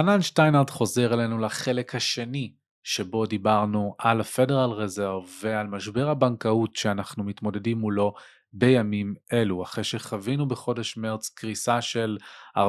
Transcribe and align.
חנן 0.00 0.22
שטיינרט 0.22 0.70
חוזר 0.70 1.14
אלינו 1.14 1.38
לחלק 1.38 1.94
השני 1.94 2.52
שבו 2.82 3.26
דיברנו 3.26 3.94
על 3.98 4.20
ה-Federal 4.20 4.72
Reserve 4.78 5.28
ועל 5.42 5.66
משבר 5.66 6.08
הבנקאות 6.08 6.76
שאנחנו 6.76 7.24
מתמודדים 7.24 7.78
מולו 7.78 8.14
בימים 8.52 9.14
אלו, 9.32 9.62
אחרי 9.62 9.84
שחווינו 9.84 10.48
בחודש 10.48 10.96
מרץ 10.96 11.28
קריסה 11.28 11.80
של 11.80 12.18
4-5 12.56 12.60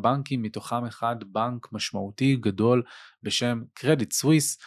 בנקים, 0.00 0.42
מתוכם 0.42 0.84
אחד 0.84 1.16
בנק 1.26 1.72
משמעותי 1.72 2.36
גדול 2.36 2.82
בשם 3.22 3.62
קרדיט 3.74 4.12
סוויס, 4.12 4.58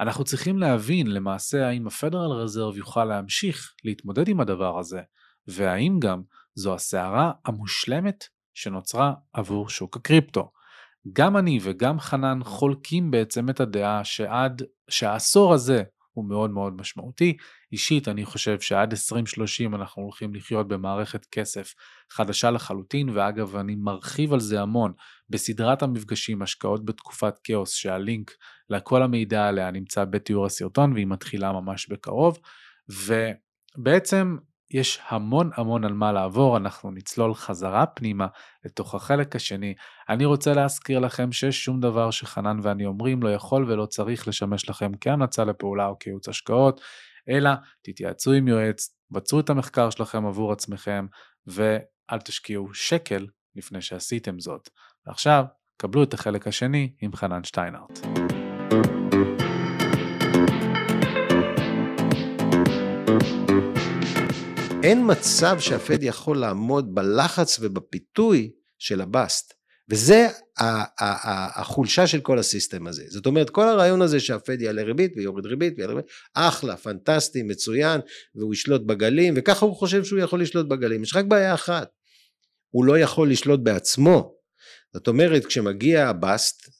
אנחנו 0.00 0.24
צריכים 0.24 0.58
להבין 0.58 1.06
למעשה 1.06 1.68
האם 1.68 1.86
ה-Federal 1.86 2.46
Reserve 2.46 2.76
יוכל 2.76 3.04
להמשיך 3.04 3.74
להתמודד 3.84 4.28
עם 4.28 4.40
הדבר 4.40 4.78
הזה, 4.78 5.00
והאם 5.46 5.98
גם 6.00 6.22
זו 6.54 6.74
הסערה 6.74 7.32
המושלמת 7.44 8.24
שנוצרה 8.54 9.12
עבור 9.32 9.68
שוק 9.68 9.96
הקריפטו. 9.96 10.50
גם 11.12 11.36
אני 11.36 11.58
וגם 11.62 12.00
חנן 12.00 12.38
חולקים 12.44 13.10
בעצם 13.10 13.50
את 13.50 13.60
הדעה 13.60 14.04
שעד 14.04 14.62
שהעשור 14.90 15.54
הזה 15.54 15.82
הוא 16.18 16.28
מאוד 16.28 16.50
מאוד 16.50 16.76
משמעותי. 16.76 17.36
אישית 17.72 18.08
אני 18.08 18.24
חושב 18.24 18.60
שעד 18.60 18.92
2030 18.92 19.74
אנחנו 19.74 20.02
הולכים 20.02 20.34
לחיות 20.34 20.68
במערכת 20.68 21.24
כסף 21.24 21.74
חדשה 22.10 22.50
לחלוטין, 22.50 23.08
ואגב 23.08 23.56
אני 23.56 23.74
מרחיב 23.74 24.32
על 24.32 24.40
זה 24.40 24.60
המון 24.60 24.92
בסדרת 25.30 25.82
המפגשים 25.82 26.42
השקעות 26.42 26.84
בתקופת 26.84 27.34
כאוס 27.44 27.74
שהלינק 27.74 28.30
לכל 28.70 29.02
המידע 29.02 29.48
עליה 29.48 29.70
נמצא 29.70 30.04
בתיאור 30.04 30.46
הסרטון 30.46 30.92
והיא 30.92 31.06
מתחילה 31.06 31.52
ממש 31.52 31.88
בקרוב. 31.88 32.38
ובעצם 32.88 34.36
יש 34.70 35.00
המון 35.08 35.50
המון 35.54 35.84
על 35.84 35.92
מה 35.92 36.12
לעבור, 36.12 36.56
אנחנו 36.56 36.90
נצלול 36.90 37.34
חזרה 37.34 37.86
פנימה 37.86 38.26
לתוך 38.64 38.94
החלק 38.94 39.36
השני. 39.36 39.74
אני 40.08 40.24
רוצה 40.24 40.54
להזכיר 40.54 40.98
לכם 40.98 41.32
ששום 41.32 41.80
דבר 41.80 42.10
שחנן 42.10 42.60
ואני 42.62 42.86
אומרים 42.86 43.22
לא 43.22 43.32
יכול 43.34 43.64
ולא 43.68 43.86
צריך 43.86 44.28
לשמש 44.28 44.70
לכם 44.70 44.92
כהמלצה 45.00 45.44
לפעולה 45.44 45.86
או 45.86 45.98
כייעוץ 45.98 46.28
השקעות, 46.28 46.80
אלא 47.28 47.50
תתייעצו 47.82 48.32
עם 48.32 48.48
יועץ, 48.48 48.94
בצעו 49.10 49.40
את 49.40 49.50
המחקר 49.50 49.90
שלכם 49.90 50.26
עבור 50.26 50.52
עצמכם, 50.52 51.06
ואל 51.46 52.20
תשקיעו 52.24 52.74
שקל 52.74 53.26
לפני 53.56 53.82
שעשיתם 53.82 54.40
זאת. 54.40 54.68
ועכשיו, 55.06 55.44
קבלו 55.76 56.02
את 56.02 56.14
החלק 56.14 56.46
השני 56.46 56.92
עם 57.00 57.16
חנן 57.16 57.44
שטיינארט. 57.44 58.17
אין 64.82 65.10
מצב 65.10 65.56
שהפד 65.60 66.02
יכול 66.02 66.38
לעמוד 66.38 66.94
בלחץ 66.94 67.58
ובפיתוי 67.60 68.50
של 68.78 69.00
הבאסט. 69.00 69.54
וזה 69.90 70.26
החולשה 71.56 72.06
של 72.06 72.20
כל 72.20 72.38
הסיסטם 72.38 72.86
הזה. 72.86 73.04
זאת 73.08 73.26
אומרת, 73.26 73.50
כל 73.50 73.62
הרעיון 73.62 74.02
הזה 74.02 74.20
שהפד 74.20 74.60
יעלה 74.60 74.82
ריבית 74.82 75.12
ויוריד 75.16 75.46
ריבית 75.46 75.74
ויעלה 75.76 75.92
ריבית, 75.92 76.10
אחלה, 76.34 76.76
פנטסטי, 76.76 77.42
מצוין, 77.42 78.00
והוא 78.34 78.54
ישלוט 78.54 78.82
בגלים, 78.82 79.34
וככה 79.36 79.66
הוא 79.66 79.76
חושב 79.76 80.04
שהוא 80.04 80.18
יכול 80.18 80.42
לשלוט 80.42 80.66
בגלים. 80.68 81.02
יש 81.02 81.16
רק 81.16 81.24
בעיה 81.24 81.54
אחת, 81.54 81.88
הוא 82.70 82.84
לא 82.84 82.98
יכול 82.98 83.30
לשלוט 83.30 83.60
בעצמו. 83.60 84.34
זאת 84.94 85.08
אומרת, 85.08 85.46
כשמגיע 85.46 86.08
הבאסט, 86.08 86.70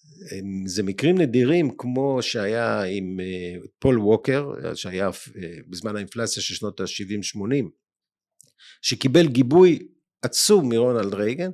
זה 0.66 0.82
מקרים 0.82 1.18
נדירים 1.18 1.70
כמו 1.78 2.18
שהיה 2.22 2.82
עם 2.82 3.20
אה, 3.20 3.60
פול 3.78 3.98
ווקר, 3.98 4.50
שהיה 4.74 5.06
אה, 5.06 5.10
בזמן 5.68 5.96
האינפלציה 5.96 6.42
של 6.42 6.54
שנות 6.54 6.80
ה-70-80, 6.80 7.64
שקיבל 8.82 9.26
גיבוי 9.26 9.88
עצום 10.22 10.68
מרונלד 10.68 11.14
רייגן, 11.14 11.50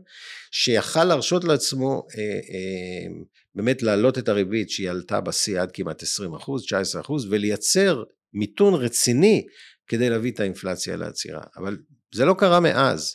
שיכל 0.50 1.04
להרשות 1.04 1.44
לעצמו 1.44 2.06
אה, 2.18 2.22
אה, 2.22 3.14
באמת 3.54 3.82
להעלות 3.82 4.18
את 4.18 4.28
הריבית 4.28 4.70
שהיא 4.70 4.90
עלתה 4.90 5.20
בשיא 5.20 5.60
עד 5.60 5.72
כמעט 5.72 6.02
20 6.02 6.34
אחוז, 6.34 6.64
19 6.64 7.00
אחוז, 7.00 7.26
ולייצר 7.30 8.02
מיתון 8.32 8.74
רציני 8.74 9.46
כדי 9.86 10.10
להביא 10.10 10.32
את 10.32 10.40
האינפלציה 10.40 10.96
לעצירה. 10.96 11.42
אבל 11.56 11.76
זה 12.14 12.24
לא 12.24 12.34
קרה 12.38 12.60
מאז. 12.60 13.14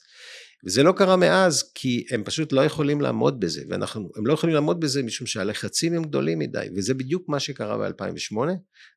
וזה 0.66 0.84
לא 0.84 0.92
קרה 0.92 1.16
מאז 1.16 1.72
כי 1.76 2.06
הם 2.12 2.24
פשוט 2.24 2.54
לא 2.54 2.62
יכולים 2.62 3.02
לעמוד 3.02 3.40
בזה 3.40 3.64
ואנחנו 3.70 4.10
הם 4.16 4.28
לא 4.28 4.34
יכולים 4.34 4.56
לעמוד 4.56 4.80
בזה 4.80 5.04
משום 5.04 5.28
שהלחצים 5.28 5.94
הם 5.94 6.04
גדולים 6.04 6.40
מדי 6.40 6.68
וזה 6.76 6.94
בדיוק 6.94 7.30
מה 7.30 7.40
שקרה 7.40 7.78
ב-2008 7.78 8.38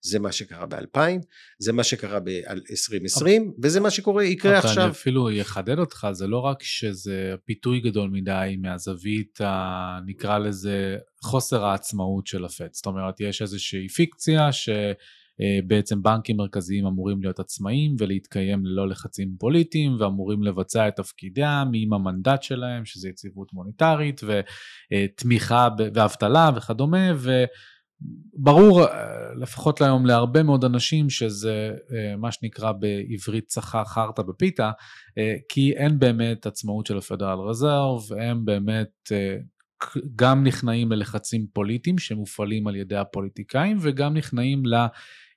זה 0.02 0.18
מה 0.18 0.32
שקרה 0.32 0.66
ב-2000 0.66 0.98
זה 1.58 1.72
מה 1.72 1.84
שקרה 1.84 2.20
ב-2020 2.20 3.26
וזה 3.62 3.80
מה 3.80 3.90
שקורה 3.90 4.24
יקרה 4.24 4.58
עכשיו. 4.58 4.82
אני 4.82 4.90
אפילו 4.90 5.28
אחדד 5.40 5.78
אותך 5.78 6.06
זה 6.12 6.26
לא 6.26 6.38
רק 6.38 6.62
שזה 6.62 7.34
פיתוי 7.44 7.80
גדול 7.80 8.10
מדי 8.10 8.56
מהזווית 8.60 9.40
ה... 9.40 9.98
נקרא 10.06 10.38
לזה 10.38 10.96
חוסר 11.22 11.64
העצמאות 11.64 12.26
של 12.26 12.44
הפד 12.44 12.68
זאת 12.72 12.86
אומרת 12.86 13.20
יש 13.20 13.42
איזושהי 13.42 13.88
פיקציה 13.88 14.52
ש... 14.52 14.68
אה, 15.41 15.59
בעצם 15.66 16.03
בנקים 16.03 16.37
מרכזיים 16.37 16.87
אמורים 16.87 17.22
להיות 17.22 17.41
עצמאיים 17.41 17.94
ולהתקיים 17.98 18.66
ללא 18.66 18.88
לחצים 18.88 19.37
פוליטיים 19.38 19.97
ואמורים 20.00 20.43
לבצע 20.43 20.88
את 20.88 20.97
תפקידם 20.97 21.70
עם 21.75 21.93
המנדט 21.93 22.43
שלהם 22.43 22.84
שזה 22.84 23.09
יציבות 23.09 23.53
מוניטרית 23.53 24.20
ותמיכה 24.25 25.69
ואבטלה 25.94 26.50
וכדומה 26.56 27.12
וברור 28.38 28.84
אה, 28.84 28.88
לפחות 29.41 29.81
היום 29.81 30.06
להרבה 30.06 30.43
מאוד 30.43 30.65
אנשים 30.65 31.10
שזה 31.10 31.70
אה, 31.94 32.16
מה 32.16 32.32
שנקרא 32.32 32.72
בעברית 32.72 33.47
צחה 33.47 33.84
חרטה 33.84 34.22
בפיתה 34.22 34.70
כי 35.49 35.72
אין 35.72 35.99
באמת 35.99 36.47
עצמאות 36.47 36.87
של 36.87 36.99
הפדרל 36.99 37.38
רזרב 37.38 38.00
הם 38.20 38.44
באמת 38.44 39.12
גם 40.16 40.44
נכנעים 40.44 40.93
ללחצים 40.93 41.47
פוליטיים 41.53 41.99
שמופעלים 41.99 42.66
על 42.66 42.76
ידי 42.76 42.97
הפוליטיקאים 42.97 43.76
וגם 43.81 44.14
נכנעים 44.16 44.62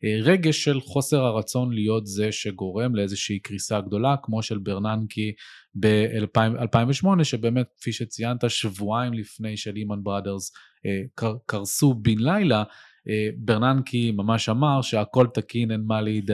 לרגש 0.05 0.63
של 0.63 0.81
חוסר 0.81 1.21
הרצון 1.21 1.73
להיות 1.73 2.07
זה 2.07 2.31
שגורם 2.31 2.95
לאיזושהי 2.95 3.39
קריסה 3.39 3.81
גדולה 3.81 4.15
כמו 4.23 4.43
של 4.43 4.57
ברננקי 4.57 5.33
ב-2008 5.79 7.23
שבאמת 7.23 7.67
כפי 7.77 8.05
ציינת 8.05 8.49
שבועיים 8.49 9.13
לפני 9.13 9.57
שלימן 9.57 10.03
בראדרס 10.03 10.51
אה, 10.85 11.27
קרסו 11.45 11.93
בן 11.93 12.17
לילה. 12.17 12.59
אה, 12.59 12.63
ברננקי 13.37 14.11
ממש 14.11 14.49
אמר 14.49 14.81
שהכל 14.81 15.27
תקין, 15.33 15.71
אין 15.71 15.81
מה, 15.87 16.01
להיד... 16.01 16.31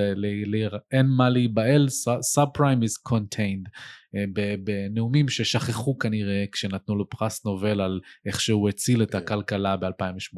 אין 0.92 1.06
מה 1.06 1.30
להיבהל, 1.30 1.90
סאב 2.22 2.48
פריים 2.54 2.80
is 2.84 3.14
contained. 3.14 3.70
אה, 4.16 4.26
בנאומים 4.64 5.30
ששכחו 5.30 5.98
כנראה 5.98 6.46
כשנתנו 6.52 6.96
לו 6.96 7.10
פרס 7.10 7.46
נובל 7.46 7.81
על 7.81 8.00
איך 8.26 8.42
שהוא 8.42 8.70
הציל 8.70 9.04
את 9.04 9.12
כן. 9.12 9.18
הכלכלה 9.18 9.78
ב-2008. 9.78 10.38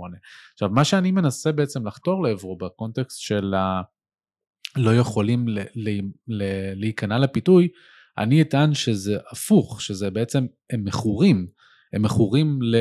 עכשיו, 0.53 0.69
מה 0.69 0.83
שאני 0.83 1.11
מנסה 1.11 1.51
בעצם 1.51 1.87
לחתור 1.87 2.23
לעברו 2.23 2.57
בקונטקסט 2.57 3.19
של 3.19 3.53
ה... 3.53 3.81
לא 4.77 4.95
יכולים 4.95 5.47
ל... 5.47 5.59
ל... 5.75 5.99
ל... 6.27 6.43
להיכנע 6.75 7.19
לפיתוי, 7.19 7.67
אני 8.17 8.41
אטען 8.41 8.73
שזה 8.73 9.17
הפוך, 9.31 9.81
שזה 9.81 10.11
בעצם, 10.11 10.45
הם 10.69 10.83
מכורים, 10.85 11.47
הם 11.93 12.01
מכורים 12.01 12.59
ל... 12.61 12.75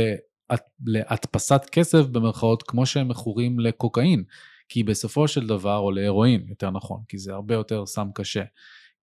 להדפסת 0.87 1.63
כסף 1.73 2.07
במרכאות 2.07 2.63
כמו 2.63 2.87
שהם 2.87 3.09
מכורים 3.09 3.61
לקוקאין, 3.61 4.25
כי 4.69 4.83
בסופו 4.83 5.29
של 5.29 5.47
דבר, 5.47 5.77
או 5.77 5.91
להרואין 5.91 6.45
יותר 6.49 6.71
נכון, 6.71 7.01
כי 7.09 7.19
זה 7.19 7.33
הרבה 7.33 7.55
יותר 7.55 7.87
סם 7.87 8.07
קשה. 8.15 8.43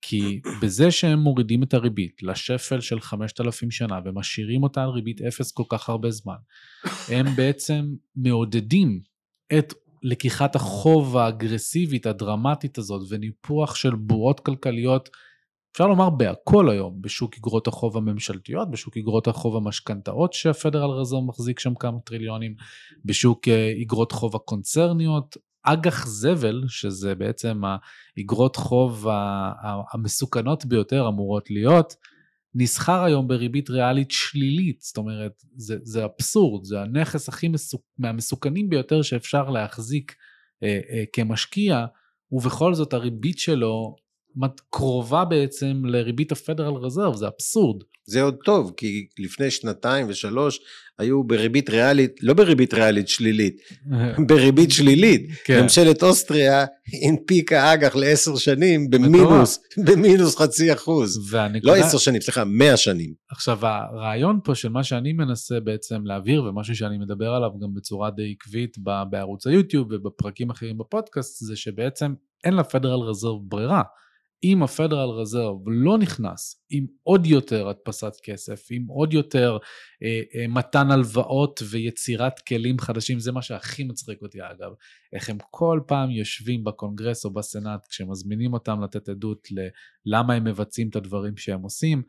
כי 0.02 0.42
בזה 0.62 0.92
שהם 0.92 1.20
מורידים 1.20 1.64
את 1.64 1.74
הריבית 1.74 2.24
לשפל 2.24 2.82
של 2.82 3.00
5,000 3.00 3.72
שנה 3.72 4.00
ומשאירים 4.06 4.64
אותה 4.64 4.84
על 4.84 4.90
ריבית 4.90 5.22
אפס 5.22 5.52
כל 5.52 5.64
כך 5.70 5.90
הרבה 5.90 6.12
זמן, 6.12 6.38
הם 7.08 7.26
בעצם 7.38 7.86
מעודדים 8.16 9.02
את 9.58 9.74
לקיחת 10.04 10.56
החוב 10.56 11.18
האגרסיבית, 11.18 12.06
הדרמטית 12.06 12.78
הזאת, 12.78 13.02
וניפוח 13.10 13.76
של 13.76 13.96
בועות 13.96 14.40
כלכליות 14.40 15.10
אפשר 15.80 15.88
לומר 15.88 16.10
בהכל 16.10 16.70
היום, 16.70 17.02
בשוק 17.02 17.38
אגרות 17.38 17.68
החוב 17.68 17.98
הממשלתיות, 17.98 18.72
בשוק 18.72 18.98
אגרות 18.98 19.28
החוב 19.28 19.56
המשכנתאות 19.56 20.34
שהפדרל 20.34 20.90
רזרם 20.90 21.28
מחזיק 21.28 21.60
שם 21.60 21.76
כמה 21.76 22.00
טריליונים, 22.00 22.56
בשוק 23.06 23.48
אגרות 23.84 24.12
חוב 24.12 24.36
הקונצרניות, 24.36 25.38
אג"ח 25.64 26.08
זבל, 26.08 26.64
שזה 26.68 27.16
בעצם 27.16 27.62
האגרות 28.18 28.56
חוב 28.56 29.08
המסוכנות 29.94 30.66
ביותר 30.66 31.08
אמורות 31.08 31.52
להיות, 31.52 31.96
נסחר 32.56 33.04
היום 33.04 33.28
בריבית 33.28 33.70
ריאלית 33.70 34.12
שלילית, 34.12 34.82
זאת 34.82 34.98
אומרת, 34.98 35.44
זה, 35.56 35.78
זה 35.84 36.06
אבסורד, 36.06 36.64
זה 36.64 36.82
הנכס 36.82 37.30
הכי 37.30 37.48
מסוכ... 37.48 37.82
מהמסוכנים 37.98 38.70
ביותר 38.70 39.02
שאפשר 39.02 39.50
להחזיק 39.50 40.16
אה, 40.64 40.80
אה, 40.90 41.04
כמשקיע, 41.14 41.86
ובכל 42.32 42.74
זאת 42.74 42.94
הריבית 42.94 43.40
שלו 43.40 43.96
קרובה 44.70 45.26
בעצם 45.26 45.82
לריבית 45.86 46.32
הפדרל 46.32 46.74
רזרב, 46.74 47.16
זה 47.16 47.28
אבסורד. 47.28 47.84
זה 48.06 48.22
עוד 48.22 48.36
טוב, 48.46 48.74
כי 48.78 49.08
לפני 49.20 49.52
שנתיים 49.52 50.06
ושלוש 50.10 50.60
היו 51.00 51.24
בריבית 51.24 51.70
ריאלית, 51.70 52.12
לא 52.22 52.34
בריבית 52.34 52.74
ריאלית 52.74 53.08
שלילית, 53.08 53.62
בריבית 54.28 54.72
שלילית. 54.72 55.30
כן. 55.46 55.64
ממשלת 55.64 56.04
אוסטריה 56.04 56.66
הנפיקה 57.04 57.74
אג"ח 57.74 57.96
לעשר 57.96 58.36
שנים 58.36 58.90
במינוס, 58.90 59.60
במינוס 59.86 60.38
חצי 60.38 60.74
אחוז. 60.74 61.32
והנקודה... 61.32 61.72
לא 61.72 61.78
עשר 61.78 61.98
שנים, 61.98 62.22
סליחה, 62.22 62.44
מאה 62.44 62.78
שנים. 62.78 63.14
עכשיו, 63.32 63.60
הרעיון 63.66 64.40
פה 64.44 64.56
של 64.56 64.70
מה 64.70 64.84
שאני 64.84 65.14
מנסה 65.14 65.60
בעצם 65.60 66.06
להעביר, 66.06 66.44
ומשהו 66.44 66.76
שאני 66.76 66.98
מדבר 66.98 67.30
עליו 67.34 67.50
גם 67.62 67.74
בצורה 67.74 68.12
די 68.12 68.36
עקבית 68.38 68.78
בערוץ 69.10 69.48
היוטיוב 69.48 69.88
ובפרקים 69.92 70.50
אחרים 70.50 70.78
בפודקאסט, 70.78 71.46
זה 71.46 71.56
שבעצם 71.56 72.14
אין 72.44 72.54
לפדרל 72.54 73.00
רזרב 73.00 73.38
ברירה. 73.42 73.82
אם 74.44 74.64
הפדרל 74.64 75.10
רזרב 75.10 75.56
לא 75.66 75.98
נכנס 75.98 76.64
עם 76.70 76.86
עוד 77.04 77.26
יותר 77.26 77.70
הדפסת 77.70 78.14
כסף, 78.24 78.68
עם 78.72 78.86
עוד 78.86 79.14
יותר 79.14 79.58
אה, 80.04 80.22
אה, 80.36 80.48
מתן 80.48 80.92
הלוואות 80.92 81.60
ויצירת 81.70 82.40
כלים 82.40 82.80
חדשים, 82.80 83.20
זה 83.20 83.32
מה 83.32 83.42
שהכי 83.42 83.84
מצחיק 83.84 84.22
אותי 84.22 84.42
אגב, 84.42 84.72
איך 85.14 85.30
הם 85.30 85.38
כל 85.52 85.80
פעם 85.88 86.12
יושבים 86.12 86.64
בקונגרס 86.64 87.26
או 87.26 87.34
בסנאט 87.34 87.88
כשמזמינים 87.90 88.54
אותם 88.54 88.84
לתת 88.84 89.10
עדות 89.10 89.48
ללמה 90.06 90.34
הם 90.34 90.44
מבצעים 90.44 90.90
את 90.90 90.96
הדברים 90.96 91.38
שהם 91.38 91.62
עושים, 91.62 92.02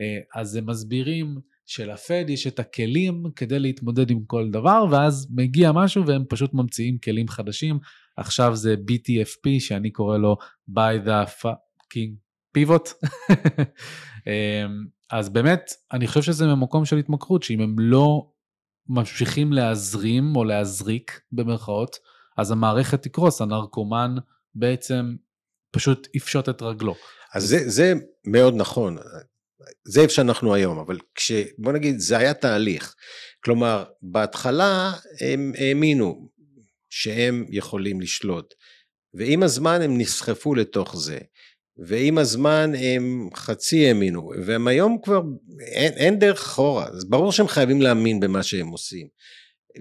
אה, 0.00 0.40
אז 0.40 0.56
הם 0.56 0.70
מסבירים 0.70 1.38
שלפד 1.66 2.24
יש 2.28 2.46
את 2.46 2.58
הכלים 2.58 3.24
כדי 3.36 3.58
להתמודד 3.58 4.10
עם 4.10 4.24
כל 4.26 4.50
דבר, 4.50 4.84
ואז 4.90 5.28
מגיע 5.34 5.72
משהו 5.72 6.06
והם 6.06 6.24
פשוט 6.28 6.54
ממציאים 6.54 6.98
כלים 6.98 7.28
חדשים. 7.28 7.78
עכשיו 8.16 8.56
זה 8.56 8.74
BTFP, 8.74 9.60
שאני 9.60 9.90
קורא 9.90 10.18
לו 10.18 10.36
by 10.70 11.06
the 11.06 11.28
פאקינג 11.88 12.16
פיבוט. 12.52 12.88
אמ, 14.26 14.86
אז 15.10 15.28
באמת, 15.28 15.72
אני 15.92 16.06
חושב 16.06 16.22
שזה 16.22 16.46
ממקום 16.46 16.84
של 16.84 16.96
התמכרות, 16.96 17.42
שאם 17.42 17.60
הם 17.60 17.76
לא 17.78 18.30
ממשיכים 18.88 19.52
להזרים 19.52 20.36
או 20.36 20.44
להזריק 20.44 21.20
במרכאות, 21.32 21.96
אז 22.36 22.50
המערכת 22.50 23.02
תקרוס, 23.02 23.40
הנרקומן 23.40 24.14
בעצם 24.54 25.16
פשוט 25.70 26.08
יפשוט 26.14 26.48
את 26.48 26.62
רגלו. 26.62 26.94
אז 27.34 27.44
זה, 27.44 27.68
זה 27.68 27.94
מאוד 28.26 28.54
נכון, 28.54 28.96
זה 29.84 30.00
איפה 30.00 30.12
שאנחנו 30.12 30.54
היום, 30.54 30.78
אבל 30.78 30.98
כש... 31.14 31.32
בוא 31.58 31.72
נגיד, 31.72 31.98
זה 31.98 32.18
היה 32.18 32.34
תהליך. 32.34 32.94
כלומר, 33.44 33.84
בהתחלה 34.02 34.92
הם 35.20 35.52
האמינו 35.58 36.28
שהם 36.90 37.46
יכולים 37.48 38.00
לשלוט, 38.00 38.54
ועם 39.14 39.42
הזמן 39.42 39.82
הם 39.82 39.98
נסחפו 39.98 40.54
לתוך 40.54 40.96
זה. 40.96 41.18
ועם 41.78 42.18
הזמן 42.18 42.72
הם 42.78 43.28
חצי 43.34 43.86
האמינו, 43.86 44.30
והם 44.44 44.68
היום 44.68 44.98
כבר, 45.02 45.22
אין, 45.60 45.92
אין 45.92 46.18
דרך 46.18 46.40
אחורה, 46.40 46.86
אז 46.88 47.04
ברור 47.04 47.32
שהם 47.32 47.48
חייבים 47.48 47.82
להאמין 47.82 48.20
במה 48.20 48.42
שהם 48.42 48.68
עושים. 48.68 49.06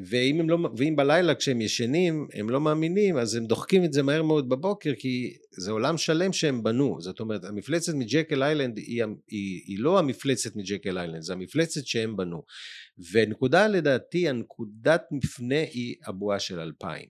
ואם, 0.03 0.39
הם 0.39 0.49
לא, 0.49 0.57
ואם 0.77 0.95
בלילה 0.95 1.35
כשהם 1.35 1.61
ישנים 1.61 2.27
הם 2.33 2.49
לא 2.49 2.61
מאמינים 2.61 3.17
אז 3.17 3.35
הם 3.35 3.45
דוחקים 3.45 3.83
את 3.83 3.93
זה 3.93 4.03
מהר 4.03 4.23
מאוד 4.23 4.49
בבוקר 4.49 4.93
כי 4.99 5.37
זה 5.51 5.71
עולם 5.71 5.97
שלם 5.97 6.33
שהם 6.33 6.63
בנו. 6.63 7.01
זאת 7.01 7.19
אומרת 7.19 7.43
המפלצת 7.43 7.93
מג'קל 7.93 8.43
איילנד 8.43 8.77
היא, 8.77 9.03
היא, 9.27 9.61
היא 9.67 9.79
לא 9.79 9.99
המפלצת 9.99 10.55
מג'קל 10.55 10.97
איילנד 10.97 11.21
זה 11.21 11.33
המפלצת 11.33 11.85
שהם 11.85 12.17
בנו. 12.17 12.43
ונקודה 13.11 13.67
לדעתי 13.67 14.29
הנקודת 14.29 15.03
מפנה 15.11 15.59
היא 15.59 15.95
הבועה 16.05 16.39
של 16.39 16.59
2000 16.59 17.05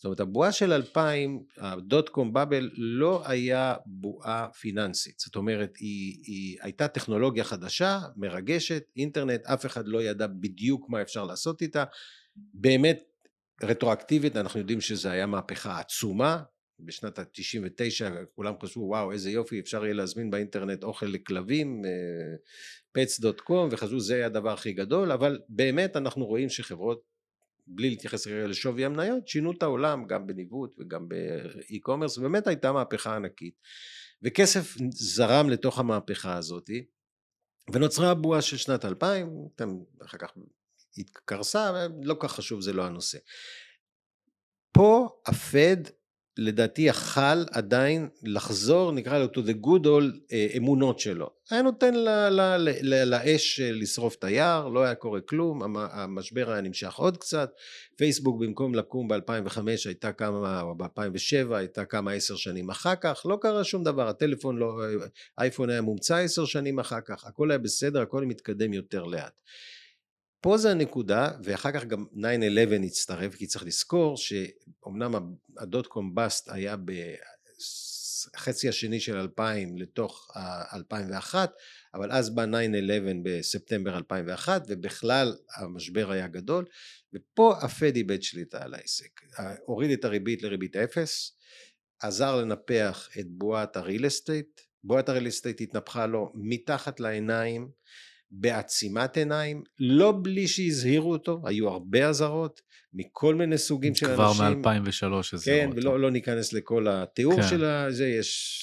זאת 0.00 0.04
אומרת 0.04 0.20
הבועה 0.20 0.52
של 0.52 0.72
2000 0.72 1.42
הדוט 1.56 2.08
קום 2.08 2.32
באבל 2.32 2.70
לא 2.74 3.22
היה 3.26 3.74
בועה 3.86 4.48
פיננסית. 4.60 5.18
זאת 5.18 5.36
אומרת 5.36 5.76
היא, 5.76 6.22
היא 6.26 6.58
הייתה 6.60 6.88
טכנולוגיה 6.88 7.44
חדשה 7.44 8.00
מרגשת 8.16 8.82
אינטרנט 8.96 9.46
אף 9.46 9.66
אחד 9.66 9.88
לא 9.88 10.02
ידע 10.02 10.26
בדיוק 10.26 10.88
מה 10.88 11.02
אפשר 11.02 11.24
לעשות 11.24 11.62
איתה. 11.62 11.84
באמת 12.36 13.00
רטרואקטיבית 13.62 14.36
אנחנו 14.36 14.60
יודעים 14.60 14.80
שזה 14.80 15.10
היה 15.10 15.26
מהפכה 15.26 15.80
עצומה. 15.80 16.42
בשנת 16.84 17.18
ה-99 17.18 18.10
כולם 18.34 18.54
חשבו 18.62 18.80
וואו 18.80 19.12
איזה 19.12 19.30
יופי 19.30 19.60
אפשר 19.60 19.84
יהיה 19.84 19.94
להזמין 19.94 20.30
באינטרנט 20.30 20.84
אוכל 20.84 21.06
לכלבים 21.06 21.82
פץ.קום 22.92 23.68
וחשבו 23.72 24.00
זה 24.00 24.26
הדבר 24.26 24.52
הכי 24.52 24.72
גדול 24.72 25.12
אבל 25.12 25.40
באמת 25.48 25.96
אנחנו 25.96 26.26
רואים 26.26 26.48
שחברות 26.48 27.09
בלי 27.74 27.90
להתייחס 27.90 28.24
כרגע 28.24 28.46
לשווי 28.46 28.84
המניות 28.84 29.28
שינו 29.28 29.52
את 29.52 29.62
העולם 29.62 30.06
גם 30.06 30.26
בניווט 30.26 30.74
וגם 30.78 31.08
באי-קומרס 31.08 32.18
באמת 32.18 32.46
הייתה 32.46 32.72
מהפכה 32.72 33.16
ענקית 33.16 33.54
וכסף 34.22 34.76
זרם 34.90 35.50
לתוך 35.50 35.78
המהפכה 35.78 36.36
הזאת 36.36 36.70
ונוצרה 37.72 38.10
הבועה 38.10 38.42
של 38.42 38.56
שנת 38.56 38.84
2000 38.84 39.28
אתם 39.54 39.68
אחר 40.04 40.18
כך 40.18 40.32
התקרסה, 40.98 41.86
לא 42.02 42.14
כל 42.14 42.28
כך 42.28 42.34
חשוב, 42.34 42.60
זה 42.60 42.72
לא 42.72 42.86
הנושא. 42.86 43.18
פה 44.72 45.08
הפד 45.26 45.76
לדעתי 46.38 46.82
יכל 46.82 47.44
עדיין 47.52 48.08
לחזור 48.22 48.92
נקרא 48.92 49.18
לו 49.18 49.26
to 49.26 49.38
the 49.38 49.66
good 49.66 49.84
old 49.84 50.18
אה, 50.32 50.46
אמונות 50.56 51.00
שלו. 51.00 51.30
היה 51.50 51.62
נותן 51.62 51.94
לאש 52.82 53.60
אה, 53.60 53.72
לשרוף 53.72 54.14
את 54.14 54.24
היער 54.24 54.68
לא 54.68 54.82
היה 54.82 54.94
קורה 54.94 55.20
כלום 55.20 55.76
המשבר 55.76 56.50
היה 56.50 56.60
נמשך 56.60 56.94
עוד 56.94 57.16
קצת. 57.16 57.50
פייסבוק 57.96 58.40
במקום 58.40 58.74
לקום 58.74 59.08
ב-2005 59.08 59.60
הייתה 59.84 60.12
כמה 60.12 60.60
או 60.60 60.74
ב-2007 60.74 61.54
הייתה 61.54 61.84
כמה 61.84 62.12
עשר 62.12 62.36
שנים 62.36 62.70
אחר 62.70 62.94
כך. 62.94 63.22
לא 63.24 63.38
קרה 63.40 63.64
שום 63.64 63.84
דבר 63.84 64.08
הטלפון 64.08 64.58
לא 64.58 64.80
אייפון 65.38 65.70
היה 65.70 65.80
מומצא 65.80 66.16
עשר 66.16 66.44
שנים 66.44 66.78
אחר 66.78 67.00
כך. 67.00 67.24
הכל 67.24 67.50
היה 67.50 67.58
בסדר 67.58 68.00
הכל 68.00 68.24
מתקדם 68.24 68.72
יותר 68.72 69.04
לאט 69.04 69.40
פה 70.40 70.58
זה 70.58 70.70
הנקודה 70.70 71.30
ואחר 71.44 71.72
כך 71.72 71.84
גם 71.84 72.04
9-11 72.14 72.18
הצטרף 72.86 73.34
כי 73.34 73.46
צריך 73.46 73.64
לזכור 73.64 74.16
שאומנם 74.16 75.34
הדוט 75.58 75.86
קום 75.86 76.14
בסט 76.14 76.48
היה 76.52 76.76
בחצי 78.34 78.68
השני 78.68 79.00
של 79.00 79.16
2000 79.16 79.78
לתוך 79.78 80.30
2001 80.74 81.52
אבל 81.94 82.12
אז 82.12 82.34
בא 82.34 82.44
9-11 82.44 82.46
בספטמבר 83.22 83.96
2001 83.96 84.62
ובכלל 84.68 85.36
המשבר 85.56 86.10
היה 86.10 86.28
גדול 86.28 86.64
ופה 87.14 87.56
הפד 87.62 87.96
איבד 87.96 88.22
שליטה 88.22 88.64
על 88.64 88.74
העסק. 88.74 89.20
הוריד 89.66 89.90
את 89.90 90.04
הריבית 90.04 90.42
לריבית 90.42 90.76
אפס 90.76 91.36
עזר 92.02 92.36
לנפח 92.36 93.08
את 93.18 93.26
בועת 93.28 93.76
הריל 93.76 94.06
אסטייט 94.06 94.60
בועת 94.84 95.08
הריל 95.08 95.28
אסטייט 95.28 95.60
התנפחה 95.60 96.06
לו 96.06 96.32
מתחת 96.34 97.00
לעיניים 97.00 97.70
בעצימת 98.30 99.16
עיניים, 99.16 99.62
לא 99.78 100.14
בלי 100.22 100.48
שהזהירו 100.48 101.12
אותו, 101.12 101.42
היו 101.44 101.68
הרבה 101.68 102.08
אזהרות 102.08 102.60
מכל 102.92 103.34
מיני 103.34 103.58
סוגים 103.58 103.94
של 103.94 104.14
כבר 104.14 104.28
אנשים. 104.28 104.62
כבר 104.62 104.72
מ-2003 104.72 105.14
הזהירו 105.32 105.60
כן, 105.60 105.68
אותו. 105.68 105.80
ולא 105.80 106.00
לא 106.00 106.10
ניכנס 106.10 106.52
לכל 106.52 106.88
התיאור 106.88 107.36
כן. 107.36 107.48
של 107.48 107.64
זה, 107.90 108.06
יש 108.08 108.60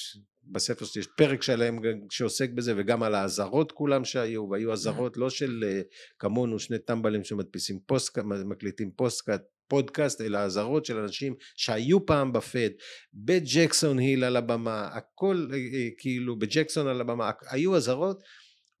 בספר 0.52 0.84
שלי 0.84 1.00
יש 1.00 1.08
פרק 1.16 1.42
שלם 1.42 1.78
שעוסק 2.10 2.50
בזה 2.50 2.74
וגם 2.76 3.02
על 3.02 3.14
האזהרות 3.14 3.72
כולם 3.72 4.04
שהיו 4.04 4.48
והיו 4.50 4.72
אזהרות 4.72 5.16
לא 5.16 5.30
של 5.30 5.64
אה, 5.66 5.80
כמונו 6.18 6.58
שני 6.58 6.78
טמבלים 6.78 7.24
שמדפיסים 7.24 7.78
פוסט 7.86 8.18
מקליטים 8.44 8.90
פוסטקאסט 8.96 9.42
פודקאסט 9.68 10.20
אלא 10.20 10.38
אזהרות 10.38 10.84
של 10.84 10.96
אנשים 10.96 11.34
שהיו 11.56 12.06
פעם 12.06 12.32
בפד 12.32 12.70
בג'קסון 13.14 13.98
היל 13.98 14.24
על 14.24 14.36
הבמה 14.36 14.88
הכל 14.92 15.48
אה, 15.52 15.56
אה, 15.56 15.88
כאילו 15.98 16.38
בג'קסון 16.38 16.86
על 16.86 17.00
הבמה 17.00 17.30
היו 17.50 17.76
אזהרות 17.76 18.22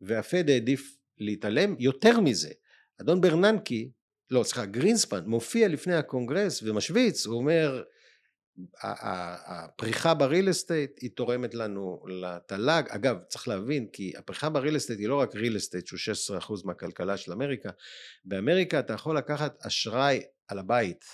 והפד 0.00 0.50
העדיף 0.50 0.96
להתעלם 1.18 1.76
יותר 1.78 2.20
מזה. 2.20 2.50
אדון 3.00 3.20
ברננקי 3.20 3.90
לא 4.30 4.42
סליחה 4.42 4.66
גרינספן 4.66 5.24
מופיע 5.26 5.68
לפני 5.68 5.94
הקונגרס 5.94 6.62
ומשוויץ 6.62 7.26
הוא 7.26 7.36
אומר 7.36 7.82
הפריחה 8.82 10.14
ב 10.14 10.21
real 10.21 10.50
estate 10.50 10.90
היא 11.00 11.10
תורמת 11.10 11.54
לנו 11.54 12.02
לתל"ג. 12.06 12.82
אגב 12.88 13.16
צריך 13.28 13.48
להבין 13.48 13.86
כי 13.92 14.12
הפריחה 14.16 14.48
ב 14.48 14.54
real 14.54 14.76
estate 14.76 14.98
היא 14.98 15.08
לא 15.08 15.20
רק 15.20 15.34
real 15.34 15.56
estate 15.56 15.86
שהוא 15.86 16.40
16% 16.40 16.52
מהכלכלה 16.64 17.16
של 17.16 17.32
אמריקה. 17.32 17.70
באמריקה 18.24 18.80
אתה 18.80 18.92
יכול 18.92 19.18
לקחת 19.18 19.66
אשראי 19.66 20.22
על 20.48 20.58
הבית 20.58 21.04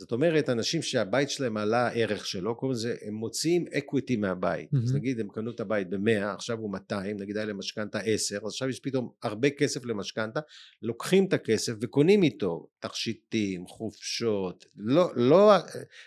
זאת 0.00 0.12
אומרת 0.12 0.48
אנשים 0.48 0.82
שהבית 0.82 1.30
שלהם 1.30 1.56
עלה 1.56 1.86
הערך 1.86 2.26
שלו 2.26 2.54
קוראים 2.54 2.76
לזה 2.76 2.96
הם 3.02 3.14
מוציאים 3.14 3.64
equity 3.78 4.16
מהבית 4.16 4.74
mm-hmm. 4.74 4.82
אז 4.84 4.94
נגיד 4.94 5.20
הם 5.20 5.28
קנו 5.28 5.50
את 5.50 5.60
הבית 5.60 5.90
ב-100 5.90 6.24
עכשיו 6.34 6.58
הוא 6.58 6.72
200 6.72 7.16
נגיד 7.20 7.36
היה 7.36 7.46
להם 7.46 7.58
משכנתה 7.58 7.98
10 7.98 8.36
אז 8.36 8.42
עכשיו 8.44 8.68
יש 8.68 8.80
פתאום 8.80 9.12
הרבה 9.22 9.50
כסף 9.50 9.84
למשכנתה 9.84 10.40
לוקחים 10.82 11.24
את 11.24 11.32
הכסף 11.32 11.72
וקונים 11.80 12.22
איתו 12.22 12.68
תכשיטים 12.78 13.66
חופשות 13.66 14.66
לא 14.76 15.10
לא 15.16 15.52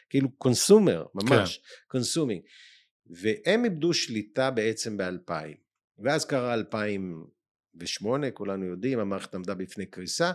כאילו 0.10 0.32
consumer 0.38 1.06
ממש 1.16 1.62
consuming 1.88 2.42
כן. 2.42 3.14
והם 3.22 3.66
איבדו 3.66 3.94
שליטה 3.94 4.52
בעצם 4.52 4.98
ב-2000 4.98 5.34
ואז 6.00 6.26
קרה 6.26 6.54
2008 6.54 8.32
כולנו 8.32 8.66
יודעים 8.66 9.00
המערכת 9.00 9.36
עמדה 9.36 9.54
בפני 9.54 9.86
קריסה 9.86 10.32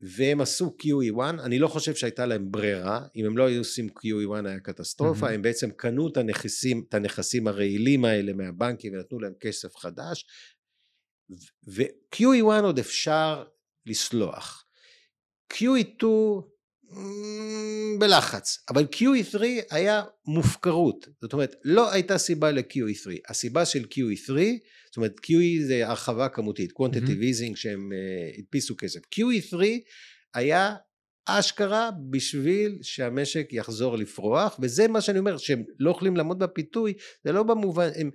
והם 0.00 0.40
עשו 0.40 0.76
QE1, 0.82 1.20
אני 1.42 1.58
לא 1.58 1.68
חושב 1.68 1.94
שהייתה 1.94 2.26
להם 2.26 2.50
ברירה, 2.50 3.06
אם 3.16 3.26
הם 3.26 3.36
לא 3.36 3.46
היו 3.46 3.58
עושים 3.58 3.88
QE1 3.88 4.48
היה 4.48 4.60
קטסטרופה, 4.60 5.28
mm-hmm. 5.28 5.32
הם 5.32 5.42
בעצם 5.42 5.70
קנו 5.70 6.08
את 6.08 6.16
הנכסים, 6.16 6.84
את 6.88 6.94
הנכסים 6.94 7.46
הרעילים 7.46 8.04
האלה 8.04 8.32
מהבנקים 8.32 8.92
ונתנו 8.94 9.20
להם 9.20 9.32
כסף 9.40 9.76
חדש, 9.76 10.26
ו-QE1 11.68 12.62
עוד 12.62 12.78
אפשר 12.78 13.44
לסלוח. 13.86 14.66
QE2 15.52 16.04
בלחץ, 17.98 18.64
אבל 18.70 18.86
QE3 18.92 19.40
היה 19.70 20.02
מופקרות, 20.26 21.08
זאת 21.22 21.32
אומרת 21.32 21.54
לא 21.64 21.92
הייתה 21.92 22.18
סיבה 22.18 22.50
ל-QE3, 22.50 23.10
הסיבה 23.28 23.64
של 23.64 23.84
QE3, 23.94 24.32
זאת 24.86 24.96
אומרת 24.96 25.20
QE 25.26 25.66
זה 25.66 25.88
הרחבה 25.88 26.28
כמותית, 26.28 26.70
quantitative 26.70 27.20
easing 27.20 27.52
mm-hmm. 27.52 27.56
שהם 27.56 27.92
uh, 27.92 28.38
הדפיסו 28.38 28.74
כסף, 28.78 29.00
QE3 29.00 29.56
היה 30.34 30.74
אשכרה 31.26 31.90
בשביל 32.10 32.78
שהמשק 32.82 33.48
יחזור 33.52 33.96
לפרוח 33.96 34.58
וזה 34.62 34.88
מה 34.88 35.00
שאני 35.00 35.18
אומר 35.18 35.36
שהם 35.38 35.62
לא 35.78 35.90
יכולים 35.90 36.16
לעמוד 36.16 36.38
בפיתוי 36.38 36.94
זה 37.24 37.32
לא 37.32 37.42
במובן 37.42 37.88
הם 37.96 38.10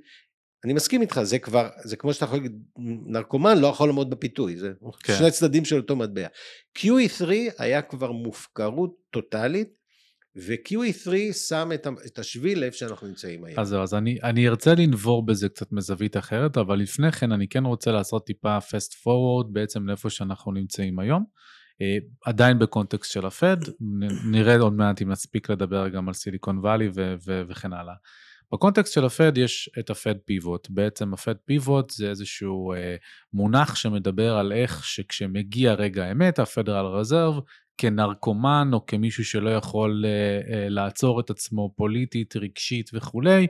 אני 0.65 0.74
מסכים 0.74 1.01
איתך, 1.01 1.22
זה 1.24 1.39
כבר, 1.39 1.70
זה 1.84 1.96
כמו 1.96 2.13
שאתה 2.13 2.25
יכול 2.25 2.38
להגיד, 2.38 2.63
נרקומן 3.06 3.58
לא 3.58 3.68
יכול 3.68 3.88
לעמוד 3.89 4.10
בפיתוי, 4.10 4.58
זה 4.58 4.72
כן. 5.03 5.13
שני 5.18 5.32
צדדים 5.32 5.65
של 5.65 5.77
אותו 5.77 5.96
מטבע. 5.96 6.27
QE3 6.80 7.25
היה 7.58 7.82
כבר 7.82 8.12
מופקרות 8.12 8.96
טוטאלית, 9.10 9.82
ו-QE3 10.36 11.34
שם 11.34 11.70
את, 11.74 11.88
את 12.06 12.20
השביל 12.20 12.63
איפה 12.63 12.77
שאנחנו 12.77 13.08
נמצאים 13.08 13.46
היום. 13.46 13.60
אז 13.60 13.68
זהו, 13.68 13.82
אז 13.84 13.94
אני, 13.94 14.18
אני 14.24 14.48
ארצה 14.48 14.74
לנבור 14.75 15.25
בזה 15.25 15.50
קצת 15.50 15.72
מזווית 15.72 16.18
אחרת, 16.18 16.58
אבל 16.58 16.80
לפני 16.80 17.12
כן 17.12 17.32
אני 17.32 17.48
כן 17.48 17.65
רוצה 17.65 17.91
לעשות 17.91 18.25
טיפה 18.25 18.58
fast 18.58 18.94
forward 18.94 19.51
בעצם 19.51 19.88
לאיפה 19.88 20.10
שאנחנו 20.10 20.51
נמצאים 20.51 21.00
היום. 21.00 21.24
Uh, 21.72 22.06
עדיין 22.25 22.60
בקונטקסט 22.60 23.12
של 23.12 23.25
הפד, 23.25 23.58
נראה 24.32 24.60
עוד 24.60 24.74
מעט 24.74 25.01
אם 25.01 25.12
נספיק 25.12 25.50
לדבר 25.50 25.89
גם 25.89 26.08
על 26.08 26.13
סיליקון 26.13 26.58
וואלי 26.58 26.89
וכן 27.50 27.74
הלאה. 27.74 27.94
בקונטקסט 28.53 28.93
של 28.93 29.05
הפד 29.05 29.38
יש 29.38 29.70
את 29.79 29.89
ה 29.90 29.96
Fed 29.96 30.16
pivot, 30.25 30.68
בעצם 30.70 31.13
ה 31.13 31.19
Fed 31.19 31.36
pivot 31.46 31.90
זה 31.89 32.10
איזשהו 32.10 32.74
אה, 32.74 32.96
מונח 33.34 33.75
שמדבר 33.75 34.38
על 34.38 34.51
איך 34.51 34.84
שכשמגיע 34.84 35.74
רגע 35.74 36.05
האמת, 36.05 36.39
הפדרל 36.39 36.86
רזרב, 36.86 37.39
כנרקומן 37.81 38.70
או 38.74 38.86
כמישהו 38.86 39.25
שלא 39.25 39.50
יכול 39.50 40.05
אה, 40.05 40.10
אה, 40.53 40.70
לעצור 40.70 41.20
את 41.20 41.29
עצמו 41.29 41.74
פוליטית, 41.75 42.36
רגשית 42.36 42.89
וכולי, 42.93 43.48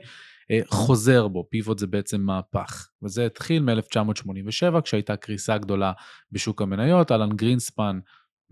אה, 0.50 0.60
חוזר 0.66 1.28
בו, 1.28 1.46
pivot 1.50 1.78
זה 1.78 1.86
בעצם 1.86 2.20
מהפך. 2.20 2.88
וזה 3.02 3.26
התחיל 3.26 3.62
מ-1987 3.62 4.80
כשהייתה 4.80 5.16
קריסה 5.16 5.58
גדולה 5.58 5.92
בשוק 6.32 6.62
המניות, 6.62 7.12
אלן 7.12 7.36
גרינספן 7.36 7.98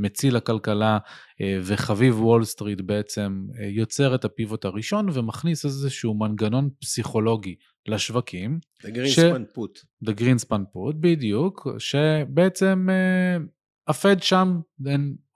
מציל 0.00 0.36
הכלכלה 0.36 0.98
אה, 1.40 1.58
וחביב 1.62 2.22
וול 2.22 2.44
סטריט 2.44 2.80
בעצם 2.80 3.46
אה, 3.58 3.66
יוצר 3.66 4.14
את 4.14 4.24
ה 4.24 4.31
pivot 4.31 4.64
הראשון 4.64 5.08
ומכניס 5.12 5.64
איזשהו 5.64 6.14
מנגנון 6.14 6.68
פסיכולוגי 6.80 7.54
לשווקים. 7.86 8.58
The 8.82 8.86
Greenspan 8.86 9.56
put. 9.56 10.06
The 10.08 10.20
Greenspan 10.20 10.62
put, 10.74 10.94
בדיוק, 11.00 11.68
שבעצם 11.78 12.88
אה, 12.90 13.44
הפד 13.88 14.22
שם, 14.22 14.60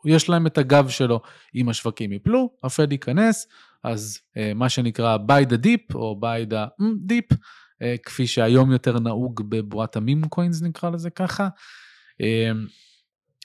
יש 0.06 0.28
להם 0.28 0.46
את 0.46 0.58
הגב 0.58 0.88
שלו. 0.88 1.20
אם 1.54 1.68
השווקים 1.68 2.12
יפלו, 2.12 2.50
הפד 2.64 2.92
ייכנס, 2.92 3.46
אז 3.84 4.18
מה 4.54 4.68
שנקרא 4.68 5.16
buy 5.16 5.52
the 5.52 5.66
dip 5.66 5.94
או 5.94 6.20
buy 6.22 6.52
the 6.52 6.84
dip, 7.10 7.36
כפי 8.02 8.26
שהיום 8.26 8.72
יותר 8.72 8.98
נהוג 8.98 9.42
בבועת 9.48 9.96
המים 9.96 10.24
קוינס 10.24 10.62
נקרא 10.62 10.90
לזה 10.90 11.10
ככה. 11.10 11.48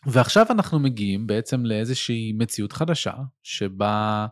ועכשיו 0.05 0.45
אנחנו 0.49 0.79
מגיעים 0.79 1.27
בעצם 1.27 1.65
לאיזושהי 1.65 2.33
מציאות 2.33 2.73
חדשה, 2.73 3.13
שבה 3.43 4.27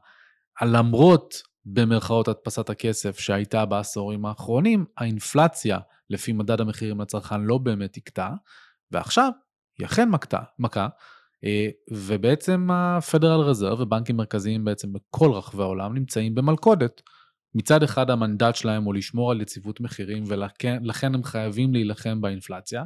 למרות 0.62 1.42
במרכאות 1.66 2.28
הדפסת 2.28 2.70
הכסף 2.70 3.20
שהייתה 3.20 3.66
בעשורים 3.66 4.26
האחרונים, 4.26 4.86
האינפלציה 4.98 5.80
לפי 6.10 6.34
מדד 6.34 6.62
המחירים 6.62 7.02
לצרכן 7.02 7.42
לא 7.42 7.58
באמת 7.58 7.98
הכתה, 7.98 8.30
ועכשיו 8.92 9.32
היא 9.80 9.86
אכן 9.86 10.10
מכה, 10.60 10.88
אה, 11.44 11.68
ובעצם 11.92 12.70
הפדרל 12.72 13.40
רזרב 13.42 13.80
ובנקים 13.80 14.18
מרכזיים 14.18 14.66
בעצם 14.66 14.94
בכל 14.94 15.32
רחבי 15.32 15.62
העולם 15.62 15.94
נמצאים 15.94 16.36
במלכודת. 16.36 17.02
מצד 17.56 17.84
אחד 17.84 18.10
המנדט 18.10 18.56
שלהם 18.56 18.84
הוא 18.84 18.96
לשמור 18.96 19.32
על 19.32 19.42
יציבות 19.42 19.82
מחירים 19.82 20.24
ולכן 20.28 21.14
הם 21.14 21.24
חייבים 21.24 21.74
להילחם 21.74 22.22
באינפלציה. 22.22 22.84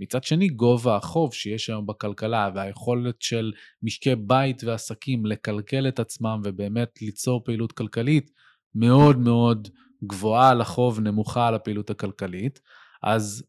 מצד 0.00 0.24
שני 0.24 0.48
גובה 0.48 0.96
החוב 0.96 1.34
שיש 1.34 1.70
היום 1.70 1.86
בכלכלה 1.86 2.50
והיכולת 2.54 3.22
של 3.22 3.52
משקי 3.82 4.14
בית 4.16 4.64
ועסקים 4.64 5.26
לקלקל 5.26 5.88
את 5.88 5.98
עצמם 5.98 6.40
ובאמת 6.44 7.02
ליצור 7.02 7.44
פעילות 7.44 7.72
כלכלית 7.72 8.30
מאוד 8.74 9.18
מאוד 9.18 9.68
גבוהה 10.06 10.50
על 10.50 10.60
החוב, 10.60 11.00
נמוכה 11.00 11.48
על 11.48 11.54
הפעילות 11.54 11.90
הכלכלית, 11.90 12.60
אז 13.02 13.44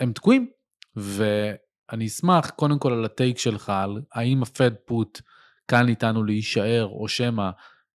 הם 0.00 0.12
תקועים. 0.12 0.50
ואני 0.96 2.06
אשמח 2.06 2.50
קודם 2.50 2.78
כל 2.78 2.92
על 2.92 3.04
הטייק 3.04 3.38
שלך, 3.38 3.68
על 3.68 4.02
האם 4.14 4.42
הפד 4.42 4.70
פוט 4.86 5.20
כאן 5.68 5.88
איתנו 5.88 6.24
להישאר 6.24 6.86
או 6.86 7.08
שמא 7.08 7.50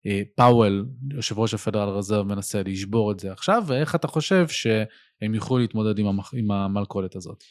אה, 0.08 0.22
פאוול, 0.36 0.86
יושב 1.14 1.40
ראש 1.40 1.54
הפדרל 1.54 1.90
רזרב, 1.90 2.28
מנסה 2.28 2.62
לשבור 2.66 3.12
את 3.12 3.20
זה 3.20 3.32
עכשיו, 3.32 3.64
ואיך 3.68 3.96
אתה 3.96 4.08
חושב 4.08 4.48
שהם 4.48 5.34
יוכלו 5.34 5.58
להתמודד 5.58 6.00
עם. 6.00 6.20
עם 6.34 6.52
המלכודת 6.52 7.16
הזאת? 7.16 7.44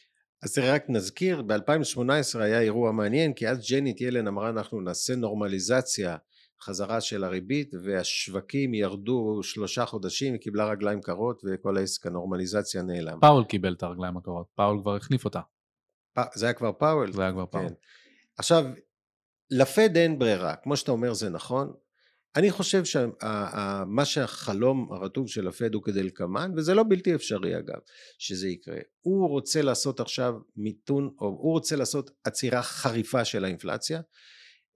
אז 0.43 0.57
רק 0.57 0.85
נזכיר, 0.89 1.41
ב-2018 1.41 2.39
היה 2.39 2.61
אירוע 2.61 2.91
מעניין, 2.91 3.33
כי 3.33 3.49
אז 3.49 3.71
ג'נית 3.71 4.01
ילן 4.01 4.27
אמרה 4.27 4.49
אנחנו 4.49 4.81
נעשה 4.81 5.15
נורמליזציה 5.15 6.17
חזרה 6.61 7.01
של 7.01 7.23
הריבית, 7.23 7.71
והשווקים 7.83 8.73
ירדו 8.73 9.39
שלושה 9.43 9.85
חודשים, 9.85 10.33
היא 10.33 10.41
קיבלה 10.41 10.65
רגליים 10.65 11.01
קרות 11.01 11.41
וכל 11.45 11.77
העסק 11.77 12.05
הנורמליזציה 12.05 12.81
נעלם. 12.81 13.19
פאוול 13.21 13.43
קיבל 13.43 13.73
את 13.73 13.83
הרגליים 13.83 14.17
הקרות, 14.17 14.47
פאוול 14.55 14.81
כבר 14.81 14.95
החליף 14.95 15.25
אותה. 15.25 15.39
פ... 16.13 16.19
זה 16.35 16.45
היה 16.45 16.53
כבר 16.53 16.71
פאוול? 16.71 17.11
זה 17.11 17.21
היה 17.21 17.31
כבר 17.31 17.45
פאוול. 17.45 17.67
כן. 17.67 17.73
עכשיו, 18.37 18.65
לפד 19.51 19.97
אין 19.97 20.19
ברירה, 20.19 20.55
כמו 20.55 20.77
שאתה 20.77 20.91
אומר 20.91 21.13
זה 21.13 21.29
נכון, 21.29 21.73
אני 22.35 22.51
חושב 22.51 22.85
שמה 22.85 24.05
שהחלום 24.05 24.93
הרטוב 24.93 25.29
של 25.29 25.47
הפד 25.47 25.73
הוא 25.73 25.83
כדלקמן 25.83 26.51
וזה 26.55 26.73
לא 26.73 26.83
בלתי 26.83 27.15
אפשרי 27.15 27.57
אגב 27.57 27.79
שזה 28.17 28.47
יקרה. 28.47 28.79
הוא 29.01 29.29
רוצה 29.29 29.61
לעשות 29.61 29.99
עכשיו 29.99 30.33
מיתון 30.55 31.15
או 31.21 31.27
הוא 31.27 31.51
רוצה 31.51 31.75
לעשות 31.75 32.11
עצירה 32.23 32.63
חריפה 32.63 33.25
של 33.25 33.45
האינפלציה. 33.45 34.01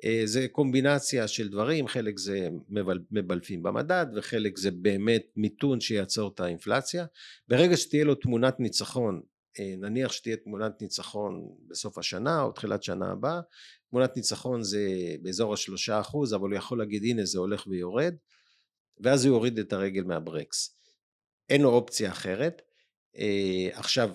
אה, 0.05 0.21
זה 0.25 0.47
קומבינציה 0.51 1.27
של 1.27 1.49
דברים 1.49 1.87
חלק 1.87 2.19
זה 2.19 2.49
מבל, 2.69 2.99
מבלפים 3.11 3.63
במדד 3.63 4.05
וחלק 4.15 4.57
זה 4.57 4.71
באמת 4.71 5.23
מיתון 5.35 5.79
שיעצור 5.79 6.31
את 6.33 6.39
האינפלציה. 6.39 7.05
ברגע 7.47 7.77
שתהיה 7.77 8.03
לו 8.03 8.15
תמונת 8.15 8.59
ניצחון 8.59 9.21
נניח 9.77 10.11
שתהיה 10.11 10.37
תמונת 10.37 10.81
ניצחון 10.81 11.55
בסוף 11.67 11.97
השנה 11.97 12.41
או 12.41 12.51
תחילת 12.51 12.83
שנה 12.83 13.11
הבאה 13.11 13.41
תמונת 13.89 14.15
ניצחון 14.15 14.63
זה 14.63 14.87
באזור 15.21 15.53
השלושה 15.53 15.99
אחוז 15.99 16.33
אבל 16.33 16.49
הוא 16.49 16.57
יכול 16.57 16.79
להגיד 16.79 17.03
הנה 17.03 17.25
זה 17.25 17.39
הולך 17.39 17.67
ויורד 17.67 18.15
ואז 18.99 19.25
הוא 19.25 19.35
יוריד 19.35 19.59
את 19.59 19.73
הרגל 19.73 20.03
מהברקס. 20.03 20.79
אין 21.49 21.61
לו 21.61 21.69
אופציה 21.69 22.11
אחרת. 22.11 22.61
אה, 23.17 23.69
עכשיו 23.71 24.09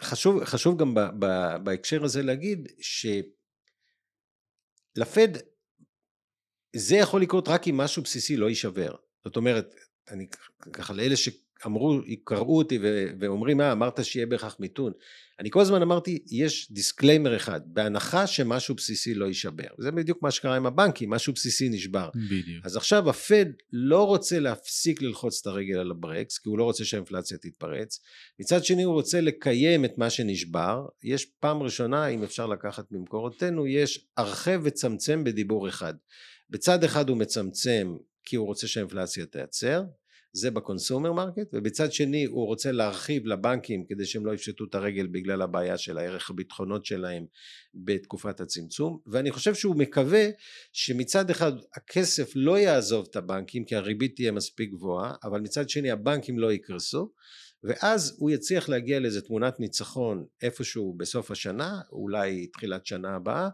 חשוב, 0.00 0.44
חשוב 0.44 0.80
גם 0.80 0.94
ב, 0.94 1.00
ב, 1.18 1.26
בהקשר 1.64 2.04
הזה 2.04 2.22
להגיד 2.22 2.68
שלפד 4.96 5.28
זה 6.76 6.96
יכול 6.96 7.22
לקרות 7.22 7.48
רק 7.48 7.68
אם 7.68 7.76
משהו 7.76 8.02
בסיסי 8.02 8.36
לא 8.36 8.48
יישבר. 8.48 8.94
זאת 9.24 9.36
אומרת 9.36 9.74
אני 10.08 10.26
ככה 10.72 10.92
לאלה 10.92 11.16
ש... 11.16 11.28
אמרו, 11.66 12.00
קראו 12.24 12.58
אותי 12.58 12.78
ואומרים, 13.20 13.56
מה, 13.56 13.72
אמרת 13.72 14.04
שיהיה 14.04 14.26
בהכרח 14.26 14.56
מיתון. 14.60 14.92
אני 15.40 15.50
כל 15.50 15.60
הזמן 15.60 15.82
אמרתי, 15.82 16.18
יש 16.30 16.72
disclaimer 16.72 17.36
אחד, 17.36 17.60
בהנחה 17.66 18.26
שמשהו 18.26 18.74
בסיסי 18.74 19.14
לא 19.14 19.26
יישבר. 19.26 19.68
זה 19.78 19.90
בדיוק 19.90 20.22
מה 20.22 20.30
שקרה 20.30 20.56
עם 20.56 20.66
הבנקים, 20.66 21.10
משהו 21.10 21.32
בסיסי 21.32 21.68
נשבר. 21.68 22.10
בדיוק. 22.14 22.64
אז 22.66 22.76
עכשיו 22.76 23.10
הפד 23.10 23.46
לא 23.72 24.06
רוצה 24.06 24.38
להפסיק 24.40 25.02
ללחוץ 25.02 25.40
את 25.40 25.46
הרגל 25.46 25.78
על 25.78 25.90
הברקס, 25.90 26.38
כי 26.38 26.48
הוא 26.48 26.58
לא 26.58 26.64
רוצה 26.64 26.84
שהאינפלציה 26.84 27.38
תתפרץ. 27.38 28.00
מצד 28.40 28.64
שני 28.64 28.82
הוא 28.82 28.94
רוצה 28.94 29.20
לקיים 29.20 29.84
את 29.84 29.98
מה 29.98 30.10
שנשבר. 30.10 30.86
יש 31.02 31.24
פעם 31.24 31.62
ראשונה, 31.62 32.06
אם 32.06 32.22
אפשר 32.22 32.46
לקחת 32.46 32.84
ממקורותינו, 32.90 33.66
יש 33.66 34.06
הרחב 34.16 34.60
וצמצם 34.64 35.24
בדיבור 35.24 35.68
אחד. 35.68 35.94
בצד 36.50 36.84
אחד 36.84 37.08
הוא 37.08 37.16
מצמצם 37.16 37.94
כי 38.24 38.36
הוא 38.36 38.46
רוצה 38.46 38.66
שהאינפלציה 38.66 39.26
תיעצר, 39.26 39.82
זה 40.36 40.50
ב 40.50 40.57
consumer 40.57 41.12
market 41.12 41.48
ובצד 41.52 41.92
שני 41.92 42.24
הוא 42.24 42.46
רוצה 42.46 42.72
להרחיב 42.72 43.26
לבנקים 43.26 43.84
כדי 43.88 44.06
שהם 44.06 44.26
לא 44.26 44.34
יפשטו 44.34 44.64
את 44.64 44.74
הרגל 44.74 45.06
בגלל 45.06 45.42
הבעיה 45.42 45.78
של 45.78 45.98
הערך 45.98 46.30
הביטחונות 46.30 46.84
שלהם 46.84 47.26
בתקופת 47.74 48.40
הצמצום. 48.40 48.98
ואני 49.06 49.30
חושב 49.30 49.54
שהוא 49.54 49.76
מקווה 49.76 50.26
שמצד 50.72 51.30
אחד 51.30 51.52
הכסף 51.76 52.32
לא 52.34 52.58
יעזוב 52.58 53.06
את 53.10 53.16
הבנקים 53.16 53.64
כי 53.64 53.76
הריבית 53.76 54.16
תהיה 54.16 54.32
מספיק 54.32 54.70
גבוהה 54.70 55.14
אבל 55.24 55.40
מצד 55.40 55.68
שני 55.68 55.90
הבנקים 55.90 56.38
לא 56.38 56.52
יקרסו 56.52 57.10
ואז 57.64 58.16
הוא 58.18 58.30
יצליח 58.30 58.68
להגיע 58.68 59.00
לאיזה 59.00 59.20
תמונת 59.20 59.60
ניצחון 59.60 60.24
איפשהו 60.42 60.94
בסוף 60.96 61.30
השנה, 61.30 61.80
אולי 61.92 62.46
תחילת 62.46 62.86
שנה 62.86 63.16
הבאה, 63.16 63.48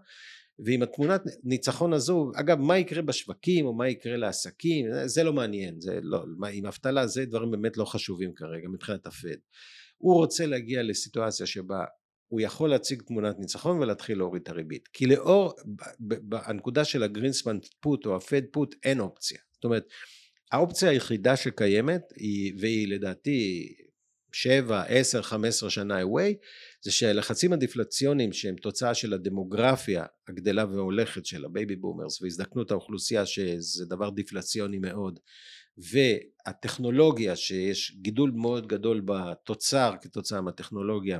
ועם 0.64 0.82
התמונת 0.82 1.22
ניצחון 1.44 1.92
הזו, 1.92 2.30
אגב 2.34 2.58
מה 2.58 2.78
יקרה 2.78 3.02
בשווקים 3.02 3.66
או 3.66 3.74
מה 3.74 3.88
יקרה 3.88 4.16
לעסקים, 4.16 4.86
זה 5.04 5.22
לא 5.22 5.32
מעניין, 5.32 5.80
זה 5.80 5.98
לא, 6.02 6.24
עם 6.52 6.66
אבטלה 6.66 7.06
זה 7.06 7.24
דברים 7.24 7.50
באמת 7.50 7.76
לא 7.76 7.84
חשובים 7.84 8.32
כרגע 8.34 8.68
מבחינת 8.68 9.06
הפד. 9.06 9.36
הוא 9.98 10.14
רוצה 10.14 10.46
להגיע 10.46 10.82
לסיטואציה 10.82 11.46
שבה 11.46 11.84
הוא 12.28 12.40
יכול 12.40 12.70
להציג 12.70 13.02
תמונת 13.02 13.38
ניצחון 13.38 13.78
ולהתחיל 13.78 14.18
להוריד 14.18 14.42
את 14.42 14.48
הריבית. 14.48 14.88
כי 14.88 15.06
לאור, 15.06 15.52
הנקודה 16.32 16.84
של 16.84 17.02
ה 17.02 17.08
Greenspan 17.08 17.58
put 17.80 18.06
או 18.06 18.16
ה 18.16 18.23
Fed 18.23 18.42
put 18.52 18.75
אין 18.84 19.00
אופציה. 19.00 19.38
זאת 19.52 19.64
אומרת, 19.64 19.84
האופציה 20.52 20.90
היחידה 20.90 21.36
שקיימת, 21.36 22.02
היא, 22.16 22.52
והיא 22.58 22.88
לדעתי 22.88 23.68
7, 24.32 24.82
10, 24.88 25.22
15 25.22 25.70
שנה 25.70 26.02
away, 26.02 26.34
זה 26.82 26.92
שהלחצים 26.92 27.52
הדיפלציוניים 27.52 28.32
שהם 28.32 28.56
תוצאה 28.56 28.94
של 28.94 29.12
הדמוגרפיה 29.12 30.04
הגדלה 30.28 30.64
והולכת 30.64 31.26
של 31.26 31.44
ה 31.44 31.51
baby 31.51 31.76
boomers 31.76 32.22
והזדקנות 32.22 32.70
האוכלוסייה 32.70 33.26
שזה 33.26 33.87
דבר 33.87 34.10
דיפלציוני 34.10 34.78
מאוד 34.78 35.18
והטכנולוגיה 35.78 37.37
שיש 37.37 37.96
גידול 38.02 38.30
מאוד 38.30 38.66
גדול 38.66 39.02
בתוצר 39.04 39.94
כתוצאה 40.02 40.40
מהטכנולוגיה 40.40 41.18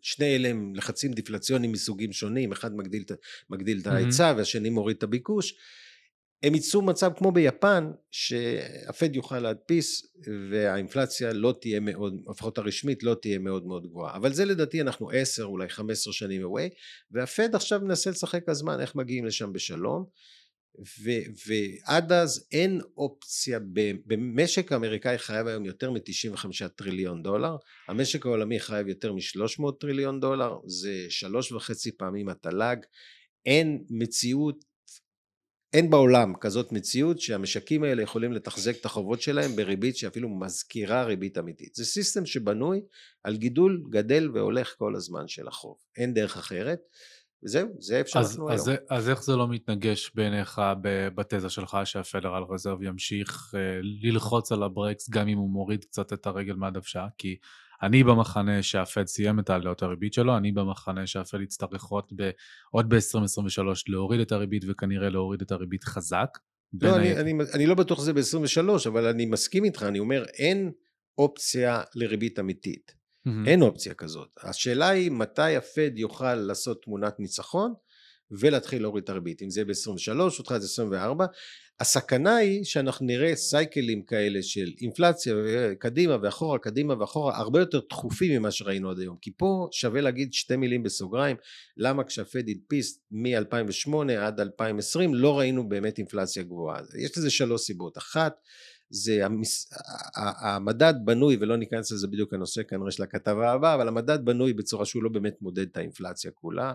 שני 0.00 0.36
אלה 0.36 0.48
הם 0.48 0.74
לחצים 0.74 1.12
דיפלציוניים 1.12 1.72
מסוגים 1.72 2.12
שונים 2.12 2.52
אחד 2.52 2.76
מגדיל, 2.76 3.04
מגדיל 3.50 3.80
את 3.80 3.86
ההיצע 3.86 4.34
והשני 4.36 4.70
מוריד 4.70 4.96
את 4.96 5.02
הביקוש 5.02 5.54
הם 6.42 6.54
ייצאו 6.54 6.82
מצב 6.82 7.12
כמו 7.16 7.32
ביפן 7.32 7.90
שהפד 8.10 9.16
יוכל 9.16 9.38
להדפיס 9.38 10.06
והאינפלציה 10.50 11.32
לא 11.32 11.54
תהיה 11.60 11.80
מאוד, 11.80 12.14
לפחות 12.30 12.58
הרשמית 12.58 13.02
לא 13.02 13.14
תהיה 13.22 13.38
מאוד 13.38 13.66
מאוד 13.66 13.86
גבוהה. 13.86 14.16
אבל 14.16 14.32
זה 14.32 14.44
לדעתי 14.44 14.80
אנחנו 14.80 15.10
עשר 15.10 15.44
אולי 15.44 15.68
חמש 15.68 15.92
עשרה 15.92 16.12
שנים 16.12 16.42
away 16.42 16.68
והפד 17.10 17.54
עכשיו 17.54 17.80
מנסה 17.80 18.10
לשחק 18.10 18.48
הזמן 18.48 18.80
איך 18.80 18.94
מגיעים 18.96 19.24
לשם 19.24 19.52
בשלום. 19.52 20.04
ו, 21.04 21.10
ועד 21.46 22.12
אז 22.12 22.46
אין 22.52 22.80
אופציה, 22.96 23.58
במשק 24.06 24.72
האמריקאי 24.72 25.18
חייב 25.18 25.46
היום 25.46 25.64
יותר 25.64 25.90
מ-95 25.90 26.68
טריליון 26.76 27.22
דולר, 27.22 27.56
המשק 27.88 28.26
העולמי 28.26 28.60
חייב 28.60 28.88
יותר 28.88 29.12
מ-300 29.12 29.62
טריליון 29.80 30.20
דולר, 30.20 30.54
זה 30.66 31.06
שלוש 31.08 31.52
וחצי 31.52 31.92
פעמים 31.96 32.28
התל"ג, 32.28 32.76
אין 33.46 33.84
מציאות 33.90 34.64
אין 35.72 35.90
בעולם 35.90 36.32
כזאת 36.40 36.72
מציאות 36.72 37.20
שהמשקים 37.20 37.84
האלה 37.84 38.02
יכולים 38.02 38.32
לתחזק 38.32 38.76
את 38.80 38.84
החובות 38.84 39.22
שלהם 39.22 39.56
בריבית 39.56 39.96
שאפילו 39.96 40.28
מזכירה 40.28 41.04
ריבית 41.04 41.38
אמיתית. 41.38 41.74
זה 41.74 41.84
סיסטם 41.84 42.26
שבנוי 42.26 42.80
על 43.24 43.36
גידול 43.36 43.82
גדל 43.90 44.30
והולך 44.34 44.74
כל 44.78 44.96
הזמן 44.96 45.28
של 45.28 45.48
החוב. 45.48 45.76
אין 45.96 46.14
דרך 46.14 46.36
אחרת. 46.36 46.80
וזהו, 47.44 47.68
זה 47.78 47.98
איפה 47.98 48.10
שאנחנו 48.10 48.52
אז, 48.52 48.68
היום. 48.68 48.78
אז, 48.90 48.98
אז 48.98 49.08
איך 49.08 49.22
זה 49.22 49.36
לא 49.36 49.48
מתנגש 49.48 50.10
בעיניך 50.14 50.60
בתזה 51.14 51.50
שלך 51.50 51.78
שהפדרל 51.84 52.42
רזרב 52.50 52.82
ימשיך 52.82 53.54
אה, 53.54 53.60
ללחוץ 54.02 54.52
על 54.52 54.62
הברקס 54.62 55.10
גם 55.10 55.28
אם 55.28 55.38
הוא 55.38 55.50
מוריד 55.50 55.84
קצת 55.84 56.12
את 56.12 56.26
הרגל 56.26 56.54
מהדוושה? 56.54 57.06
כי 57.18 57.36
אני 57.82 58.04
במחנה 58.04 58.62
שהפד 58.62 59.06
סיים 59.06 59.38
את 59.38 59.50
העליות 59.50 59.82
הריבית 59.82 60.14
שלו, 60.14 60.36
אני 60.36 60.52
במחנה 60.52 61.06
שהפד 61.06 61.40
יצטרך 61.40 61.84
עוד, 61.84 62.04
עוד 62.70 62.94
ב-2023 62.94 63.62
להוריד 63.88 64.20
את 64.20 64.32
הריבית 64.32 64.64
וכנראה 64.68 65.08
להוריד 65.08 65.42
את 65.42 65.52
הריבית 65.52 65.84
חזק. 65.84 66.38
לא, 66.82 66.96
אני, 66.96 67.16
אני, 67.16 67.34
אני 67.54 67.66
לא 67.66 67.74
בטוח 67.74 67.98
שזה 67.98 68.12
ב-23, 68.12 68.88
אבל 68.88 69.06
אני 69.06 69.26
מסכים 69.26 69.64
איתך, 69.64 69.82
אני 69.82 69.98
אומר, 69.98 70.24
אין 70.24 70.72
אופציה 71.18 71.82
לריבית 71.94 72.38
אמיתית. 72.38 72.92
Mm-hmm. 73.28 73.30
אין 73.46 73.62
אופציה 73.62 73.94
כזאת. 73.94 74.28
השאלה 74.42 74.88
היא 74.88 75.10
מתי 75.10 75.56
הפד 75.56 75.90
יוכל 75.98 76.34
לעשות 76.34 76.82
תמונת 76.82 77.20
ניצחון 77.20 77.74
ולהתחיל 78.30 78.82
להוריד 78.82 79.04
את 79.04 79.08
הריבית. 79.08 79.42
אם 79.42 79.50
זה 79.50 79.64
ב-23 79.64 80.20
או 80.20 80.42
תחילת 80.42 80.62
24, 80.62 81.26
הסכנה 81.80 82.36
היא 82.36 82.64
שאנחנו 82.64 83.06
נראה 83.06 83.36
סייקלים 83.36 84.02
כאלה 84.02 84.42
של 84.42 84.72
אינפלציה 84.80 85.34
קדימה 85.78 86.16
ואחורה 86.22 86.58
קדימה 86.58 86.94
ואחורה 87.00 87.36
הרבה 87.36 87.60
יותר 87.60 87.80
דחופים 87.90 88.38
ממה 88.38 88.50
שראינו 88.50 88.90
עד 88.90 88.98
היום. 88.98 89.16
כי 89.20 89.30
פה 89.36 89.68
שווה 89.72 90.00
להגיד 90.00 90.32
שתי 90.32 90.56
מילים 90.56 90.82
בסוגריים 90.82 91.36
למה 91.76 92.04
כשהפד 92.04 92.48
הדפיס 92.48 93.00
מ-2008 93.10 94.12
עד 94.18 94.40
2020 94.40 95.14
לא 95.14 95.38
ראינו 95.38 95.68
באמת 95.68 95.98
אינפלציה 95.98 96.42
גבוהה. 96.42 96.80
יש 96.98 97.18
לזה 97.18 97.30
שלוש 97.30 97.60
סיבות. 97.60 97.98
אחת 97.98 98.34
זה 98.90 99.24
המס... 99.24 99.72
המדד 100.16 100.94
בנוי 101.04 101.36
ולא 101.40 101.56
ניכנס 101.56 101.92
לזה 101.92 102.08
בדיוק 102.08 102.34
הנושא 102.34 102.62
כנראה 102.62 102.90
של 102.90 103.02
הכתבה 103.02 103.52
הבאה 103.52 103.74
אבל 103.74 103.88
המדד 103.88 104.24
בנוי 104.24 104.52
בצורה 104.52 104.84
שהוא 104.84 105.02
לא 105.02 105.10
באמת 105.10 105.42
מודד 105.42 105.66
את 105.70 105.76
האינפלציה 105.76 106.30
כולה 106.30 106.72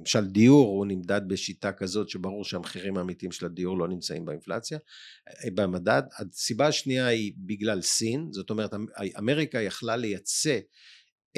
למשל 0.00 0.26
דיור 0.26 0.68
הוא 0.68 0.86
נמדד 0.86 1.20
בשיטה 1.28 1.72
כזאת 1.72 2.08
שברור 2.08 2.44
שהמחירים 2.44 2.96
האמיתיים 2.96 3.32
של 3.32 3.46
הדיור 3.46 3.78
לא 3.78 3.88
נמצאים 3.88 4.24
באינפלציה 4.24 4.78
במדד. 5.54 6.02
הסיבה 6.18 6.66
השנייה 6.66 7.06
היא 7.06 7.32
בגלל 7.36 7.82
סין 7.82 8.28
זאת 8.32 8.50
אומרת 8.50 8.70
אמריקה 9.18 9.60
יכלה 9.60 9.96
לייצא 9.96 10.58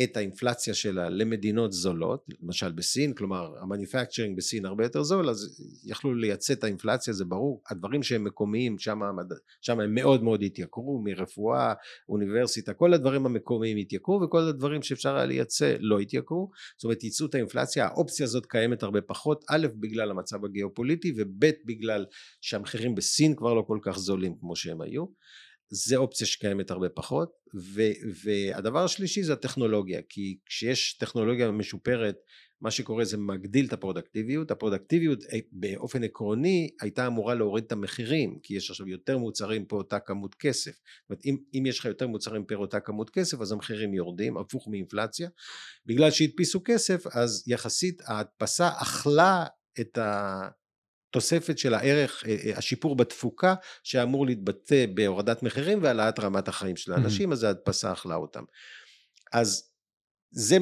את 0.04 0.16
האינפלציה 0.16 0.74
שלה 0.74 1.08
למדינות 1.08 1.72
זולות, 1.72 2.24
למשל 2.42 2.72
בסין, 2.72 3.14
כלומר 3.14 3.54
המניפקצ'רינג 3.60 4.36
בסין 4.36 4.66
הרבה 4.66 4.84
יותר 4.84 5.02
זול, 5.02 5.30
אז 5.30 5.62
יכלו 5.84 6.14
לייצא 6.14 6.52
את 6.52 6.64
האינפלציה, 6.64 7.12
זה 7.14 7.24
ברור, 7.24 7.62
הדברים 7.70 8.02
שהם 8.02 8.24
מקומיים, 8.24 8.78
שם, 8.78 9.00
הם 9.68 9.94
מאוד 9.94 10.22
מאוד 10.22 10.42
התייקרו, 10.42 11.02
מרפואה, 11.04 11.72
אוניברסיטה, 12.08 12.74
כל 12.74 12.94
הדברים 12.94 13.26
המקומיים 13.26 13.76
התייקרו, 13.76 14.20
וכל 14.24 14.38
הדברים 14.40 14.82
שאפשר 14.82 15.16
היה 15.16 15.26
לייצא 15.26 15.76
לא 15.80 15.98
התייקרו, 15.98 16.50
זאת 16.76 16.84
אומרת 16.84 17.04
ייצאו 17.04 17.26
את 17.26 17.34
האינפלציה, 17.34 17.86
האופציה 17.86 18.24
הזאת 18.24 18.46
קיימת 18.46 18.82
הרבה 18.82 19.00
פחות, 19.00 19.44
א' 19.50 19.66
בגלל 19.80 20.10
המצב 20.10 20.44
הגיאופוליטי, 20.44 21.12
וב' 21.16 21.50
בגלל 21.66 22.06
שהמחירים 22.40 22.94
בסין 22.94 23.36
כבר 23.36 23.54
לא 23.54 23.62
כל 23.66 23.78
כך 23.82 23.98
זולים 23.98 24.34
כמו 24.40 24.56
שהם 24.56 24.80
היו. 24.80 25.04
זה 25.74 25.96
אופציה 25.96 26.26
שקיימת 26.26 26.70
הרבה 26.70 26.88
פחות 26.88 27.32
ו, 27.54 27.82
והדבר 28.24 28.84
השלישי 28.84 29.22
זה 29.22 29.32
הטכנולוגיה 29.32 30.00
כי 30.08 30.38
כשיש 30.46 30.98
טכנולוגיה 30.98 31.50
משופרת 31.50 32.16
מה 32.60 32.70
שקורה 32.70 33.04
זה 33.04 33.16
מגדיל 33.16 33.66
את 33.66 33.72
הפרודקטיביות 33.72 34.50
הפרודקטיביות 34.50 35.24
אה, 35.32 35.38
באופן 35.52 36.04
עקרוני 36.04 36.70
הייתה 36.80 37.06
אמורה 37.06 37.34
להוריד 37.34 37.64
את 37.64 37.72
המחירים 37.72 38.38
כי 38.42 38.54
יש 38.54 38.70
עכשיו 38.70 38.88
יותר 38.88 39.18
מוצרים 39.18 39.64
פה 39.64 39.76
אותה 39.76 39.98
כמות 39.98 40.34
כסף. 40.34 40.70
זאת 40.70 41.10
אומרת 41.10 41.24
אם, 41.24 41.36
אם 41.54 41.66
יש 41.66 41.78
לך 41.78 41.84
יותר 41.84 42.06
מוצרים 42.06 42.44
פר 42.44 42.56
אותה 42.56 42.80
כמות 42.80 43.10
כסף 43.10 43.40
אז 43.40 43.52
המחירים 43.52 43.94
יורדים 43.94 44.36
הפוך 44.36 44.68
מאינפלציה. 44.68 45.28
בגלל 45.86 46.10
שהדפיסו 46.10 46.60
כסף 46.64 47.06
אז 47.06 47.44
יחסית 47.46 48.02
ההדפסה 48.04 48.68
אכלה 48.68 49.46
את 49.80 49.98
ה... 49.98 50.48
תוספת 51.12 51.58
של 51.58 51.74
הערך, 51.74 52.24
אה, 52.26 52.36
אה, 52.44 52.58
השיפור 52.58 52.96
בתפוקה 52.96 53.54
שאמור 53.82 54.26
להתבטא 54.26 54.86
בהורדת 54.94 55.42
מחירים 55.42 55.82
והעלאת 55.82 56.18
רמת 56.18 56.48
החיים 56.48 56.76
של 56.76 56.92
האנשים. 56.92 57.32
אז 57.32 57.42
ההדפסה 57.42 57.92
אכלה 57.92 58.14
אותם. 58.14 58.42
אז 59.32 59.70
זה, 60.30 60.58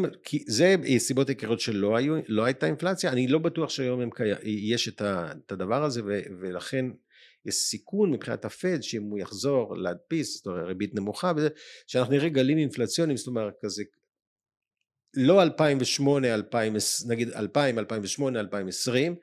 זה 0.47 0.77
סיבות 0.99 1.29
עיקריות 1.29 1.61
שלא 1.61 1.97
היו, 1.97 2.15
לא 2.29 2.45
הייתה 2.45 2.67
אינפלציה, 2.67 3.13
אני 3.13 3.29
לא 3.29 3.39
בטוח 3.39 3.71
שהיום 3.71 4.01
הם, 4.01 4.11
יש 4.45 4.89
את, 4.89 5.01
ה, 5.01 5.33
את 5.47 5.53
הדבר 5.53 5.85
הזה 5.85 6.01
ו, 6.05 6.21
ולכן 6.41 6.87
יש 7.47 7.55
סיכון 7.55 8.11
מבחינת 8.11 8.45
הפד 8.45 8.83
שאם 8.83 9.03
הוא 9.03 9.19
יחזור 9.19 9.77
להדפיס, 9.77 10.37
זאת 10.37 10.47
אומרת 10.47 10.67
ריבית 10.67 10.95
נמוכה, 10.95 11.33
שאנחנו 11.87 12.13
נראה 12.13 12.29
גלים 12.29 12.59
אינפלציוניים, 12.59 13.17
זאת 13.17 13.27
אומרת 13.27 13.55
כזה 13.61 13.83
לא 15.17 15.43
2008, 15.43 16.35
2000, 16.35 16.77
נגיד 17.09 17.29
2000, 17.29 17.79
2008, 17.79 18.41
2020, 18.41 19.17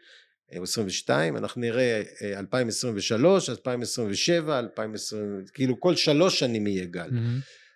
22, 0.52 1.38
אנחנו 1.38 1.62
נראה 1.62 2.02
2023, 2.22 3.50
2027, 3.50 4.60
2020, 4.60 5.22
כאילו 5.54 5.80
כל 5.80 5.96
שלוש 5.96 6.40
שנים 6.40 6.68
יהיה 6.68 6.86
גל. 6.86 7.10
Mm-hmm. 7.10 7.68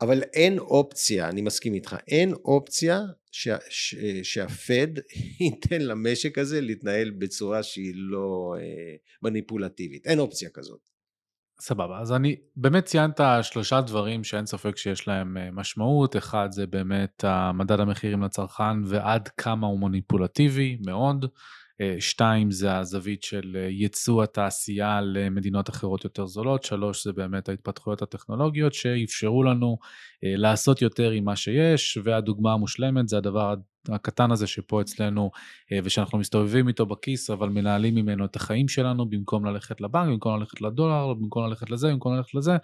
אבל 0.00 0.22
אין 0.22 0.58
אופציה, 0.58 1.28
אני 1.28 1.42
מסכים 1.42 1.74
איתך, 1.74 1.96
אין 2.08 2.32
אופציה 2.32 3.00
שה, 3.32 3.56
ש, 3.70 3.94
שהפד 4.22 4.88
ייתן 5.40 5.82
למשק 5.82 6.38
הזה 6.38 6.60
להתנהל 6.60 7.10
בצורה 7.10 7.62
שהיא 7.62 7.92
לא 7.96 8.54
אה, 8.58 8.94
מניפולטיבית, 9.22 10.06
אין 10.06 10.18
אופציה 10.18 10.48
כזאת. 10.54 10.80
סבבה, 11.60 12.00
אז 12.00 12.12
אני 12.12 12.36
באמת 12.56 12.84
ציינת 12.84 13.20
שלושה 13.42 13.80
דברים 13.80 14.24
שאין 14.24 14.46
ספק 14.46 14.76
שיש 14.76 15.08
להם 15.08 15.36
אה, 15.36 15.50
משמעות, 15.52 16.16
אחד 16.16 16.48
זה 16.50 16.66
באמת 16.66 17.24
מדד 17.54 17.80
המחירים 17.80 18.22
לצרכן 18.22 18.84
ועד 18.84 19.28
כמה 19.28 19.66
הוא 19.66 19.80
מניפולטיבי 19.80 20.78
מאוד. 20.86 21.26
אה, 21.80 21.96
שתיים 22.00 22.50
זה 22.50 22.76
הזווית 22.78 23.22
של 23.22 23.56
אה, 23.56 23.68
ייצוא 23.70 24.22
התעשייה 24.22 25.00
למדינות 25.00 25.70
אחרות 25.70 26.04
יותר 26.04 26.26
זולות, 26.26 26.62
שלוש 26.62 27.04
זה 27.04 27.12
באמת 27.12 27.48
ההתפתחויות 27.48 28.02
הטכנולוגיות 28.02 28.74
שאפשרו 28.74 29.42
לנו 29.42 29.78
אה, 30.24 30.36
לעשות 30.36 30.82
יותר 30.82 31.10
עם 31.10 31.24
מה 31.24 31.36
שיש, 31.36 31.98
והדוגמה 32.04 32.52
המושלמת 32.52 33.08
זה 33.08 33.16
הדבר 33.16 33.54
הקטן 33.88 34.30
הזה 34.30 34.46
שפה 34.46 34.80
אצלנו 34.80 35.30
ושאנחנו 35.84 36.18
מסתובבים 36.18 36.68
איתו 36.68 36.86
בכיס 36.86 37.30
אבל 37.30 37.48
מנהלים 37.48 37.94
ממנו 37.94 38.24
את 38.24 38.36
החיים 38.36 38.68
שלנו 38.68 39.06
במקום 39.10 39.44
ללכת 39.44 39.80
לבנק, 39.80 40.08
במקום 40.08 40.40
ללכת 40.40 40.60
לדולר, 40.60 41.14
במקום 41.14 41.46
ללכת 41.46 41.70
לזה, 41.70 41.88
במקום 41.88 42.16
ללכת 42.16 42.34
לזה. 42.34 42.56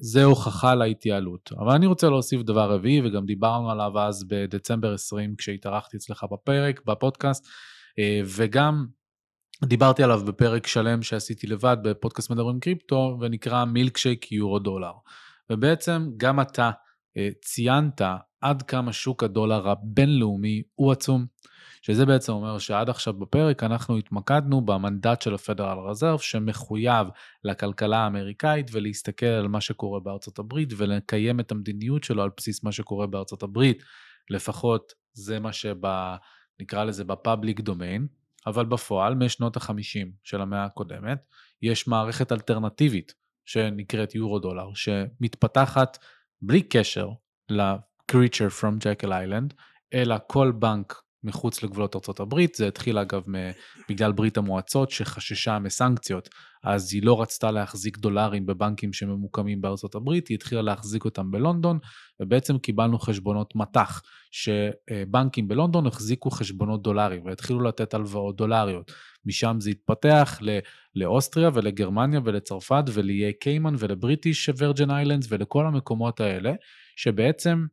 זה 0.00 0.24
הוכחה 0.24 0.74
להתייעלות. 0.74 1.50
אבל 1.58 1.74
אני 1.74 1.86
רוצה 1.86 2.08
להוסיף 2.08 2.42
דבר 2.42 2.72
רביעי, 2.72 3.00
וגם 3.04 3.26
דיברנו 3.26 3.70
עליו 3.70 3.98
אז 3.98 4.24
בדצמבר 4.28 4.94
20 4.94 5.34
כשהתארחתי 5.38 5.96
אצלך 5.96 6.24
בפרק, 6.32 6.80
בפודקאסט, 6.86 7.46
וגם 8.26 8.86
דיברתי 9.64 10.02
עליו 10.02 10.20
בפרק 10.26 10.66
שלם 10.66 11.02
שעשיתי 11.02 11.46
לבד 11.46 11.76
בפודקאסט 11.82 12.30
מדברים 12.30 12.60
קריפטו, 12.60 13.18
ונקרא 13.20 13.64
מילקשייק 13.64 14.32
יורו 14.32 14.58
דולר. 14.58 14.92
ובעצם 15.50 16.10
גם 16.16 16.40
אתה 16.40 16.70
ציינת 17.44 18.00
עד 18.40 18.62
כמה 18.62 18.92
שוק 18.92 19.22
הדולר 19.22 19.68
הבינלאומי 19.68 20.62
הוא 20.74 20.92
עצום. 20.92 21.26
שזה 21.82 22.06
בעצם 22.06 22.32
אומר 22.32 22.58
שעד 22.58 22.90
עכשיו 22.90 23.12
בפרק 23.14 23.62
אנחנו 23.62 23.96
התמקדנו 23.96 24.60
במנדט 24.60 25.22
של 25.22 25.34
הפדרל 25.34 25.78
רזרב 25.78 26.20
שמחויב 26.20 27.06
לכלכלה 27.44 27.98
האמריקאית 27.98 28.66
ולהסתכל 28.72 29.26
על 29.26 29.48
מה 29.48 29.60
שקורה 29.60 30.00
בארצות 30.00 30.38
הברית 30.38 30.72
ולקיים 30.76 31.40
את 31.40 31.52
המדיניות 31.52 32.04
שלו 32.04 32.22
על 32.22 32.30
בסיס 32.36 32.64
מה 32.64 32.72
שקורה 32.72 33.06
בארצות 33.06 33.42
הברית. 33.42 33.82
לפחות 34.30 34.92
זה 35.12 35.40
מה 35.40 35.52
שנקרא 36.58 36.84
לזה 36.84 37.04
בפאבליק 37.04 37.60
דומיין, 37.60 38.06
אבל 38.46 38.66
בפועל 38.66 39.14
משנות 39.14 39.56
ה-50 39.56 40.08
של 40.24 40.40
המאה 40.40 40.64
הקודמת 40.64 41.18
יש 41.62 41.88
מערכת 41.88 42.32
אלטרנטיבית 42.32 43.14
שנקראת 43.44 44.14
יורו 44.14 44.38
דולר 44.38 44.74
שמתפתחת 44.74 45.98
בלי 46.42 46.62
קשר 46.62 47.08
ל-creature 47.48 48.60
from 48.60 48.84
Jekyll 48.84 49.08
Island, 49.08 49.54
אלא 49.94 50.16
כל 50.26 50.52
בנק 50.58 51.01
מחוץ 51.24 51.62
לגבולות 51.62 51.96
ארה"ב, 51.96 52.34
זה 52.54 52.68
התחיל 52.68 52.98
אגב 52.98 53.24
בגלל 53.88 54.12
ברית 54.12 54.36
המועצות 54.36 54.90
שחששה 54.90 55.58
מסנקציות, 55.58 56.28
אז 56.64 56.94
היא 56.94 57.02
לא 57.02 57.22
רצתה 57.22 57.50
להחזיק 57.50 57.98
דולרים 57.98 58.46
בבנקים 58.46 58.92
שממוקמים 58.92 59.60
בארצות 59.60 59.94
הברית, 59.94 60.28
היא 60.28 60.34
התחילה 60.34 60.62
להחזיק 60.62 61.04
אותם 61.04 61.30
בלונדון, 61.30 61.78
ובעצם 62.20 62.58
קיבלנו 62.58 62.98
חשבונות 62.98 63.56
מטח, 63.56 64.02
שבנקים 64.30 65.48
בלונדון 65.48 65.86
החזיקו 65.86 66.30
חשבונות 66.30 66.82
דולרים 66.82 67.24
והתחילו 67.24 67.60
לתת 67.60 67.94
הלוואות 67.94 68.36
דולריות. 68.36 68.92
משם 69.26 69.56
זה 69.60 69.70
התפתח 69.70 70.38
לאוסטריה 70.94 71.50
ולגרמניה 71.54 72.20
ולצרפת 72.24 72.84
ולאיי 72.92 73.32
קיימן 73.32 73.74
ולבריטיש 73.78 74.50
ורג'ן 74.58 74.90
איילנדס 74.90 75.26
ולכל 75.30 75.66
המקומות 75.66 76.20
האלה, 76.20 76.52
שבעצם 76.96 77.66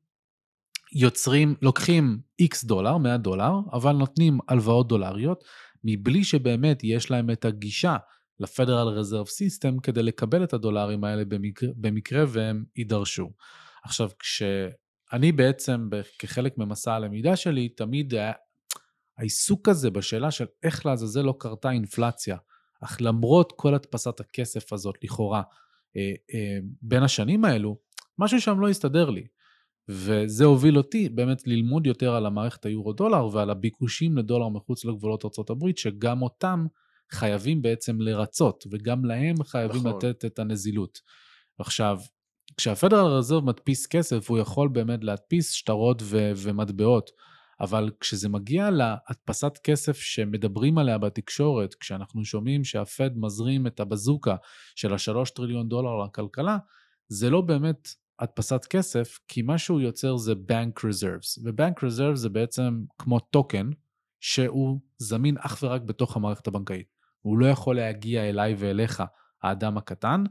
יוצרים, 0.94 1.56
לוקחים 1.62 2.20
איקס 2.40 2.64
דולר, 2.64 2.98
100 2.98 3.18
דולר, 3.18 3.52
אבל 3.74 3.92
נותנים 3.92 4.40
הלוואות 4.48 4.88
דולריות, 4.88 5.44
מבלי 5.84 6.24
שבאמת 6.24 6.84
יש 6.84 7.12
להם 7.12 7.30
את 7.30 7.46
הגישה 7.46 7.98
ל-Federal 8.40 9.00
Reserve 9.00 9.30
System 9.30 9.82
כדי 9.84 10.04
לקבל 10.04 10.44
את 10.44 10.54
הדולרים 10.54 11.04
האלה 11.04 11.26
במקרה, 11.26 11.70
במקרה 11.76 12.24
והם 12.28 12.64
יידרשו. 12.76 13.32
עכשיו, 13.84 14.10
כשאני 14.20 15.32
בעצם, 15.32 15.90
כחלק 16.20 16.58
ממסע 16.58 16.94
הלמידה 16.94 17.36
שלי, 17.36 17.70
תמיד 17.70 18.14
העיסוק 19.18 19.70
הזה 19.70 19.92
בשאלה 19.92 20.32
של 20.32 20.46
איך 20.64 20.86
לעזאזל 20.86 21.22
לא 21.22 21.36
קרתה 21.40 21.72
אינפלציה, 21.72 22.38
אך 22.82 22.98
למרות 23.02 23.54
כל 23.56 23.76
הדפסת 23.76 24.20
הכסף 24.20 24.74
הזאת, 24.74 24.96
לכאורה, 25.04 25.42
אה, 25.98 26.12
אה, 26.34 26.58
בין 26.82 27.04
השנים 27.04 27.46
האלו, 27.46 27.78
משהו 28.20 28.42
שם 28.42 28.60
לא 28.60 28.70
הסתדר 28.70 29.10
לי. 29.10 29.28
וזה 29.90 30.46
הוביל 30.46 30.78
אותי 30.78 31.10
באמת 31.10 31.48
ללמוד 31.48 31.88
יותר 31.88 32.16
על 32.16 32.26
המערכת 32.26 32.66
היורו 32.66 32.94
דולר 32.94 33.28
ועל 33.28 33.50
הביקושים 33.50 34.18
לדולר 34.18 34.50
מחוץ 34.50 34.86
לגבולות 34.86 35.26
ארה"ב, 35.26 35.66
שגם 35.76 36.22
אותם 36.22 36.66
חייבים 37.12 37.62
בעצם 37.62 38.02
לרצות, 38.02 38.64
וגם 38.72 39.06
להם 39.06 39.44
חייבים 39.44 39.88
נכון. 39.88 39.96
לתת 39.96 40.26
את 40.26 40.40
הנזילות. 40.40 41.00
עכשיו, 41.60 42.00
כשהפדרל 42.58 43.06
רזרב 43.06 43.44
מדפיס 43.44 43.88
כסף, 43.88 44.30
הוא 44.30 44.38
יכול 44.38 44.68
באמת 44.68 45.04
להדפיס 45.04 45.52
שטרות 45.52 46.02
ו- 46.06 46.32
ומטבעות, 46.36 47.12
אבל 47.62 47.92
כשזה 48.00 48.30
מגיע 48.30 48.70
להדפסת 48.70 49.58
כסף 49.64 49.98
שמדברים 49.98 50.78
עליה 50.78 50.98
בתקשורת, 50.98 51.74
כשאנחנו 51.74 52.26
שומעים 52.26 52.64
שהפד 52.64 53.10
מזרים 53.16 53.68
את 53.68 53.80
הבזוקה 53.80 54.36
של 54.76 54.94
השלוש 54.94 55.32
טריליון 55.32 55.70
דולר 55.70 56.04
לכלכלה, 56.04 56.58
זה 57.08 57.30
לא 57.30 57.42
באמת 57.42 57.88
הדפסת 58.20 58.66
כסף, 58.66 59.20
כי 59.28 59.42
מה 59.42 59.58
שהוא 59.58 59.82
יוצר 59.82 60.18
זה 60.18 60.34
Bank 60.34 60.80
Reserves, 60.80 61.44
ו-Bank 61.44 61.80
Reserves 61.80 62.16
זה 62.16 62.30
בעצם 62.30 62.84
כמו 62.98 63.20
טוקן, 63.20 63.70
שהוא 64.20 64.80
זמין 64.98 65.36
אך 65.40 65.60
ורק 65.64 65.82
בתוך 65.82 66.16
המערכת 66.16 66.48
הבנקאית. 66.48 66.88
הוא 67.22 67.38
לא 67.38 67.46
יכול 67.46 67.76
להגיע 67.76 68.30
אליי 68.30 68.56
ואליך, 68.58 69.04
האדם 69.44 69.78
הקטן, 69.78 70.24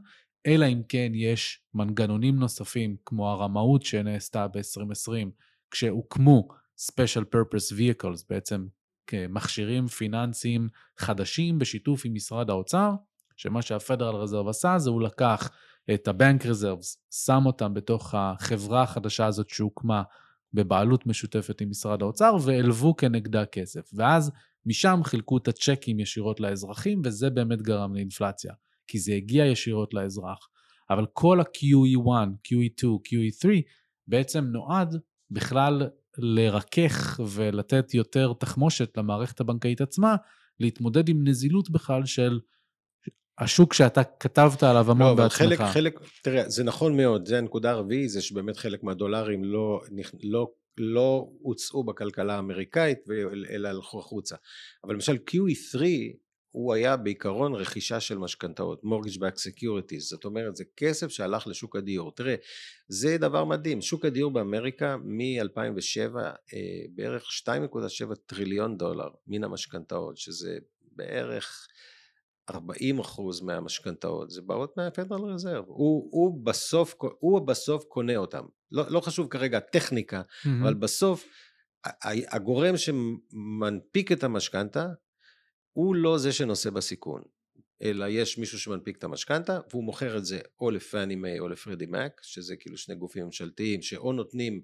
אלא 0.47 0.65
אם 0.65 0.81
כן 0.89 1.11
יש 1.15 1.61
מנגנונים 1.73 2.39
נוספים, 2.39 2.95
כמו 3.05 3.29
הרמאות 3.29 3.83
שנעשתה 3.83 4.47
ב-2020, 4.47 5.29
כשהוקמו 5.71 6.47
Special 6.91 7.23
Purpose 7.35 7.73
Vehicles, 7.77 8.25
בעצם 8.29 8.67
מכשירים 9.13 9.87
פיננסיים 9.87 10.69
חדשים 10.97 11.59
בשיתוף 11.59 12.01
עם 12.05 12.13
משרד 12.13 12.49
האוצר, 12.49 12.91
שמה 13.37 13.61
שהפדרל 13.61 14.15
רזרב 14.15 14.47
עשה 14.47 14.79
זה 14.79 14.89
הוא 14.89 15.01
לקח 15.01 15.51
את 15.93 16.07
ה-Bank 16.07 16.43
Reserves, 16.43 16.97
שם 17.25 17.45
אותם 17.45 17.73
בתוך 17.73 18.15
החברה 18.17 18.83
החדשה 18.83 19.25
הזאת 19.25 19.49
שהוקמה 19.49 20.03
בבעלות 20.53 21.07
משותפת 21.07 21.61
עם 21.61 21.69
משרד 21.69 22.01
האוצר, 22.01 22.35
והלוו 22.41 22.95
כנגדה 22.95 23.45
כסף. 23.45 23.89
ואז 23.93 24.31
משם 24.65 24.99
חילקו 25.03 25.37
את 25.37 25.47
הצ'קים 25.47 25.99
ישירות 25.99 26.39
לאזרחים, 26.39 27.01
וזה 27.05 27.29
באמת 27.29 27.61
גרם 27.61 27.95
לאינפלציה, 27.95 28.53
כי 28.87 28.99
זה 28.99 29.13
הגיע 29.13 29.45
ישירות 29.45 29.93
לאזרח. 29.93 30.49
אבל 30.89 31.05
כל 31.13 31.39
ה-QE1, 31.39 32.09
QE2, 32.47 32.83
QE3, 32.83 33.47
בעצם 34.07 34.45
נועד 34.45 34.95
בכלל 35.31 35.87
לרכך 36.17 37.19
ולתת 37.27 37.93
יותר 37.93 38.33
תחמושת 38.33 38.97
למערכת 38.97 39.39
הבנקאית 39.39 39.81
עצמה, 39.81 40.15
להתמודד 40.59 41.09
עם 41.09 41.27
נזילות 41.27 41.69
בכלל 41.69 42.05
של 42.05 42.39
השוק 43.39 43.73
שאתה 43.73 44.03
כתבת 44.03 44.63
עליו 44.63 44.91
המון 44.91 45.07
לא, 45.07 45.13
בעצמך. 45.13 45.37
חלק, 45.37 45.61
חלק, 45.61 45.99
תראה, 46.23 46.49
זה 46.49 46.63
נכון 46.63 46.97
מאוד, 46.97 47.27
זה 47.27 47.37
הנקודה 47.37 47.71
הרביעית, 47.71 48.09
זה 48.09 48.21
שבאמת 48.21 48.57
חלק 48.57 48.83
מהדולרים 48.83 49.43
לא, 49.43 49.81
לא, 50.23 50.51
לא 50.77 51.27
הוצאו 51.41 51.83
בכלכלה 51.83 52.35
האמריקאית, 52.35 52.99
אלא 53.49 53.69
הלכו 53.69 53.99
החוצה. 53.99 54.35
אבל 54.83 54.93
למשל 54.93 55.17
QE3 55.29 55.79
הוא 56.51 56.73
היה 56.73 56.97
בעיקרון 56.97 57.55
רכישה 57.55 57.99
של 57.99 58.17
משכנתאות, 58.17 58.81
mortgage 58.83 59.17
back 59.17 59.35
securities, 59.35 59.99
זאת 59.99 60.25
אומרת 60.25 60.55
זה 60.55 60.63
כסף 60.77 61.07
שהלך 61.07 61.47
לשוק 61.47 61.75
הדיור. 61.75 62.11
תראה, 62.15 62.35
זה 62.87 63.17
דבר 63.17 63.45
מדהים, 63.45 63.81
שוק 63.81 64.05
הדיור 64.05 64.31
באמריקה 64.31 64.97
מ-2007 64.97 66.17
אה, 66.17 66.31
בערך 66.95 67.23
2.7 67.47 68.15
טריליון 68.25 68.77
דולר 68.77 69.09
מן 69.27 69.43
המשכנתאות, 69.43 70.17
שזה 70.17 70.57
בערך 70.91 71.67
40 72.51 72.99
אחוז 72.99 73.41
מהמשכנתאות 73.41 74.29
זה 74.29 74.41
באות 74.41 74.77
מהפדרל 74.77 75.21
רזרב, 75.21 75.65
הוא, 75.67 76.09
הוא, 76.11 76.45
בסוף, 76.45 76.95
הוא 77.19 77.47
בסוף 77.47 77.83
קונה 77.83 78.15
אותם, 78.15 78.45
לא, 78.71 78.83
לא 78.89 78.99
חשוב 78.99 79.27
כרגע 79.27 79.57
הטכניקה, 79.57 80.21
mm-hmm. 80.21 80.49
אבל 80.61 80.73
בסוף 80.73 81.25
הגורם 82.31 82.75
שמנפיק 82.77 84.11
את 84.11 84.23
המשכנתה 84.23 84.87
הוא 85.73 85.95
לא 85.95 86.17
זה 86.17 86.31
שנושא 86.31 86.69
בסיכון, 86.69 87.21
אלא 87.81 88.05
יש 88.09 88.37
מישהו 88.37 88.59
שמנפיק 88.59 88.97
את 88.97 89.03
המשכנתה 89.03 89.59
והוא 89.69 89.83
מוכר 89.83 90.17
את 90.17 90.25
זה 90.25 90.39
או 90.61 90.71
לפאני 90.71 91.15
מיי 91.15 91.39
או 91.39 91.47
לפרדי 91.47 91.85
מק, 91.85 92.21
שזה 92.23 92.55
כאילו 92.55 92.77
שני 92.77 92.95
גופים 92.95 93.25
ממשלתיים 93.25 93.81
שאו 93.81 94.13
נותנים 94.13 94.61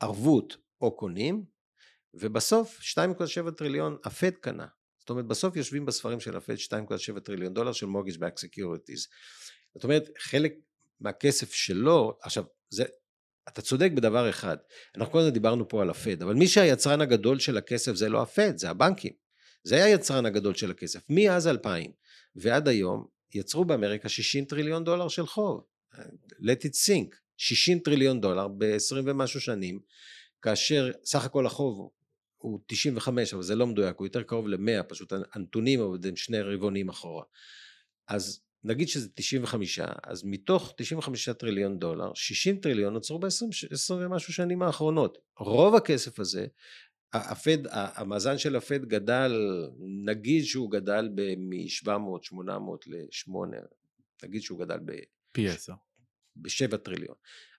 ערבות 0.00 0.56
או 0.80 0.96
קונים, 0.96 1.44
ובסוף 2.14 2.80
2.7 2.80 3.50
טריליון 3.50 3.96
הפד 4.04 4.30
קנה. 4.30 4.66
זאת 5.06 5.10
אומרת 5.10 5.26
בסוף 5.26 5.56
יושבים 5.56 5.86
בספרים 5.86 6.20
של 6.20 6.36
הפד 6.36 6.54
2.7 6.54 7.20
טריליון 7.20 7.54
דולר 7.54 7.72
של 7.72 7.86
mortgage 7.86 8.16
back 8.16 8.44
securities. 8.44 9.08
זאת 9.74 9.84
אומרת 9.84 10.08
חלק 10.18 10.54
מהכסף 11.00 11.52
שלו, 11.52 12.18
עכשיו 12.22 12.44
זה, 12.70 12.84
אתה 13.48 13.62
צודק 13.62 13.90
בדבר 13.94 14.30
אחד, 14.30 14.56
אנחנו 14.96 15.12
קודם 15.12 15.30
דיברנו 15.30 15.68
פה 15.68 15.82
על 15.82 15.90
הפד, 15.90 16.22
אבל 16.22 16.34
מי 16.34 16.48
שהיצרן 16.48 17.00
הגדול 17.00 17.38
של 17.38 17.56
הכסף 17.56 17.94
זה 17.94 18.08
לא 18.08 18.22
הפד, 18.22 18.58
זה 18.58 18.70
הבנקים. 18.70 19.12
זה 19.64 19.74
היה 19.74 19.84
היצרן 19.84 20.26
הגדול 20.26 20.54
של 20.54 20.70
הכסף. 20.70 21.00
מאז 21.08 21.46
2000 21.46 21.92
ועד 22.36 22.68
היום 22.68 23.06
יצרו 23.34 23.64
באמריקה 23.64 24.08
60 24.08 24.44
טריליון 24.44 24.84
דולר 24.84 25.08
של 25.08 25.26
חוב. 25.26 25.64
let 26.32 26.62
it 26.64 26.86
sink. 26.86 27.16
60 27.36 27.78
טריליון 27.78 28.20
דולר 28.20 28.48
ב-20 28.48 28.96
ומשהו 29.04 29.40
שנים, 29.40 29.78
כאשר 30.42 30.90
סך 31.04 31.24
הכל 31.24 31.46
החוב 31.46 31.90
הוא 32.46 32.60
95 32.66 33.34
אבל 33.34 33.42
זה 33.42 33.54
לא 33.54 33.66
מדויק 33.66 33.96
הוא 33.96 34.06
יותר 34.06 34.22
קרוב 34.22 34.48
ל-100 34.48 34.82
פשוט 34.82 35.12
הנתונים 35.32 35.80
הם 35.80 36.16
שני 36.16 36.40
רבעונים 36.40 36.88
אחורה 36.88 37.24
אז 38.08 38.40
נגיד 38.64 38.88
שזה 38.88 39.08
95 39.14 39.80
אז 40.02 40.24
מתוך 40.24 40.74
95 40.76 41.28
טריליון 41.28 41.78
דולר 41.78 42.14
60 42.14 42.56
טריליון 42.60 42.92
נוצרו 42.92 43.18
ב-20 43.18 43.92
ומשהו 43.92 44.32
שנים 44.32 44.62
האחרונות 44.62 45.18
רוב 45.38 45.74
הכסף 45.74 46.20
הזה 46.20 46.46
הפד, 47.12 47.58
המאזן 47.70 48.38
של 48.38 48.56
הפד 48.56 48.84
גדל, 48.84 49.32
נגיד 50.04 50.44
שהוא 50.44 50.70
גדל 50.70 51.08
מ-700, 51.38 52.22
800 52.22 52.86
ל-8, 52.86 53.30
נגיד 54.24 54.42
שהוא 54.42 54.60
גדל 54.60 54.78
פי 55.32 55.48
עשר. 55.48 55.72
בשבע 56.36 56.76
טריליון. 56.76 57.14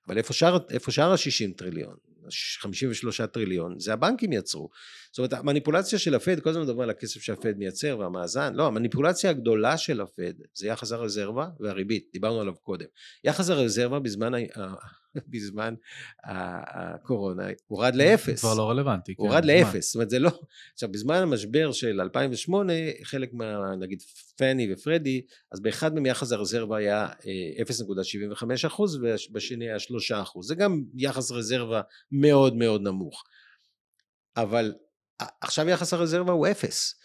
אבל 0.08 0.18
איפה 0.18 0.34
שאר, 0.34 0.58
איפה 0.70 0.92
שאר 0.92 1.12
ה-60 1.12 1.58
טריליון, 1.58 1.96
53 2.60 3.22
טריליון, 3.22 3.80
זה 3.80 3.94
הבנקים 3.94 4.34
יצרו. 4.34 4.70
זאת 5.12 5.18
אומרת, 5.18 5.34
המניפולציה 5.34 6.00
של 6.00 6.16
הפד, 6.16 6.40
כל 6.40 6.50
הזמן 6.50 6.62
מדברים 6.62 6.82
על 6.82 6.90
הכסף 6.90 7.22
שהפד 7.22 7.58
מייצר 7.58 7.98
והמאזן, 8.00 8.54
לא, 8.54 8.68
המניפולציה 8.68 9.30
הגדולה 9.30 9.78
של 9.78 10.02
הפד 10.02 10.34
זה 10.54 10.68
יחס 10.68 10.92
הרזרבה 10.92 11.48
והריבית, 11.60 12.10
דיברנו 12.14 12.42
עליו 12.42 12.56
קודם. 12.56 12.86
יחס 13.24 13.50
הרזרבה 13.50 14.00
בזמן, 14.00 14.34
בזמן 15.32 15.74
הקורונה 16.24 17.48
הורד 17.68 17.96
לאפס. 17.96 18.40
כבר 18.40 18.54
לא 18.54 18.70
רלוונטי. 18.70 19.16
כן, 19.16 19.24
הורד 19.24 19.46
לאפס, 19.46 19.86
זאת 19.86 19.96
אומרת 19.96 20.10
זה 20.10 20.20
לא, 20.20 20.32
עכשיו 20.74 20.92
בזמן 20.92 21.16
המשבר 21.16 21.72
של 21.72 22.02
2008, 22.02 22.74
חלק 23.04 23.34
מה, 23.34 23.76
נגיד 23.76 24.02
פני 24.38 24.74
ופרדי, 24.74 25.22
אז 25.52 25.60
באחד 25.60 25.94
מהם 25.94 26.06
יחס 26.06 26.32
הרזרבה 26.32 26.78
היה 26.78 27.08
0.75 28.38 28.46
אה, 28.52 28.68
אחוז 28.68 29.00
ובשני 29.02 29.70
היה 29.70 29.80
3 29.80 30.12
אחוז, 30.12 30.48
זה 30.48 30.56
גם 30.56 30.84
יחס 30.96 31.32
רזרבה 31.32 31.82
מאוד 32.12 32.56
מאוד 32.56 32.82
נמוך. 32.82 33.24
אבל 34.38 34.74
עכשיו 35.42 35.70
יחס 35.70 35.94
הרזרבה 35.94 36.34
הוא 36.34 36.48
אפס, 36.48 36.96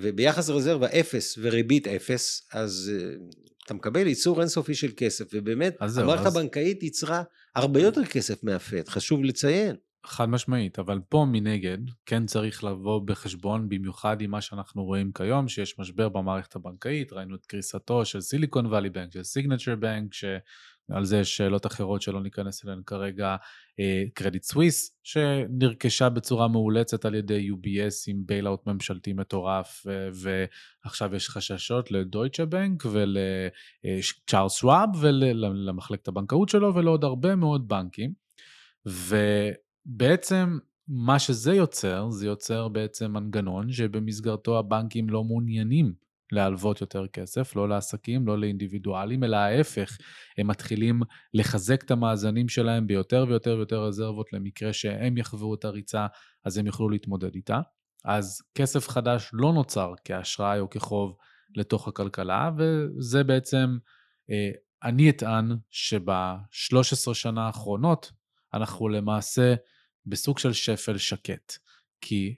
וביחס 0.00 0.50
רזרבה 0.50 0.86
אפס 0.86 1.38
וריבית 1.42 1.88
אפס, 1.88 2.48
אז 2.52 2.92
אה, 2.94 3.16
אתה 3.64 3.74
מקבל 3.74 4.06
ייצור 4.06 4.40
אינסופי 4.40 4.74
של 4.74 4.90
כסף, 4.96 5.24
ובאמת 5.32 5.76
המערכת 5.80 6.26
אז... 6.26 6.36
הבנקאית 6.36 6.82
ייצרה 6.82 7.22
הרבה 7.54 7.80
יותר 7.80 8.04
כסף 8.04 8.44
מהפד, 8.44 8.88
חשוב 8.88 9.24
לציין. 9.24 9.76
חד 10.06 10.28
משמעית, 10.28 10.78
אבל 10.78 11.00
פה 11.08 11.26
מנגד 11.32 11.78
כן 12.06 12.26
צריך 12.26 12.64
לבוא 12.64 13.00
בחשבון, 13.04 13.68
במיוחד 13.68 14.20
עם 14.20 14.30
מה 14.30 14.40
שאנחנו 14.40 14.84
רואים 14.84 15.12
כיום, 15.12 15.48
שיש 15.48 15.78
משבר 15.78 16.08
במערכת 16.08 16.56
הבנקאית, 16.56 17.12
ראינו 17.12 17.34
את 17.34 17.46
קריסתו 17.46 18.04
של 18.04 18.20
סיליקון 18.20 18.66
וואלי 18.66 18.90
בנק, 18.90 19.12
של 19.12 19.22
סיגנצ'ר 19.22 19.76
בנק, 19.76 20.12
שעל 20.88 21.04
זה 21.04 21.18
יש 21.18 21.36
שאלות 21.36 21.66
אחרות 21.66 22.02
שלא 22.02 22.22
ניכנס 22.22 22.64
אליהן 22.64 22.82
כרגע, 22.86 23.36
קרדיט 24.14 24.42
אה, 24.42 24.48
סוויס, 24.48 24.98
שנרכשה 25.02 26.08
בצורה 26.08 26.48
מאולצת 26.48 27.04
על 27.04 27.14
ידי 27.14 27.50
UBS 27.50 28.04
עם 28.06 28.22
bailout 28.26 28.66
ממשלתי 28.66 29.12
מטורף, 29.12 29.86
ועכשיו 30.84 31.14
יש 31.14 31.28
חששות 31.28 31.90
לדויטשה 31.90 32.44
בנק 32.44 32.82
ולצ'ארלס 33.84 34.52
שוואב 34.52 34.88
ולמחלקת 35.00 36.08
הבנקאות 36.08 36.48
שלו 36.48 36.74
ולעוד 36.74 37.04
הרבה 37.04 37.36
מאוד 37.36 37.68
בנקים. 37.68 38.12
ו... 38.88 39.16
בעצם 39.86 40.58
מה 40.88 41.18
שזה 41.18 41.54
יוצר, 41.54 42.10
זה 42.10 42.26
יוצר 42.26 42.68
בעצם 42.68 43.12
מנגנון 43.12 43.72
שבמסגרתו 43.72 44.58
הבנקים 44.58 45.10
לא 45.10 45.24
מעוניינים 45.24 45.92
להלוות 46.32 46.80
יותר 46.80 47.06
כסף, 47.06 47.56
לא 47.56 47.68
לעסקים, 47.68 48.26
לא 48.26 48.38
לאינדיבידואלים, 48.38 49.24
אלא 49.24 49.36
ההפך, 49.36 49.98
הם 50.38 50.46
מתחילים 50.46 51.00
לחזק 51.34 51.82
את 51.82 51.90
המאזנים 51.90 52.48
שלהם 52.48 52.86
ביותר 52.86 53.24
ויותר 53.28 53.54
ויותר 53.56 53.82
רזרבות 53.82 54.32
למקרה 54.32 54.72
שהם 54.72 55.18
יחוו 55.18 55.54
את 55.54 55.64
הריצה, 55.64 56.06
אז 56.44 56.58
הם 56.58 56.66
יוכלו 56.66 56.88
להתמודד 56.88 57.34
איתה. 57.34 57.60
אז 58.04 58.42
כסף 58.54 58.88
חדש 58.88 59.30
לא 59.32 59.52
נוצר 59.52 59.92
כאשראי 60.04 60.60
או 60.60 60.70
כחוב 60.70 61.16
לתוך 61.56 61.88
הכלכלה, 61.88 62.50
וזה 62.58 63.24
בעצם, 63.24 63.78
אה, 64.30 64.50
אני 64.82 65.10
אטען 65.10 65.56
שב-13 65.70 67.14
שנה 67.14 67.46
האחרונות 67.46 68.12
אנחנו 68.54 68.88
למעשה 68.88 69.54
בסוג 70.06 70.38
של 70.38 70.52
שפל 70.52 70.98
שקט, 70.98 71.52
כי 72.00 72.34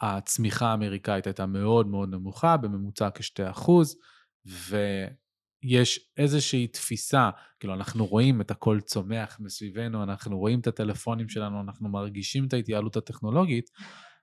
הצמיחה 0.00 0.66
האמריקאית 0.66 1.26
הייתה 1.26 1.46
מאוד 1.46 1.86
מאוד 1.86 2.08
נמוכה, 2.08 2.56
בממוצע 2.56 3.08
כ-2%, 3.14 3.70
ויש 4.46 6.10
איזושהי 6.16 6.66
תפיסה, 6.66 7.30
כאילו 7.60 7.74
אנחנו 7.74 8.06
רואים 8.06 8.40
את 8.40 8.50
הכל 8.50 8.80
צומח 8.80 9.36
מסביבנו, 9.40 10.02
אנחנו 10.02 10.38
רואים 10.38 10.60
את 10.60 10.66
הטלפונים 10.66 11.28
שלנו, 11.28 11.60
אנחנו 11.60 11.88
מרגישים 11.88 12.46
את 12.46 12.52
ההתייעלות 12.52 12.96
הטכנולוגית, 12.96 13.70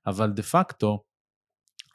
אבל 0.07 0.31
דה 0.31 0.43
פקטו, 0.43 1.03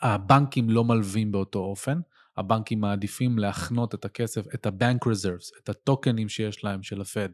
הבנקים 0.03 0.71
לא 0.71 0.85
מלווים 0.85 1.33
באותו 1.33 1.59
אופן, 1.59 2.01
הבנקים 2.37 2.81
מעדיפים 2.81 3.39
להחנות 3.39 3.95
את 3.95 4.05
הכסף, 4.05 4.55
את 4.55 4.67
ה-bank 4.67 5.09
reserves, 5.09 5.63
את 5.63 5.69
הטוקנים 5.69 6.29
שיש 6.29 6.65
להם 6.65 6.83
של 6.83 7.01
הפד, 7.01 7.29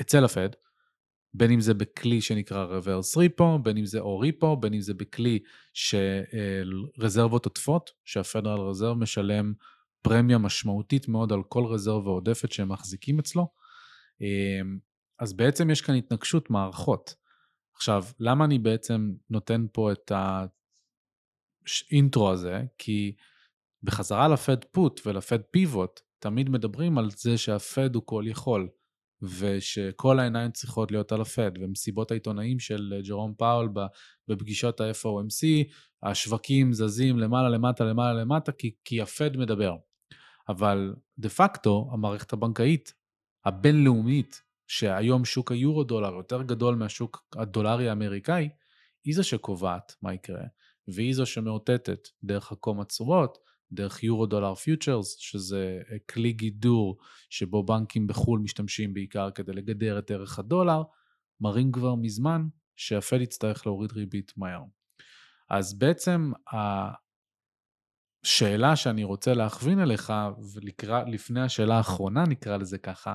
אצל 0.00 0.24
הפד, 0.24 0.48
בין 1.38 1.50
אם 1.50 1.60
זה 1.60 1.74
בכלי 1.74 2.20
שנקרא 2.20 2.66
reverse 2.66 3.16
repo, 3.16 3.58
בין 3.62 3.76
אם 3.76 3.86
זה 3.86 4.00
או 4.00 4.22
repo, 4.24 4.56
בין 4.60 4.74
אם 4.74 4.80
זה 4.80 4.94
בכלי 4.94 5.38
שרזרבות 5.74 7.44
עוטפות, 7.44 7.90
שהפדרל 8.04 8.60
רזרב 8.60 8.96
משלם 8.96 9.52
פרמיה 10.02 10.38
משמעותית 10.38 11.08
מאוד 11.08 11.32
על 11.32 11.42
כל 11.48 11.64
רזרבה 11.64 12.10
עודפת 12.10 12.52
שהם 12.52 12.68
מחזיקים 12.68 13.18
אצלו. 13.18 13.48
אמ, 14.20 14.78
אז 15.18 15.32
בעצם 15.32 15.70
יש 15.70 15.80
כאן 15.80 15.94
התנגשות 15.94 16.50
מערכות. 16.50 17.14
עכשיו, 17.74 18.04
למה 18.20 18.44
אני 18.44 18.58
בעצם 18.58 19.12
נותן 19.30 19.66
פה 19.72 19.92
את 19.92 20.12
האינטרו 21.90 22.30
הזה? 22.30 22.62
כי 22.78 23.14
בחזרה 23.82 24.28
לפד 24.28 24.64
פוט 24.64 25.00
ולפד 25.06 25.42
פיבוט, 25.50 26.00
תמיד 26.18 26.50
מדברים 26.50 26.98
על 26.98 27.10
זה 27.10 27.38
שהפד 27.38 27.94
הוא 27.94 28.02
כל 28.06 28.24
יכול. 28.26 28.68
ושכל 29.22 30.18
צריכות 30.52 30.90
להיות 30.90 31.12
על 31.12 31.20
הפד, 31.20 31.50
ומסיבות 31.60 32.10
העיתונאים 32.10 32.58
של 32.58 32.92
אה, 32.96 33.02
ג'רום 33.02 33.34
פאול 33.34 33.68
בפגישות 34.28 34.80
ה-FOMC, 34.80 35.72
השווקים 36.02 36.72
זזים 36.72 37.18
למעלה 37.18 37.48
למטה 37.48 37.84
למעלה 37.84 38.20
למטה 38.20 38.52
כי, 38.52 38.74
כי 38.84 39.02
הפד 39.02 39.36
מדבר. 39.36 39.76
אבל 40.48 40.94
דה 41.18 41.28
פקטו 41.28 41.90
המערכת 41.92 42.32
הבנקאית 42.32 42.94
הבינלאומית, 43.44 44.42
שהיום 44.66 45.24
שוק 45.24 45.52
היורו 45.52 45.84
דולר 45.84 46.14
יותר 46.14 46.42
גדול 46.42 46.74
מהשוק 46.74 47.26
הדולרי 47.36 47.88
האמריקאי, 47.88 48.48
היא 49.04 49.14
זו 49.14 49.24
שקובעת 49.24 49.94
מה 50.02 50.14
יקרה, 50.14 50.44
והיא 50.88 51.14
זו 51.14 51.26
שמאותתת 51.26 52.08
דרך 52.24 52.52
הקום 52.52 52.80
התשואות 52.80 53.38
דרך 53.72 54.02
יורו 54.02 54.26
דולר 54.26 54.54
פיוטרס, 54.54 55.16
שזה 55.18 55.80
אה, 55.92 55.96
כלי 56.10 56.32
גידור 56.32 56.98
שבו 57.30 57.62
בנקים 57.62 58.06
בחו"ל 58.06 58.40
משתמשים 58.40 58.94
בעיקר 58.94 59.30
כדי 59.30 59.52
לגדר 59.52 59.98
את 59.98 60.10
ערך 60.10 60.38
הדולר, 60.38 60.82
מראים 61.40 61.72
כבר 61.72 61.94
מזמן 61.94 62.46
שהפד 62.76 63.20
יצטרך 63.20 63.66
להוריד 63.66 63.92
ריבית 63.92 64.32
מהר. 64.36 64.62
אז 65.50 65.78
בעצם 65.78 66.32
השאלה 68.24 68.76
שאני 68.76 69.04
רוצה 69.04 69.34
להכווין 69.34 69.80
אליך, 69.80 70.12
ולפני 70.54 71.40
השאלה 71.40 71.76
האחרונה 71.76 72.24
נקרא 72.24 72.56
לזה 72.56 72.78
ככה, 72.78 73.14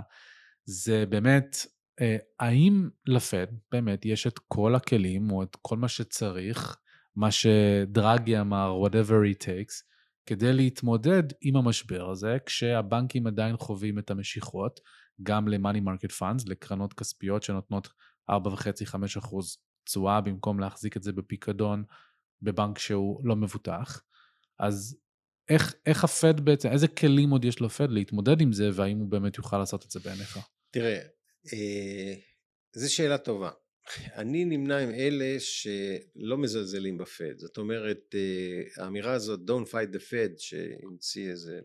זה 0.66 1.06
באמת, 1.10 1.58
אה, 2.02 2.18
האם 2.40 2.90
לפד 3.06 3.48
באמת 3.72 4.06
יש 4.06 4.28
את 4.28 4.40
כל 4.40 4.76
הכלים 4.76 5.32
או 5.32 5.44
את 5.44 5.58
כל 5.62 5.78
מה 5.78 5.88
שצריך, 5.88 6.78
מה 7.16 7.32
שדרגי 7.32 8.40
אמר, 8.40 8.74
whatever 8.86 9.34
it 9.34 9.44
takes, 9.44 9.93
כדי 10.26 10.54
להתמודד 10.54 11.24
עם 11.42 11.56
המשבר 11.56 12.10
הזה, 12.10 12.38
כשהבנקים 12.46 13.28
עדיין 13.28 13.58
חווים 13.58 14.00
את 14.00 14.12
המשיכות, 14.12 14.80
גם 15.24 15.48
ל-money 15.48 15.82
market 15.82 16.20
funds, 16.20 16.44
לקרנות 16.48 16.94
כספיות 16.94 17.44
שנותנות 17.44 17.88
4.5-5% 18.32 18.36
תשואה 19.84 20.22
במקום 20.22 20.60
להחזיק 20.60 20.98
את 20.98 21.04
זה 21.04 21.12
בפיקדון 21.12 21.84
בבנק 22.42 22.80
שהוא 22.80 23.22
לא 23.24 23.36
מבוטח. 23.36 24.02
אז 24.60 24.98
איך, 25.50 25.76
איך 25.86 26.04
הפד 26.04 26.40
בעצם, 26.40 26.70
איזה 26.72 26.88
כלים 26.88 27.30
עוד 27.30 27.46
יש 27.46 27.62
לפד 27.62 27.92
להתמודד 27.92 28.42
עם 28.42 28.54
זה, 28.54 28.70
והאם 28.74 28.98
הוא 28.98 29.12
באמת 29.12 29.38
יוכל 29.38 29.58
לעשות 29.58 29.86
את 29.86 29.92
זה 29.92 30.00
בעיניך? 30.00 30.40
תראה, 30.72 31.00
אה, 31.54 32.14
זו 32.76 32.94
שאלה 32.96 33.18
טובה. 33.18 33.50
אני 34.16 34.46
נמנה 34.46 34.78
עם 34.78 34.90
אלה 34.90 35.36
שלא 35.40 36.38
מזלזלים 36.38 36.98
בפד 36.98 37.38
זאת 37.38 37.58
אומרת 37.58 38.16
אה, 38.16 38.84
האמירה 38.84 39.14
הזאת 39.14 39.40
don't 39.50 39.70
fight 39.70 39.96
the 39.96 40.00
fed 40.00 40.38
שהמציא 40.38 41.30
איזה 41.30 41.60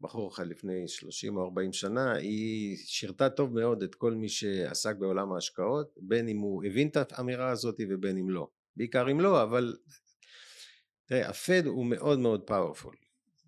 בחור 0.00 0.34
אחד 0.34 0.46
לפני 0.46 0.88
30 0.88 1.36
או 1.36 1.44
40 1.44 1.72
שנה 1.72 2.14
היא 2.14 2.76
שירתה 2.76 3.30
טוב 3.30 3.54
מאוד 3.54 3.82
את 3.82 3.94
כל 3.94 4.14
מי 4.14 4.28
שעסק 4.28 4.96
בעולם 4.96 5.32
ההשקעות 5.32 5.94
בין 5.96 6.28
אם 6.28 6.38
הוא 6.38 6.64
הבין 6.64 6.88
את 6.88 7.12
האמירה 7.12 7.50
הזאת 7.50 7.80
ובין 7.88 8.18
אם 8.18 8.30
לא. 8.30 8.48
בעיקר 8.76 9.10
אם 9.10 9.20
לא 9.20 9.42
אבל 9.42 9.76
תראה 11.06 11.28
הפד 11.28 11.66
הוא 11.66 11.86
מאוד 11.86 12.18
מאוד 12.18 12.42
פאורפול 12.42 12.96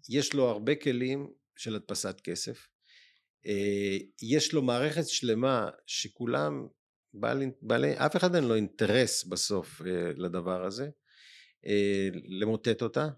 יש 0.08 0.34
לו 0.34 0.48
הרבה 0.48 0.74
כלים 0.74 1.30
של 1.56 1.76
הדפסת 1.76 2.20
כסף. 2.24 2.68
אה, 3.46 3.96
יש 4.22 4.52
לו 4.52 4.62
מערכת 4.62 5.08
שלמה 5.08 5.70
שכולם 5.86 6.68
בעלי, 7.14 7.50
בעלי, 7.62 7.92
אף 7.94 8.16
אחד 8.16 8.34
אין 8.34 8.44
לו 8.44 8.54
אינטרס 8.54 9.24
בסוף 9.24 9.82
אה, 9.86 10.10
לדבר 10.16 10.64
הזה, 10.64 10.88
אה, 11.66 12.08
למוטט 12.40 12.82
אותה. 12.82 13.08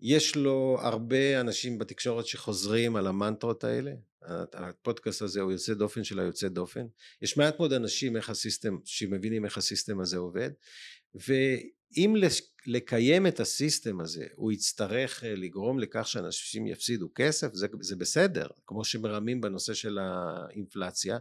יש 0.00 0.36
לו 0.36 0.78
הרבה 0.80 1.40
אנשים 1.40 1.78
בתקשורת 1.78 2.26
שחוזרים 2.26 2.96
על 2.96 3.06
המנטרות 3.06 3.64
האלה, 3.64 3.92
הפודקאסט 4.52 5.22
הזה 5.22 5.40
הוא 5.40 5.52
יוצא 5.52 5.74
דופן 5.74 6.04
של 6.04 6.20
היוצא 6.20 6.48
דופן. 6.48 6.86
יש 7.22 7.36
מעט 7.36 7.58
מאוד 7.58 7.72
אנשים 7.72 8.16
איך 8.16 8.30
ה 8.30 8.36
system, 8.36 8.76
שמבינים 8.84 9.44
איך 9.44 9.58
ה 9.58 9.64
system 9.64 10.00
הזה 10.00 10.16
עובד, 10.16 10.50
אם 11.96 12.14
לקיים 12.66 13.26
את 13.26 13.40
ה 13.40 13.49
system 13.49 14.00
הזה 14.00 14.26
הוא 14.34 14.52
יצטרך 14.52 15.24
אה, 15.24 15.34
לגרום 15.34 15.78
לכך 15.78 16.06
שאנשים 16.06 16.66
יפסידו 16.66 17.08
כסף 17.14 17.54
זה, 17.54 17.66
זה 17.80 17.96
בסדר 17.96 18.46
כמו 18.66 18.84
שמרמים 18.84 19.40
בנושא 19.40 19.74
של 19.74 19.98
האינפלציה 19.98 21.18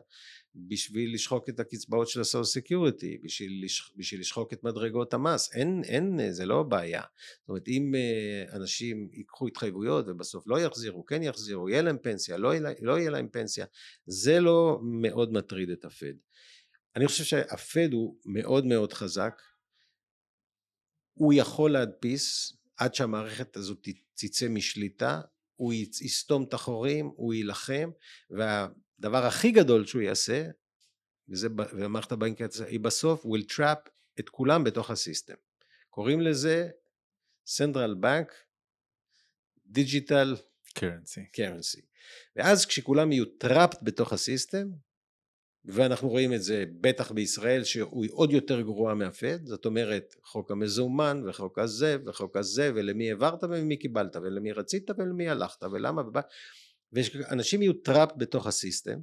בשביל 0.55 1.13
לשחוק 1.13 1.49
את 1.49 1.59
הקצבאות 1.59 2.07
של 2.07 2.21
ה 2.21 2.25
social 2.25 2.43
security 2.43 3.17
בשביל, 3.23 3.65
בשביל 3.97 4.21
לשחוק 4.21 4.53
את 4.53 4.63
מדרגות 4.63 5.13
המס 5.13 5.53
אין, 5.53 5.81
אין 5.83 6.31
זה 6.31 6.45
לא 6.45 6.63
בעיה. 6.63 7.01
זאת 7.39 7.49
אומרת 7.49 7.67
אם 7.67 7.95
אה, 7.95 8.55
אנשים 8.55 9.09
ייקחו 9.13 9.47
התחייבויות 9.47 10.05
ובסוף 10.07 10.47
לא 10.47 10.59
יחזירו 10.59 11.05
כן 11.05 11.23
יחזירו 11.23 11.69
יהיה 11.69 11.81
להם 11.81 11.97
פנסיה 11.97 12.37
לא, 12.37 12.51
לא 12.81 12.99
יהיה 12.99 13.09
להם 13.09 13.27
פנסיה 13.27 13.65
זה 14.05 14.39
לא 14.39 14.79
מאוד 14.83 15.33
מטריד 15.33 15.69
את 15.69 15.85
הפד 15.85 16.13
אני 16.95 17.07
חושב 17.07 17.23
שהפד 17.23 17.93
הוא 17.93 18.15
מאוד 18.25 18.65
מאוד 18.65 18.93
חזק 18.93 19.41
הוא 21.21 21.33
יכול 21.33 21.71
להדפיס 21.71 22.53
עד 22.77 22.95
שהמערכת 22.95 23.57
הזאת 23.57 23.87
תצא 24.15 24.47
משליטה, 24.47 25.21
הוא 25.55 25.73
יסתום 26.01 26.43
את 26.43 26.53
החורים, 26.53 27.11
הוא 27.15 27.33
יילחם, 27.33 27.91
והדבר 28.29 29.25
הכי 29.25 29.51
גדול 29.51 29.85
שהוא 29.85 30.01
יעשה, 30.01 30.47
וזה, 31.29 31.47
ומערכת 31.73 32.11
הבנקאית 32.11 32.51
היא 32.67 32.79
בסוף 32.79 33.25
will 33.25 33.55
trap 33.55 33.89
את 34.19 34.29
כולם 34.29 34.63
בתוך 34.63 34.91
הסיסטם. 34.91 35.33
קוראים 35.89 36.21
לזה 36.21 36.69
Central 37.47 38.03
Bank 38.03 38.33
Digital 39.75 40.37
Currency. 40.79 41.21
Currency. 41.37 41.81
ואז 42.35 42.65
כשכולם 42.65 43.11
יהיו 43.11 43.25
trapped 43.43 43.77
בתוך 43.81 44.13
ה 44.13 44.20
system, 44.20 44.67
ואנחנו 45.65 46.09
רואים 46.09 46.33
את 46.33 46.43
זה 46.43 46.65
בטח 46.81 47.11
בישראל 47.11 47.63
שהוא 47.63 48.05
עוד 48.11 48.31
יותר 48.31 48.61
גרוע 48.61 48.93
מהפד. 48.93 49.45
זאת 49.45 49.65
אומרת 49.65 50.15
חוק 50.23 50.51
המזומן 50.51 51.21
וחוק 51.27 51.59
הזה 51.59 51.97
וחוק 52.05 52.37
הזה 52.37 52.71
ולמי 52.75 53.09
העברת 53.09 53.43
וממי 53.43 53.77
קיבלת 53.77 54.15
ולמי 54.15 54.51
רצית 54.51 54.89
ולמי 54.97 55.29
הלכת 55.29 55.63
ולמה 55.63 56.01
ואנשים 56.91 57.61
יהיו 57.61 57.73
trapped 57.73 58.09
בתוך 58.17 58.47
ה 58.47 58.55
system 58.55 58.99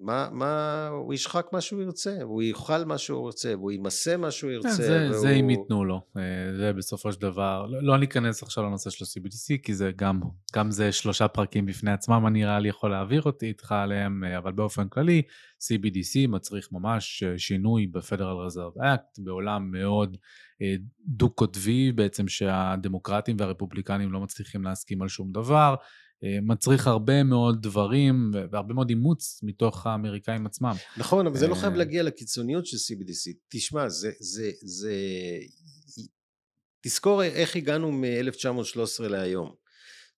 מה, 0.00 0.28
מה, 0.32 0.88
הוא 0.88 1.14
ישחק 1.14 1.46
מה 1.52 1.60
שהוא 1.60 1.82
ירצה, 1.82 2.22
הוא 2.22 2.42
יאכל 2.42 2.84
מה 2.84 2.98
שהוא 2.98 3.20
רוצה, 3.20 3.54
והוא 3.56 3.72
ימסה 3.72 4.16
מה 4.16 4.30
שהוא 4.30 4.50
ירצה. 4.50 4.68
זה, 4.68 5.08
והוא... 5.10 5.20
זה 5.20 5.30
אם 5.30 5.50
ייתנו 5.50 5.84
לו, 5.84 6.00
אה, 6.16 6.22
זה 6.56 6.72
בסופו 6.72 7.12
של 7.12 7.20
דבר, 7.20 7.66
לא, 7.66 7.82
לא 7.82 7.98
ניכנס 7.98 8.42
עכשיו 8.42 8.64
לנושא 8.64 8.90
של 8.90 9.04
ה-CBDC, 9.04 9.62
כי 9.62 9.74
זה 9.74 9.90
גם, 9.96 10.20
גם 10.56 10.70
זה 10.70 10.92
שלושה 10.92 11.28
פרקים 11.28 11.66
בפני 11.66 11.90
עצמם, 11.90 12.26
אני 12.26 12.40
נראה 12.40 12.58
לי 12.58 12.68
יכול 12.68 12.90
להעביר 12.90 13.22
אותי 13.22 13.46
איתך 13.46 13.72
עליהם, 13.72 14.24
אה, 14.24 14.38
אבל 14.38 14.52
באופן 14.52 14.88
כללי, 14.88 15.22
CBDC 15.60 16.28
מצריך 16.28 16.68
ממש 16.72 17.22
אה, 17.22 17.38
שינוי 17.38 17.86
ב-Federal 17.86 18.48
Reserve 18.48 18.80
Act, 18.80 19.24
בעולם 19.24 19.70
מאוד 19.70 20.16
דו-קוטבי, 21.06 21.92
בעצם 21.92 22.28
שהדמוקרטים 22.28 23.36
והרפובליקנים 23.38 24.12
לא 24.12 24.20
מצליחים 24.20 24.64
להסכים 24.64 25.02
על 25.02 25.08
שום 25.08 25.32
דבר. 25.32 25.74
אה, 26.24 26.38
מצריך 26.42 26.86
הרבה 26.86 27.22
מאוד 27.22 27.62
דברים 27.62 28.30
והרבה 28.50 28.74
מאוד 28.74 28.88
אימוץ 28.88 29.40
מתוך 29.42 29.86
האמריקאים 29.86 30.46
עצמם. 30.46 30.74
נכון, 30.96 31.26
אבל 31.26 31.36
זה 31.36 31.46
לא 31.46 31.54
חייב 31.54 31.72
אה, 31.72 31.78
להגיע 31.78 32.02
לקיצוניות 32.02 32.66
של 32.66 32.76
CBDC. 32.76 33.32
תשמע, 33.48 33.88
זה, 33.88 34.10
זה, 34.20 34.50
זה... 34.62 34.92
תזכור 36.80 37.22
איך 37.22 37.56
הגענו 37.56 37.92
מ-1913 37.92 39.02
להיום. 39.02 39.54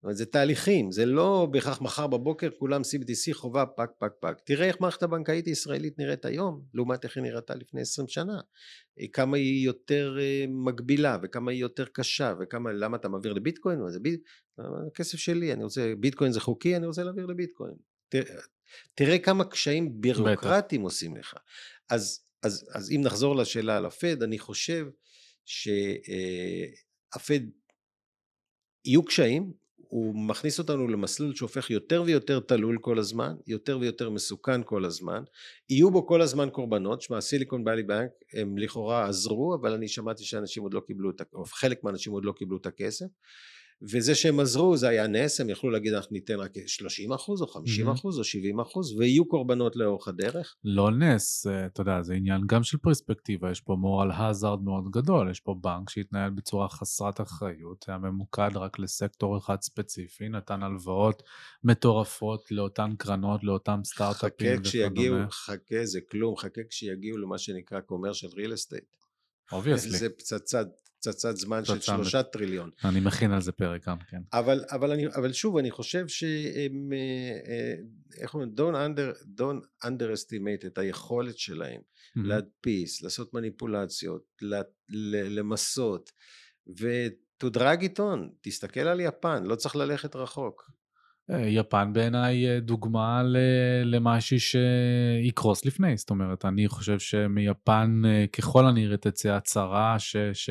זאת 0.01 0.05
אומרת, 0.05 0.17
זה 0.17 0.27
תהליכים, 0.27 0.93
זה 0.93 1.07
לא 1.07 1.49
בהכרח 1.51 1.81
מחר 1.81 2.07
בבוקר 2.07 2.49
כולם 2.59 2.81
CBDC 2.81 3.33
חובה 3.33 3.67
פק 3.67 3.91
פק 3.99 4.13
פק. 4.21 4.35
תראה 4.45 4.67
איך 4.67 4.81
מערכת 4.81 5.03
הבנקאית 5.03 5.47
הישראלית 5.47 5.99
נראית 5.99 6.25
היום, 6.25 6.63
לעומת 6.75 7.05
איך 7.05 7.17
היא 7.17 7.23
נראתה 7.23 7.55
לפני 7.55 7.81
20 7.81 8.09
שנה. 8.09 8.41
אה, 9.01 9.07
כמה 9.13 9.37
היא 9.37 9.67
יותר 9.67 10.17
אה, 10.21 10.45
מגבילה, 10.49 11.19
וכמה 11.23 11.51
היא 11.51 11.61
יותר 11.61 11.85
קשה, 11.85 12.35
וכמה, 12.41 12.73
למה 12.73 12.97
אתה 12.97 13.09
מעביר 13.09 13.33
לביטקוין? 13.33 13.79
זה 13.89 14.01
ביט... 14.01 14.21
הכסף 14.87 15.19
שלי, 15.19 15.53
אני 15.53 15.65
רוצה, 15.65 15.93
ביטקוין 16.01 16.33
זה 16.33 16.41
חוקי, 16.41 16.77
אני 16.77 16.87
רוצה 16.87 17.05
להעביר 17.05 17.27
לביטקוין. 17.27 17.75
תראה, 18.09 18.41
תראה 18.95 19.19
כמה 19.19 19.45
קשיים 19.45 20.01
בירוקרטיים 20.01 20.83
עושים 20.83 21.17
לך. 21.17 21.35
אז, 21.91 22.25
אז, 22.43 22.69
אז 22.75 22.91
אם 22.91 23.01
נחזור 23.05 23.37
לשאלה 23.37 23.77
על 23.77 23.87
הפד, 23.87 24.23
אני 24.23 24.39
חושב 24.39 24.87
שהפד 25.45 26.11
אה, 27.31 27.47
יהיו 28.85 29.05
קשיים, 29.05 29.60
הוא 29.91 30.15
מכניס 30.29 30.59
אותנו 30.59 30.89
למסלול 30.89 31.35
שהופך 31.35 31.71
יותר 31.71 32.03
ויותר 32.07 32.41
תלול 32.41 32.79
כל 32.81 32.99
הזמן, 32.99 33.35
יותר 33.47 33.79
ויותר 33.79 34.11
מסוכן 34.11 34.61
כל 34.65 34.85
הזמן, 34.85 35.23
יהיו 35.69 35.91
בו 35.91 36.07
כל 36.07 36.23
הזמן 36.23 36.51
קורבנות, 36.51 37.03
שמע 37.03 37.21
סיליקון 37.21 37.65
באלי 37.65 37.83
בנק 37.83 38.11
הם 38.33 38.59
לכאורה 38.59 39.09
עזרו 39.09 39.55
אבל 39.61 39.73
אני 39.73 39.89
שמעתי 39.89 40.25
שאנשים 40.25 40.63
עוד 40.63 40.75
לא 40.75 40.81
קיבלו 40.87 41.11
את, 41.11 41.23
או 41.35 41.45
חלק 41.45 41.85
מהאנשים 41.85 42.13
עוד 42.13 42.25
לא 42.25 42.33
קיבלו 42.33 42.57
את 42.57 42.67
הכסף 42.67 43.07
וזה 43.83 44.15
שהם 44.15 44.41
עזרו 44.41 44.77
זה 44.77 44.89
היה 44.89 45.07
נס 45.07 45.41
הם 45.41 45.51
יכלו 45.51 45.71
להגיד 45.71 45.95
אנחנו 45.95 46.15
ניתן 46.15 46.35
רק 46.35 46.53
30 46.67 47.13
אחוז 47.13 47.43
או 47.43 47.47
50 47.47 47.89
אחוז 47.89 48.19
או 48.19 48.25
70 48.25 48.61
אחוז 48.61 48.93
ויהיו 48.93 49.29
קורבנות 49.29 49.77
לאורך 49.77 50.09
הדרך. 50.09 50.57
לא 50.65 50.91
נס 50.91 51.47
אה, 51.47 51.67
אתה 51.67 51.81
יודע 51.81 52.03
זה 52.03 52.15
עניין 52.15 52.41
גם 52.47 52.63
של 52.63 52.79
פרספקטיבה 52.79 53.51
יש 53.51 53.61
פה 53.61 53.77
מורל 53.81 54.11
הזארד 54.13 54.63
מאוד 54.63 54.91
גדול 54.91 55.31
יש 55.31 55.41
פה 55.41 55.55
בנק 55.61 55.91
שהתנהל 55.91 56.31
בצורה 56.31 56.69
חסרת 56.69 57.21
אחריות 57.21 57.85
היה 57.89 57.99
ממוקד 57.99 58.51
רק 58.57 58.79
לסקטור 58.79 59.39
אחד 59.39 59.57
ספציפי 59.61 60.29
נתן 60.29 60.63
הלוואות 60.63 61.23
מטורפות 61.65 62.51
לאותן 62.51 62.91
קרנות 62.99 63.45
לאותם 63.45 63.81
סטארט-אפים 63.85 64.57
חכה 64.57 64.63
כשיגיעו 64.63 65.17
חכה 65.31 65.85
זה 65.85 66.01
כלום 66.11 66.37
חכה 66.37 66.61
כשיגיעו 66.71 67.19
למה 67.19 67.39
שנקרא 67.39 67.79
commercial 67.79 68.35
real 68.35 68.53
estate. 68.55 69.01
obviously. 69.53 69.99
זה 69.99 70.09
פצצת 70.09 70.67
פצצת 71.01 71.37
זמן 71.37 71.65
של 71.65 71.81
שלושה 71.81 72.23
טריליון. 72.23 72.71
אני 72.85 73.01
מכין 73.01 73.33
על 73.33 73.41
זה 73.41 73.53
פרק 73.53 73.89
גם, 73.89 73.97
כן. 74.11 74.21
אבל, 74.33 74.65
אבל, 74.71 74.91
אני, 74.91 75.07
אבל 75.07 75.33
שוב, 75.33 75.57
אני 75.57 75.71
חושב 75.71 76.09
שהם, 76.09 76.93
אה, 76.93 77.53
אה, 77.53 77.75
איך 78.23 78.35
אומרים, 78.35 78.53
don't, 78.57 78.75
under, 78.75 79.41
don't 79.41 79.87
underestimate 79.87 80.67
את 80.67 80.79
היכולת 80.79 81.39
שלהם 81.39 81.81
mm-hmm. 81.81 82.21
להדפיס, 82.25 83.03
לעשות 83.03 83.35
מניפולציות, 83.35 84.23
למסות, 85.29 86.11
ו 86.67 86.83
to 86.83 87.16
drag 87.16 87.83
it 87.83 88.02
on, 88.02 88.31
תסתכל 88.41 88.81
על 88.81 89.01
יפן, 89.01 89.45
לא 89.45 89.55
צריך 89.55 89.77
ללכת 89.77 90.17
רחוק. 90.17 90.71
אה, 91.33 91.47
יפן 91.47 91.93
בעיניי 91.93 92.61
דוגמה 92.61 93.23
למשהו 93.85 94.37
שיקרוס 94.41 95.65
לפני, 95.65 95.97
זאת 95.97 96.11
אומרת, 96.11 96.45
אני 96.45 96.69
חושב 96.69 96.99
שמיפן 96.99 98.03
ככל 98.33 98.67
הנראה 98.67 98.97
תצא 98.97 99.29
הצהרה 99.29 99.99
ש... 99.99 100.17
ש... 100.33 100.51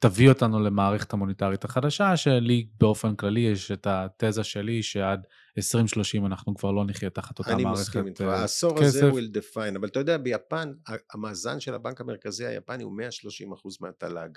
תביא 0.00 0.28
אותנו 0.28 0.60
למערכת 0.60 1.12
המוניטרית 1.12 1.64
החדשה, 1.64 2.16
שלי 2.16 2.66
באופן 2.80 3.16
כללי 3.16 3.40
יש 3.40 3.70
את 3.70 3.86
התזה 3.90 4.44
שלי 4.44 4.82
שעד 4.82 5.26
2030 5.58 6.26
אנחנו 6.26 6.54
כבר 6.54 6.70
לא 6.70 6.84
נחיה 6.84 7.10
תחת 7.10 7.38
אותה 7.38 7.56
מערכת 7.56 7.64
כסף. 7.64 7.96
אני 7.96 8.02
מסכים 8.02 8.06
איתך, 8.06 8.20
אה, 8.20 8.40
העשור 8.40 8.82
הזה 8.82 9.10
will 9.10 9.38
define, 9.38 9.76
אבל 9.76 9.88
אתה 9.88 9.98
יודע 9.98 10.18
ביפן 10.18 10.72
המאזן 11.14 11.60
של 11.60 11.74
הבנק 11.74 12.00
המרכזי 12.00 12.46
היפני 12.46 12.82
הוא 12.82 12.92
130% 12.92 13.02
מהתל"ג. 13.80 14.30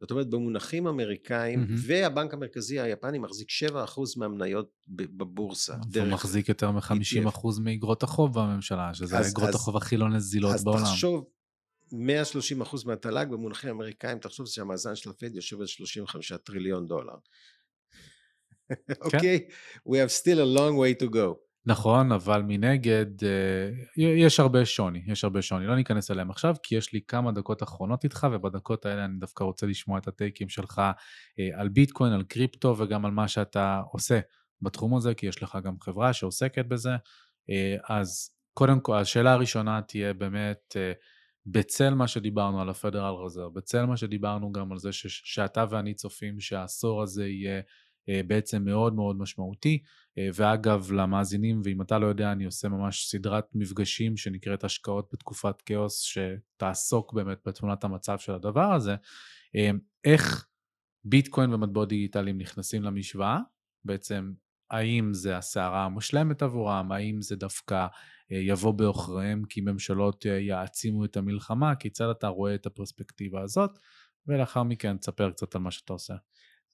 זאת 0.00 0.10
אומרת 0.10 0.30
במונחים 0.30 0.86
אמריקאים 0.86 1.64
mm-hmm. 1.64 1.80
והבנק 1.86 2.34
המרכזי 2.34 2.80
היפני 2.80 3.18
מחזיק 3.18 3.48
7% 3.50 3.74
מהמניות 4.16 4.70
בבורסה. 4.88 5.76
הוא 5.94 6.06
מחזיק 6.06 6.48
יותר 6.48 6.70
מ-50% 6.70 7.48
מאגרות 7.60 8.02
החוב 8.02 8.38
בממשלה, 8.38 8.94
שזה 8.94 9.28
אגרות 9.28 9.54
החוב 9.54 9.76
הכי 9.76 9.96
לא 9.96 10.08
נזילות 10.08 10.54
אז 10.54 10.64
בעולם. 10.64 10.82
אז 10.82 10.88
תחשוב 10.88 11.24
130 11.92 12.60
אחוז 12.60 12.84
מהתל"ג 12.84 13.26
במונחים 13.30 13.70
אמריקאים 13.70 14.18
תחשוב 14.18 14.46
שהמאזן 14.46 14.96
של 14.96 15.10
הפד 15.10 15.34
יושב 15.34 15.60
על 15.60 15.66
35 15.66 16.32
טריליון 16.32 16.86
דולר. 16.86 17.14
אוקיי? 19.00 19.48
כן. 19.48 19.90
We 19.90 19.94
have 19.94 20.12
still 20.22 20.38
a 20.38 20.58
long 20.58 20.76
way 20.76 21.04
to 21.04 21.14
go. 21.14 21.47
נכון, 21.68 22.12
אבל 22.12 22.42
מנגד 22.42 23.24
אה, 23.24 23.70
יש 24.02 24.40
הרבה 24.40 24.64
שוני, 24.64 25.02
יש 25.06 25.24
הרבה 25.24 25.42
שוני. 25.42 25.66
לא 25.66 25.76
ניכנס 25.76 26.10
אליהם 26.10 26.30
עכשיו, 26.30 26.54
כי 26.62 26.74
יש 26.76 26.92
לי 26.92 27.00
כמה 27.08 27.32
דקות 27.32 27.62
אחרונות 27.62 28.04
איתך, 28.04 28.26
ובדקות 28.32 28.86
האלה 28.86 29.04
אני 29.04 29.18
דווקא 29.18 29.44
רוצה 29.44 29.66
לשמוע 29.66 29.98
את 29.98 30.08
הטייקים 30.08 30.48
שלך 30.48 30.78
אה, 31.38 31.48
על 31.54 31.68
ביטקוין, 31.68 32.12
על 32.12 32.22
קריפטו, 32.22 32.74
וגם 32.78 33.04
על 33.04 33.10
מה 33.10 33.28
שאתה 33.28 33.82
עושה 33.90 34.20
בתחום 34.62 34.96
הזה, 34.96 35.14
כי 35.14 35.26
יש 35.26 35.42
לך 35.42 35.58
גם 35.64 35.74
חברה 35.80 36.12
שעוסקת 36.12 36.66
בזה. 36.66 36.96
אה, 37.50 37.76
אז 37.88 38.30
קודם 38.54 38.80
כל, 38.80 38.96
השאלה 38.96 39.32
הראשונה 39.32 39.82
תהיה 39.82 40.14
באמת, 40.14 40.76
בצל 41.46 41.94
מה 41.94 42.08
שדיברנו 42.08 42.60
על 42.60 42.68
הפדרל 42.68 43.14
רזר, 43.14 43.48
בצל 43.48 43.84
מה 43.84 43.96
שדיברנו 43.96 44.52
גם 44.52 44.72
על 44.72 44.78
זה 44.78 44.92
ש- 44.92 45.22
שאתה 45.24 45.64
ואני 45.70 45.94
צופים 45.94 46.40
שהעשור 46.40 47.02
הזה 47.02 47.28
יהיה 47.28 47.60
בעצם 48.26 48.64
מאוד 48.64 48.94
מאוד 48.94 49.18
משמעותי. 49.18 49.82
אה, 50.18 50.28
ואגב, 50.34 50.92
למאזינים, 50.92 51.60
ואם 51.64 51.82
אתה 51.82 51.98
לא 51.98 52.06
יודע, 52.06 52.32
אני 52.32 52.44
עושה 52.44 52.68
ממש 52.68 53.10
סדרת 53.10 53.44
מפגשים 53.54 54.16
שנקראת 54.16 54.64
השקעות 54.64 55.08
בתקופת 55.12 55.62
כאוס, 55.62 56.00
שתעסוק 56.00 57.12
באמת 57.12 57.38
בתמונת 57.46 57.84
המצב 57.84 58.18
של 58.18 58.32
הדבר 58.32 58.72
הזה. 58.72 58.96
אה, 59.56 59.70
איך 60.04 60.46
ביטקוין 61.04 61.54
ומטבעות 61.54 61.88
דיגיטליים 61.88 62.38
נכנסים 62.38 62.82
למשוואה, 62.82 63.38
בעצם 63.84 64.32
האם 64.70 65.14
זה 65.14 65.36
הסערה 65.36 65.84
המושלמת 65.84 66.42
עבורם, 66.42 66.92
האם 66.92 67.22
זה 67.22 67.36
דווקא 67.36 67.86
אה, 68.32 68.36
יבוא 68.36 68.72
בעוכריהם 68.72 69.42
כי 69.48 69.60
ממשלות 69.60 70.26
אה, 70.26 70.38
יעצימו 70.38 71.04
את 71.04 71.16
המלחמה, 71.16 71.74
כיצד 71.74 72.08
אתה 72.10 72.28
רואה 72.28 72.54
את 72.54 72.66
הפרספקטיבה 72.66 73.42
הזאת, 73.42 73.78
ולאחר 74.26 74.62
מכן 74.62 74.96
תספר 74.96 75.30
קצת 75.30 75.54
על 75.54 75.60
מה 75.60 75.70
שאתה 75.70 75.92
עושה. 75.92 76.14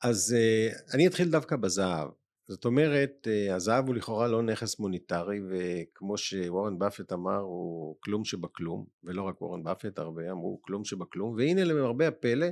אז 0.02 0.36
אה, 0.38 0.68
אני 0.94 1.06
אתחיל 1.06 1.30
דווקא 1.30 1.56
בזהב. 1.56 2.08
זאת 2.48 2.64
אומרת, 2.64 3.28
הזהב 3.50 3.86
הוא 3.86 3.94
לכאורה 3.94 4.28
לא 4.28 4.42
נכס 4.42 4.78
מוניטרי, 4.78 5.40
וכמו 5.50 6.18
שוורן 6.18 6.78
באפט 6.78 7.12
אמר, 7.12 7.38
הוא 7.38 7.96
כלום 8.00 8.24
שבכלום, 8.24 8.86
ולא 9.04 9.22
רק 9.22 9.42
וורן 9.42 9.62
באפט, 9.62 9.98
הרבה 9.98 10.30
אמרו 10.30 10.60
כלום 10.62 10.84
שבכלום, 10.84 11.34
והנה 11.34 11.64
למרבה 11.64 12.08
הפלא, 12.08 12.46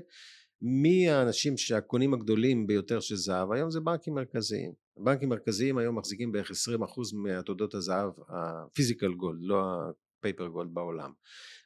מי 0.62 1.08
האנשים 1.08 1.56
שהקונים 1.56 2.14
הגדולים 2.14 2.66
ביותר 2.66 3.00
של 3.00 3.16
זהב 3.16 3.52
היום 3.52 3.70
זה 3.70 3.80
בנקים 3.80 4.14
מרכזיים. 4.14 4.72
בנקים 4.96 5.28
מרכזיים 5.28 5.78
היום 5.78 5.98
מחזיקים 5.98 6.32
בערך 6.32 6.50
20% 6.50 6.54
מעתודות 7.12 7.74
הזהב 7.74 8.10
הפיזיקל 8.28 9.12
גולד, 9.12 9.38
לא 9.42 9.64
הפייפר 10.18 10.46
גולד 10.46 10.74
בעולם. 10.74 11.12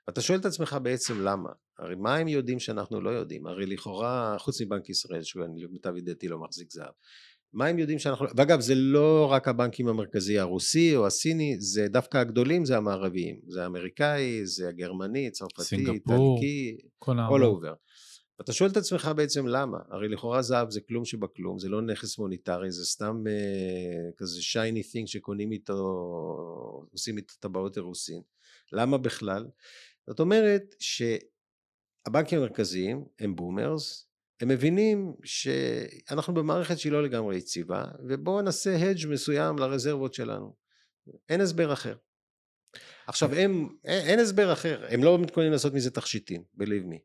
אתה 0.09 0.21
שואל 0.21 0.39
את 0.39 0.45
עצמך 0.45 0.77
בעצם 0.83 1.21
למה? 1.21 1.51
הרי 1.79 1.95
מה 1.95 2.17
הם 2.17 2.29
יודעים 2.29 2.59
שאנחנו 2.59 3.01
לא 3.01 3.11
יודעים? 3.11 3.47
הרי 3.47 3.67
לכאורה, 3.67 4.37
חוץ 4.39 4.61
מבנק 4.61 4.89
ישראל, 4.89 5.23
שהוא 5.23 5.45
למיטב 5.57 5.97
ידיעתי 5.97 6.29
לא 6.29 6.39
מחזיק 6.39 6.73
זהב, 6.73 6.93
מה 7.53 7.67
הם 7.67 7.79
יודעים 7.79 7.99
שאנחנו... 7.99 8.27
ואגב, 8.37 8.61
זה 8.61 8.75
לא 8.75 9.29
רק 9.33 9.49
הבנקים 9.49 9.89
המרכזי 9.89 10.39
הרוסי 10.39 10.97
או 10.97 11.07
הסיני, 11.07 11.57
זה 11.61 11.89
דווקא 11.89 12.19
הגדולים 12.19 12.65
זה 12.65 12.77
המערביים. 12.77 13.41
זה 13.49 13.63
האמריקאי, 13.63 14.47
זה 14.47 14.69
הגרמני, 14.69 15.31
צרפתי, 15.31 15.85
טלקי, 15.85 16.77
all 17.05 17.43
over. 17.43 17.75
ואתה 18.39 18.53
שואל 18.53 18.71
את 18.71 18.77
עצמך 18.77 19.11
בעצם 19.17 19.47
למה, 19.47 19.79
הרי 19.89 20.09
לכאורה 20.09 20.43
זהב 20.43 20.71
זה 20.71 20.81
כלום 20.89 21.05
שבכלום, 21.05 21.59
זה 21.59 21.69
לא 21.69 21.83
נכס 21.83 22.19
מוניטרי, 22.19 22.73
זה 22.73 22.85
סתם 22.85 23.25
uh, 23.27 24.17
כזה 24.17 24.43
shiny 24.43 24.81
thing 24.81 25.07
שקונים 25.07 25.53
איתו, 25.53 25.75
עושים 26.93 27.17
איתו 27.17 27.35
טבעות 27.41 27.77
אירוסין, 27.77 28.23
למה 28.73 28.99
בכלל? 28.99 29.47
זאת 30.07 30.21
אומרת 30.21 30.75
שהבנקים 30.79 32.39
המרכזיים 32.39 33.05
הם 33.19 33.37
boomers, 33.37 34.09
הם 34.41 34.49
מבינים 34.49 35.15
שאנחנו 35.25 36.35
במערכת 36.35 36.79
שהיא 36.79 36.93
לא 36.93 37.03
לגמרי 37.03 37.37
יציבה, 37.37 37.85
ובואו 38.09 38.43
נעשה 38.43 38.77
hedge 38.77 39.07
מסוים 39.09 39.59
לרזרבות 39.59 40.15
שלנו, 40.15 40.57
אין 41.29 41.41
הסבר 41.41 41.73
אחר. 41.73 41.97
עכשיו 43.07 43.35
הם, 43.35 43.69
אין 43.85 44.19
הסבר 44.19 44.53
אחר, 44.53 44.87
הם 44.89 45.05
לא 45.05 45.19
מתכוננים 45.19 45.53
לעשות 45.53 45.75
מזה 45.75 45.91
תכשיטים, 45.91 46.45
believe 46.61 46.93
me. 46.93 46.99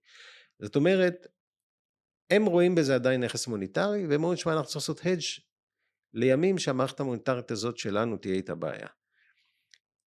זאת 0.59 0.75
אומרת, 0.75 1.27
הם 2.29 2.45
רואים 2.45 2.75
בזה 2.75 2.95
עדיין 2.95 3.23
נכס 3.23 3.47
מוניטרי, 3.47 4.07
והם 4.07 4.23
אומרים, 4.23 4.37
שמע, 4.37 4.53
אנחנו 4.53 4.65
צריכים 4.65 4.79
לעשות 4.79 5.05
hedge 5.05 5.43
לימים 6.13 6.57
שהמערכת 6.57 6.99
המוניטרית 6.99 7.51
הזאת 7.51 7.77
שלנו 7.77 8.17
תהיה 8.17 8.35
איתה 8.35 8.55
בעיה. 8.55 8.87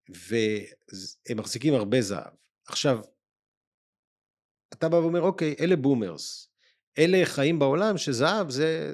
והם 0.09 1.37
מחזיקים 1.37 1.73
הרבה 1.73 2.01
זהב. 2.01 2.33
עכשיו, 2.68 2.99
אתה 4.74 4.89
בא 4.89 4.95
ואומר, 4.95 5.22
אוקיי, 5.22 5.55
אלה 5.59 5.76
boomers. 5.76 6.49
אלה 6.97 7.26
חיים 7.26 7.59
בעולם 7.59 7.97
שזהב 7.97 8.49
זה, 8.49 8.91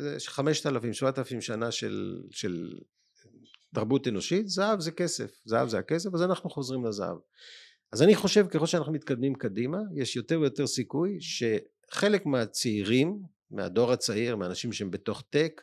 אלפים, 0.66 0.94
שבעת 0.94 1.20
אלפים 1.20 1.42
שנה 1.42 1.72
של, 1.72 2.22
של 2.32 2.74
תרבות 3.76 4.08
אנושית, 4.08 4.48
זהב 4.48 4.80
זה 4.80 4.92
כסף, 4.92 5.42
זהב 5.46 5.68
זה 5.68 5.80
הכסף, 5.80 6.14
אז 6.14 6.22
אנחנו 6.22 6.50
חוזרים 6.50 6.86
לזהב. 6.86 7.18
אז 7.92 8.04
אני 8.04 8.16
חושב 8.16 8.48
ככל 8.48 8.66
שאנחנו 8.66 8.94
מתקדמים 8.94 9.36
קדימה 9.36 9.78
יש 9.96 10.16
יותר 10.16 10.40
ויותר 10.40 10.68
סיכוי 10.68 11.18
שחלק 11.22 12.26
מהצעירים 12.26 13.20
מהדור 13.52 13.92
הצעיר 13.92 14.36
מהאנשים 14.36 14.74
שהם 14.74 14.92
בתוך 14.92 15.24
טק 15.30 15.62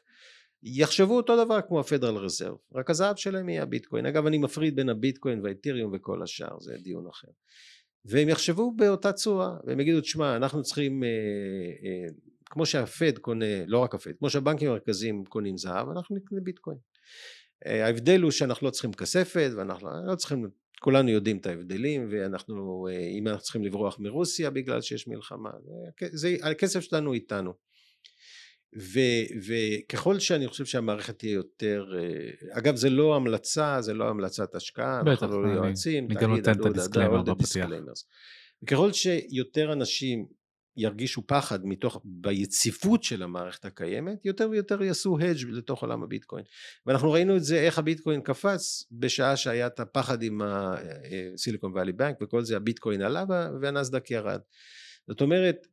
יחשבו 0.62 1.16
אותו 1.16 1.44
דבר 1.44 1.60
כמו 1.68 1.80
הפדרל 1.80 2.16
רזרב 2.16 2.56
רק 2.74 2.90
הזהב 2.90 3.16
שלהם 3.16 3.48
יהיה 3.48 3.62
הביטקוין 3.62 4.06
אגב 4.06 4.26
אני 4.26 4.38
מפריד 4.38 4.76
בין 4.76 4.88
הביטקוין 4.88 5.40
והאתיריום 5.44 5.92
וכל 5.94 6.22
השאר 6.22 6.60
זה 6.60 6.76
דיון 6.82 7.06
אחר 7.06 7.28
והם 8.08 8.28
יחשבו 8.28 8.72
באותה 8.76 9.12
צורה 9.12 9.56
והם 9.64 9.80
יגידו 9.80 10.00
תשמע 10.00 10.36
אנחנו 10.36 10.62
צריכים 10.62 11.04
אה, 11.04 11.08
אה, 11.08 12.08
כמו 12.50 12.66
שהפד 12.66 13.18
קונה 13.18 13.66
לא 13.66 13.78
רק 13.78 13.94
הפד 13.94 14.10
כמו 14.18 14.30
שהבנקים 14.30 14.68
המרכזיים 14.68 15.24
קונים 15.24 15.56
זהב 15.56 15.88
אנחנו 15.88 16.16
נקנה 16.16 16.40
ביטקוין. 16.42 16.78
אה, 17.66 17.86
ההבדל 17.86 18.22
הוא 18.22 18.30
שאנחנו 18.30 18.66
לא 18.66 18.70
צריכים 18.70 18.92
כספת 18.92 19.50
ואנחנו 19.56 19.88
לא 20.06 20.14
צריכים 20.14 20.46
כולנו 20.80 21.10
יודעים 21.10 21.36
את 21.36 21.46
ההבדלים 21.46 22.08
ואנחנו 22.10 22.86
אה, 22.90 23.08
אם 23.18 23.28
אנחנו 23.28 23.42
צריכים 23.42 23.64
לברוח 23.64 23.98
מרוסיה 23.98 24.50
בגלל 24.50 24.80
שיש 24.80 25.08
מלחמה 25.08 25.50
זה 26.12 26.36
הכסף 26.42 26.80
שלנו 26.80 27.12
איתנו 27.12 27.52
ו, 28.78 28.98
וככל 29.46 30.18
שאני 30.18 30.48
חושב 30.48 30.64
שהמערכת 30.64 31.18
תהיה 31.18 31.32
יותר 31.32 31.84
אה, 31.98 32.58
אגב 32.58 32.76
זה 32.76 32.90
לא 32.90 33.16
המלצה 33.16 33.80
זה 33.80 33.94
לא 33.94 34.08
המלצת 34.08 34.54
השקעה 34.54 35.02
בטח 35.02 35.22
אנחנו 35.22 35.42
לא 35.42 35.48
יועצים 35.48 36.06
אני 36.10 36.14
גם 36.14 36.30
נותן 36.30 36.60
את 36.60 36.66
ה 36.66 36.71
disclaimer 36.71 37.22
בפתיח. 37.22 37.68
וככל 38.62 38.92
שיותר 38.92 39.72
אנשים 39.72 40.26
ירגישו 40.76 41.26
פחד 41.26 41.66
מתוך 41.66 42.00
ביציבות 42.04 43.02
של 43.02 43.22
המערכת 43.22 43.64
הקיימת 43.64 44.24
יותר 44.24 44.48
ויותר 44.50 44.82
יעשו 44.82 45.18
hedge 45.20 45.50
לתוך 45.50 45.82
עולם 45.82 46.02
הביטקוין. 46.02 46.44
ואנחנו 46.86 47.12
ראינו 47.12 47.36
את 47.36 47.44
זה 47.44 47.60
איך 47.60 47.78
הביטקוין 47.78 48.20
קפץ 48.20 48.84
בשעה 48.92 49.36
שהיה 49.36 49.66
את 49.66 49.80
הפחד 49.80 50.22
עם 50.22 50.40
הסיליקון 50.44 51.72
ואלי 51.74 51.92
בנק 51.92 52.16
וכל 52.22 52.42
זה 52.42 52.56
הביטקוין 52.56 53.02
עלה 53.02 53.24
והנסדק 53.60 54.10
ירד. 54.10 54.40
זאת 55.08 55.20
אומרת 55.20 55.66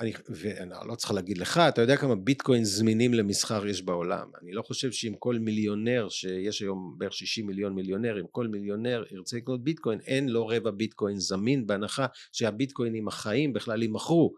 אני, 0.00 0.12
ואני 0.28 0.70
לא 0.88 0.94
צריך 0.94 1.12
להגיד 1.12 1.38
לך, 1.38 1.58
אתה 1.58 1.80
יודע 1.80 1.96
כמה 1.96 2.14
ביטקוין 2.14 2.64
זמינים 2.64 3.14
למסחר 3.14 3.66
יש 3.66 3.82
בעולם. 3.82 4.30
אני 4.42 4.52
לא 4.52 4.62
חושב 4.62 4.92
שאם 4.92 5.14
כל 5.18 5.38
מיליונר, 5.38 6.08
שיש 6.08 6.60
היום 6.60 6.94
בערך 6.98 7.12
60 7.12 7.46
מיליון 7.46 7.74
מיליונרים, 7.74 8.26
כל 8.30 8.48
מיליונר 8.48 9.04
ירצה 9.10 9.36
לקנות 9.36 9.64
ביטקוין, 9.64 10.00
אין 10.00 10.28
לו 10.28 10.46
רבע 10.46 10.70
ביטקוין 10.70 11.18
זמין, 11.18 11.66
בהנחה 11.66 12.06
שהביטקוינים 12.32 13.08
החיים 13.08 13.52
בכלל 13.52 13.82
יימכרו. 13.82 14.34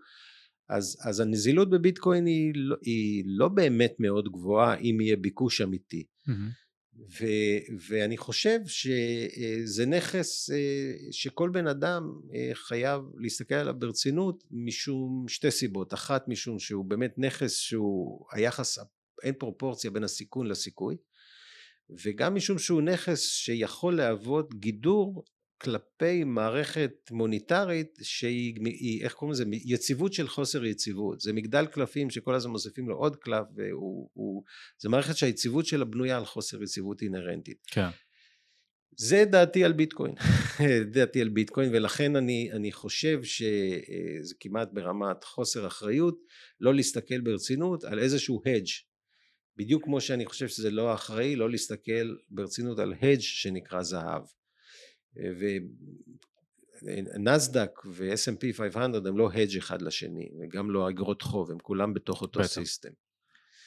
אז, 0.68 0.96
אז 1.04 1.20
הנזילות 1.20 1.70
בביטקוין 1.70 2.26
היא, 2.26 2.52
לא, 2.54 2.76
היא 2.82 3.24
לא 3.26 3.48
באמת 3.48 3.94
מאוד 3.98 4.28
גבוהה 4.32 4.76
אם 4.76 4.98
יהיה 5.00 5.16
ביקוש 5.16 5.60
אמיתי. 5.60 6.04
Mm-hmm. 6.28 6.65
ו, 6.98 7.24
ואני 7.88 8.16
חושב 8.16 8.60
שזה 8.66 9.86
נכס 9.86 10.50
אה, 10.50 10.56
שכל 11.10 11.50
בן 11.50 11.66
אדם 11.66 12.02
אה, 12.34 12.50
חייב 12.54 13.02
להסתכל 13.16 13.54
עליו 13.54 13.74
ברצינות 13.78 14.44
משום 14.50 15.24
שתי 15.28 15.50
סיבות. 15.50 15.94
אחת 15.94 16.28
משום 16.28 16.58
שהוא 16.58 16.84
באמת 16.84 17.14
נכס 17.18 17.56
שהוא 17.56 18.26
היחס 18.32 18.78
אין 19.22 19.34
פרופורציה 19.38 19.90
בין 19.90 20.04
הסיכון 20.04 20.46
לסיכוי 20.46 20.96
וגם 21.90 22.34
משום 22.34 22.58
שהוא 22.58 22.82
נכס 22.82 23.20
שיכול 23.20 23.96
להוות 23.96 24.54
גידור 24.54 25.24
כלפי 25.58 26.24
מערכת 26.24 26.92
מוניטרית 27.10 27.98
שהיא, 28.02 29.04
איך 29.04 29.12
קוראים 29.12 29.32
לזה, 29.32 29.44
יציבות 29.50 30.12
של 30.12 30.28
חוסר 30.28 30.64
יציבות. 30.64 31.20
זה 31.20 31.32
מגדל 31.32 31.66
קלפים 31.66 32.10
שכל 32.10 32.34
הזמן 32.34 32.52
מוסיפים 32.52 32.88
לו 32.88 32.96
עוד 32.96 33.16
קלף, 33.16 33.46
והוא, 33.54 34.42
זה 34.78 34.88
מערכת 34.88 35.16
שהיציבות 35.16 35.66
שלה 35.66 35.84
בנויה 35.84 36.16
על 36.16 36.24
חוסר 36.24 36.62
יציבות 36.62 37.02
אינהרנטית. 37.02 37.66
כן. 37.66 37.88
זה 38.98 39.24
דעתי 39.24 39.64
על 39.64 39.72
ביטקוין, 39.72 40.14
דעתי 40.94 41.20
על 41.20 41.28
ביטקוין 41.28 41.74
ולכן 41.74 42.16
אני, 42.16 42.52
אני 42.52 42.72
חושב 42.72 43.22
שזה 43.22 44.34
כמעט 44.40 44.68
ברמת 44.72 45.24
חוסר 45.24 45.66
אחריות 45.66 46.18
לא 46.60 46.74
להסתכל 46.74 47.20
ברצינות 47.20 47.84
על 47.84 47.98
איזשהו 47.98 48.42
הדג' 48.46 48.66
בדיוק 49.56 49.84
כמו 49.84 50.00
שאני 50.00 50.26
חושב 50.26 50.48
שזה 50.48 50.70
לא 50.70 50.94
אחראי 50.94 51.36
לא 51.36 51.50
להסתכל 51.50 52.16
ברצינות 52.30 52.78
על 52.78 52.94
הדג' 53.02 53.20
שנקרא 53.20 53.82
זהב 53.82 54.22
ונסדק 56.82 57.70
ו-S&P 57.86 58.56
500 58.56 59.06
הם 59.06 59.18
לא 59.18 59.30
הדג' 59.32 59.56
אחד 59.56 59.82
לשני 59.82 60.28
וגם 60.40 60.70
לא 60.70 60.88
אגרות 60.88 61.22
חוב 61.22 61.50
הם 61.50 61.58
כולם 61.58 61.94
בתוך 61.94 62.22
אותו 62.22 62.40
בטח. 62.40 62.48
סיסטם. 62.48 62.90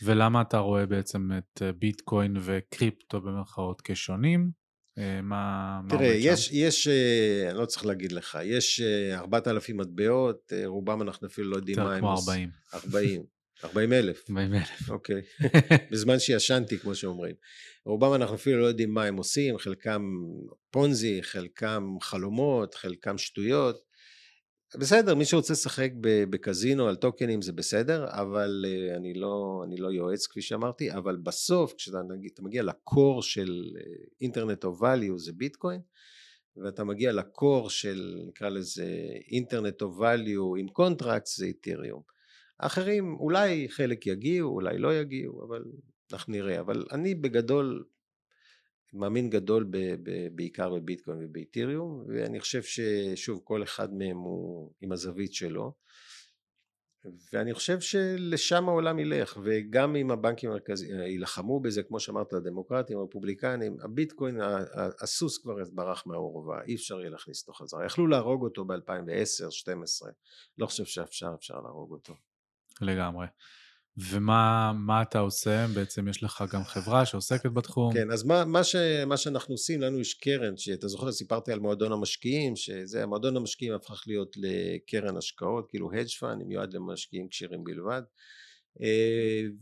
ולמה 0.01 0.41
אתה 0.41 0.57
רואה 0.57 0.85
בעצם 0.85 1.31
את 1.37 1.61
אה, 1.61 1.71
ביטקוין 1.71 2.37
וקריפטו 2.41 3.21
במרכאות 3.21 3.81
כשונים? 3.81 4.51
אה, 4.97 5.21
מה, 5.21 5.81
תראה, 5.89 5.99
מה 5.99 6.15
יש, 6.15 6.51
יש, 6.51 6.87
אה, 6.87 7.49
אני 7.49 7.57
לא 7.57 7.65
צריך 7.65 7.85
להגיד 7.85 8.11
לך, 8.11 8.37
יש 8.43 8.81
4,000 9.13 9.77
מטבעות, 9.77 10.53
רובם 10.65 11.01
אנחנו 11.01 11.27
אפילו 11.27 11.49
לא 11.49 11.55
יודעים 11.55 11.79
מה 11.79 11.83
הם. 11.83 11.89
יותר 11.89 11.99
כמו 11.99 12.31
40. 12.31 12.49
40. 12.73 13.38
40 13.63 13.93
אלף. 13.93 14.29
40 14.29 14.53
אלף. 14.53 14.89
אוקיי. 14.89 15.21
בזמן 15.91 16.19
שישנתי, 16.19 16.77
כמו 16.77 16.95
שאומרים. 16.95 17.35
רובם 17.85 18.13
אנחנו 18.13 18.35
אפילו 18.35 18.59
לא 18.61 18.65
יודעים 18.65 18.93
מה 18.93 19.03
הם 19.03 19.17
עושים, 19.17 19.57
חלקם 19.57 20.01
פונזי, 20.71 21.23
חלקם 21.23 21.97
חלומות, 22.01 22.75
חלקם 22.75 23.17
שטויות. 23.17 23.89
בסדר, 24.77 25.15
מי 25.15 25.25
שרוצה 25.25 25.53
לשחק 25.53 25.91
בקזינו 26.29 26.87
על 26.87 26.95
טוקנים 26.95 27.41
זה 27.41 27.53
בסדר, 27.53 28.05
אבל 28.09 28.65
uh, 28.65 28.97
אני 28.97 29.13
לא, 29.13 29.63
אני 29.67 29.77
לא 29.77 29.87
יועץ 29.87 30.27
כפי 30.27 30.41
שאמרתי, 30.41 30.91
אבל 30.91 31.17
בסוף 31.17 31.73
כשאתה 31.73 31.97
מגיע 32.39 32.63
ל 32.63 32.75
core 32.75 33.23
של 33.23 33.63
internet 34.21 34.63
of 34.63 34.73
value 34.79 35.17
זה 35.17 35.31
ביטקוין, 35.33 35.81
ואתה 36.57 36.83
מגיע 36.83 37.11
ל 37.11 37.23
core 37.23 37.69
של 37.69 38.15
נקרא 38.27 38.49
לזה 38.49 38.87
internet 39.31 39.81
of 39.81 39.87
value 39.99 40.59
עם 40.59 40.67
contract 40.67 41.25
זה 41.25 41.45
איתריום. 41.45 42.18
האחרים 42.59 43.15
אולי 43.19 43.69
חלק 43.69 44.07
יגיעו, 44.07 44.49
אולי 44.49 44.77
לא 44.77 44.99
יגיעו, 44.99 45.45
אבל 45.45 45.63
אנחנו 46.13 46.33
נראה, 46.33 46.59
אבל 46.59 46.85
אני 46.91 47.15
בגדול 47.15 47.85
מאמין 48.93 49.29
גדול 49.29 49.63
ב, 49.63 49.77
ב, 49.77 50.27
בעיקר 50.35 50.75
בביטקוין 50.75 51.17
ובאיתיריום, 51.21 52.05
ואני 52.07 52.39
חושב 52.39 52.61
ששוב 52.63 53.41
כל 53.43 53.63
אחד 53.63 53.93
מהם 53.93 54.17
הוא 54.17 54.71
עם 54.81 54.91
הזווית 54.91 55.33
שלו, 55.33 55.73
ואני 57.33 57.53
חושב 57.53 57.79
שלשם 57.79 58.69
העולם 58.69 58.99
ילך, 58.99 59.37
וגם 59.43 59.95
אם 59.95 60.11
הבנקים 60.11 60.49
המרכזיים 60.49 60.99
יילחמו 60.99 61.59
בזה, 61.59 61.83
כמו 61.83 61.99
שאמרת, 61.99 62.33
הדמוקרטים, 62.33 62.97
הרפובליקנים, 62.97 63.77
הביטקוין, 63.81 64.37
הסוס 65.01 65.37
כבר 65.37 65.55
ברח 65.73 66.03
מהאורווה, 66.07 66.61
אי 66.63 66.75
אפשר 66.75 66.99
יהיה 66.99 67.09
להכניס 67.09 67.41
אותו 67.41 67.53
חזרה, 67.53 67.85
יכלו 67.85 68.07
להרוג 68.07 68.43
אותו 68.43 68.65
ב-2010-2012, 68.65 70.07
לא 70.57 70.65
חושב 70.65 70.85
שאפשר, 70.85 71.31
אפשר 71.35 71.59
להרוג 71.61 71.91
אותו. 71.91 72.13
לגמרי. 72.81 73.27
ומה 73.97 75.01
אתה 75.01 75.19
עושה? 75.19 75.65
בעצם 75.75 76.07
יש 76.07 76.23
לך 76.23 76.43
גם 76.53 76.63
חברה 76.63 77.05
שעוסקת 77.05 77.51
בתחום. 77.51 77.93
כן, 77.93 78.11
אז 78.11 78.23
מה, 78.23 78.45
מה, 78.45 78.63
ש, 78.63 78.75
מה 79.07 79.17
שאנחנו 79.17 79.53
עושים, 79.53 79.81
לנו 79.81 79.99
יש 79.99 80.13
קרן, 80.13 80.57
שאתה 80.57 80.87
זוכר, 80.87 81.11
סיפרתי 81.11 81.51
על 81.51 81.59
מועדון 81.59 81.91
המשקיעים, 81.91 82.55
שזה, 82.55 83.05
מועדון 83.05 83.37
המשקיעים 83.37 83.73
הפך 83.73 84.03
להיות 84.07 84.35
לקרן 84.37 85.17
השקעות, 85.17 85.69
כאילו 85.69 85.91
hedge 85.91 86.21
fund, 86.21 86.43
מיועד 86.45 86.73
למשקיעים 86.73 87.27
כשירים 87.29 87.63
בלבד. 87.63 88.01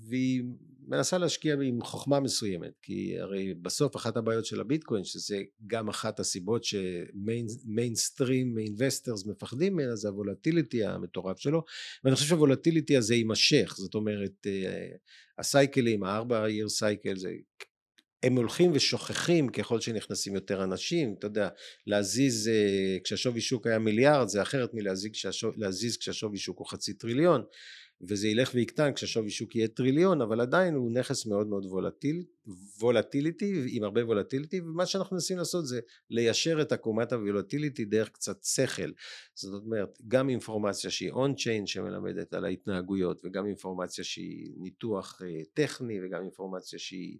והיא 0.10 0.44
מנסה 0.88 1.18
להשקיע 1.18 1.56
עם 1.64 1.82
חוכמה 1.82 2.20
מסוימת 2.20 2.72
כי 2.82 3.20
הרי 3.20 3.54
בסוף 3.54 3.96
אחת 3.96 4.18
הבעיות 4.18 4.46
של 4.46 4.62
הביטקוין 4.62 5.04
שזה 5.04 5.42
גם 5.68 5.90
אחת 5.90 6.20
הסיבות 6.20 6.64
ש 6.64 6.96
mainstream 6.96 8.58
investors 8.58 9.26
מפחדים 9.26 9.74
ממנה 9.74 9.96
זה 9.96 10.10
ה 10.10 10.16
volatility 10.16 10.86
המטורף 10.86 11.40
שלו 11.40 11.64
ואני 12.04 12.16
חושב 12.16 12.28
שה 12.28 12.44
volatility 12.44 12.98
הזה 12.98 13.16
יימשך 13.16 13.76
זאת 13.78 13.96
אומרת 13.96 14.48
אה, 14.48 14.88
הסייקלים 15.40 16.04
הארבע 16.04 16.48
year 16.48 16.70
cycle 16.70 17.18
זה 17.18 17.30
הם 18.24 18.36
הולכים 18.36 18.72
ושוכחים 18.74 19.50
ככל 19.50 19.82
שנכנסים 19.82 20.36
יותר 20.36 20.64
אנשים, 20.64 21.16
אתה 21.20 21.28
יודע, 21.28 21.50
להזיז 21.88 22.48
אה, 22.48 22.98
כשהשווי 23.04 23.42
שוק 23.42 23.68
היה 23.68 23.80
מיליארד 23.80 24.28
זה 24.28 24.42
אחרת 24.42 24.70
מלהזיז 24.74 25.98
כשהשווי 25.98 26.38
שוק 26.38 26.60
הוא 26.60 26.68
חצי 26.68 26.94
טריליון 26.94 27.42
וזה 28.02 28.28
ילך 28.28 28.52
ויקטן 28.54 28.94
כשהשווי 28.94 29.30
שוק 29.30 29.56
יהיה 29.56 29.68
טריליון 29.68 30.22
אבל 30.22 30.42
עדיין 30.42 30.74
הוא 30.74 30.92
נכס 30.92 31.26
מאוד 31.26 31.48
מאוד 31.48 31.66
וולטיל, 31.66 32.24
וולטיליטי 32.80 33.66
עם 33.70 33.84
הרבה 33.84 34.06
וולטיליטי 34.06 34.62
ומה 34.62 34.86
שאנחנו 34.86 35.16
מנסים 35.16 35.38
לעשות 35.38 35.68
זה 35.68 35.80
ליישר 36.10 36.62
את 36.62 36.72
עקומת 36.72 37.14
הוולטיליטי 37.14 37.86
דרך 37.86 38.10
קצת 38.10 38.44
שכל 38.44 38.92
זאת 39.34 39.64
אומרת 39.66 39.98
גם 40.08 40.30
אינפורמציה 40.30 40.90
שהיא 40.92 41.12
און 41.12 41.36
צ'יין 41.36 41.68
שמלמדת 41.68 42.34
על 42.34 42.46
ההתנהגויות 42.46 43.22
וגם 43.26 43.46
אינפורמציה 43.46 44.04
שהיא 44.04 44.54
ניתוח 44.58 45.22
אה, 45.26 45.42
טכני 45.54 46.00
וגם 46.06 46.22
אינפורמציה 46.22 46.80
שהיא 46.80 47.18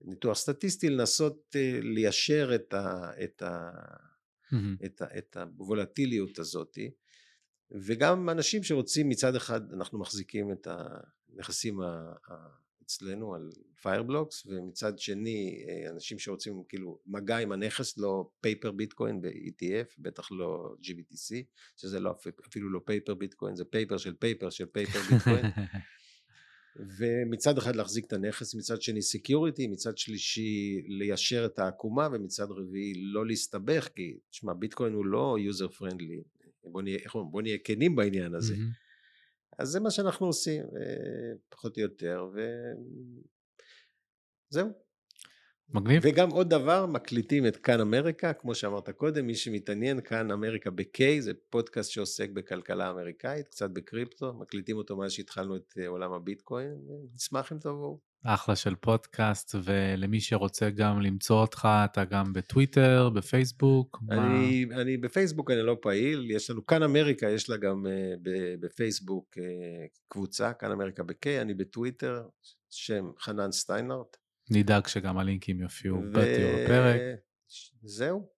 ניתוח 0.00 0.38
סטטיסטי 0.38 0.90
לנסות 0.90 1.56
אה, 1.56 1.78
ליישר 1.82 2.54
את, 2.54 2.74
ה, 2.74 3.10
את, 3.24 3.42
ה, 3.42 3.70
mm-hmm. 4.52 4.84
את, 4.84 5.02
ה, 5.02 5.06
את 5.18 5.36
הוולטיליות 5.36 6.38
הזאתי 6.38 6.90
וגם 7.74 8.30
אנשים 8.30 8.62
שרוצים 8.62 9.08
מצד 9.08 9.36
אחד 9.36 9.72
אנחנו 9.72 9.98
מחזיקים 9.98 10.52
את 10.52 10.68
הנכסים 10.70 11.80
אצלנו 12.92 13.34
על 13.34 13.50
פיירבלוקס 13.82 14.46
ומצד 14.46 14.98
שני 14.98 15.64
אה, 15.68 15.90
אנשים 15.90 16.18
שרוצים 16.18 16.62
כאילו 16.68 16.98
מגע 17.06 17.38
עם 17.38 17.52
הנכס 17.52 17.98
לא 17.98 18.30
paper 18.40 18.70
ביטקוין 18.70 19.20
ב-ETF 19.20 19.94
בטח 19.98 20.32
לא 20.32 20.74
GBTC 20.82 21.34
שזה 21.76 22.00
לא 22.00 22.14
אפילו 22.48 22.70
לא 22.70 22.80
paper 22.84 23.14
ביטקוין 23.14 23.56
זה 23.56 23.64
paper 23.64 23.96
של 23.96 24.14
paper 24.14 24.50
של 24.50 24.66
paper 24.66 24.98
ביטקוין 25.10 25.44
ומצד 26.98 27.58
אחד 27.58 27.76
להחזיק 27.76 28.06
את 28.06 28.12
הנכס 28.12 28.54
מצד 28.54 28.82
שני 28.82 29.02
security 29.02 29.66
מצד 29.66 29.98
שלישי 29.98 30.82
ליישר 30.86 31.46
את 31.46 31.58
העקומה 31.58 32.08
ומצד 32.12 32.50
רביעי 32.50 32.92
לא 32.94 33.26
להסתבך 33.26 33.88
כי 33.94 34.18
תשמע 34.30 34.52
ביטקוין 34.52 34.92
הוא 34.92 35.06
לא 35.06 35.36
user 35.40 35.68
friendly 35.68 36.22
בוא 36.64 36.82
נהיה, 36.82 36.98
איך 37.04 37.14
אומרים, 37.14 37.32
בוא 37.32 37.42
נהיה 37.42 37.58
כנים 37.64 37.96
בעניין 37.96 38.34
הזה. 38.34 38.54
Mm-hmm. 38.54 38.82
אז 39.58 39.68
זה 39.68 39.80
מה 39.80 39.90
שאנחנו 39.90 40.26
עושים, 40.26 40.62
אה, 40.62 41.32
פחות 41.48 41.76
או 41.76 41.82
יותר, 41.82 42.26
וזהו. 44.50 44.68
מגניב. 45.74 46.02
וגם 46.04 46.30
עוד 46.30 46.50
דבר, 46.50 46.86
מקליטים 46.86 47.46
את 47.46 47.56
כאן 47.56 47.80
אמריקה, 47.80 48.32
כמו 48.32 48.54
שאמרת 48.54 48.90
קודם, 48.90 49.26
מי 49.26 49.34
שמתעניין, 49.34 50.00
כאן 50.00 50.30
אמריקה 50.30 50.70
ב-K, 50.70 51.00
זה 51.20 51.32
פודקאסט 51.50 51.90
שעוסק 51.90 52.30
בכלכלה 52.30 52.90
אמריקאית, 52.90 53.48
קצת 53.48 53.70
בקריפטו, 53.70 54.34
מקליטים 54.34 54.76
אותו 54.76 54.96
מאז 54.96 55.12
שהתחלנו 55.12 55.56
את 55.56 55.74
אה, 55.78 55.88
עולם 55.88 56.12
הביטקוין, 56.12 56.74
נשמח 57.14 57.52
אם 57.52 57.58
תבואו. 57.58 58.11
אחלה 58.24 58.56
של 58.56 58.74
פודקאסט, 58.74 59.54
ולמי 59.64 60.20
שרוצה 60.20 60.70
גם 60.70 61.00
למצוא 61.00 61.40
אותך, 61.40 61.68
אתה 61.84 62.04
גם 62.04 62.32
בטוויטר, 62.32 63.10
בפייסבוק? 63.14 64.02
אני, 64.10 64.64
מה... 64.64 64.80
אני 64.80 64.96
בפייסבוק 64.96 65.50
אני 65.50 65.62
לא 65.62 65.76
פעיל, 65.82 66.30
יש 66.30 66.50
לנו 66.50 66.66
כאן 66.66 66.82
אמריקה, 66.82 67.26
יש 67.28 67.50
לה 67.50 67.56
גם 67.56 67.86
uh, 67.86 68.20
בפייסבוק 68.60 69.38
uh, 69.38 69.40
קבוצה, 70.08 70.52
כאן 70.52 70.70
אמריקה 70.70 71.02
ב-K, 71.02 71.26
אני 71.40 71.54
בטוויטר, 71.54 72.22
שם 72.70 73.10
חנן 73.18 73.52
סטיינרט. 73.52 74.16
נדאג 74.50 74.86
שגם 74.86 75.18
הלינקים 75.18 75.60
יופיעו 75.60 75.98
ו... 75.98 76.12
בתיאור 76.12 76.60
הפרק. 76.64 77.00
זהו. 77.82 78.28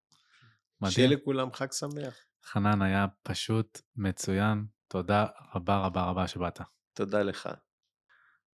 מדהים. 0.80 0.92
שיהיה 0.94 1.08
לכולם 1.08 1.52
חג 1.52 1.72
שמח. 1.72 2.14
חנן 2.44 2.82
היה 2.82 3.06
פשוט 3.22 3.80
מצוין, 3.96 4.64
תודה 4.88 5.26
רבה 5.54 5.78
רבה 5.78 6.04
רבה 6.04 6.28
שבאת. 6.28 6.60
תודה 6.94 7.22
לך. 7.22 7.48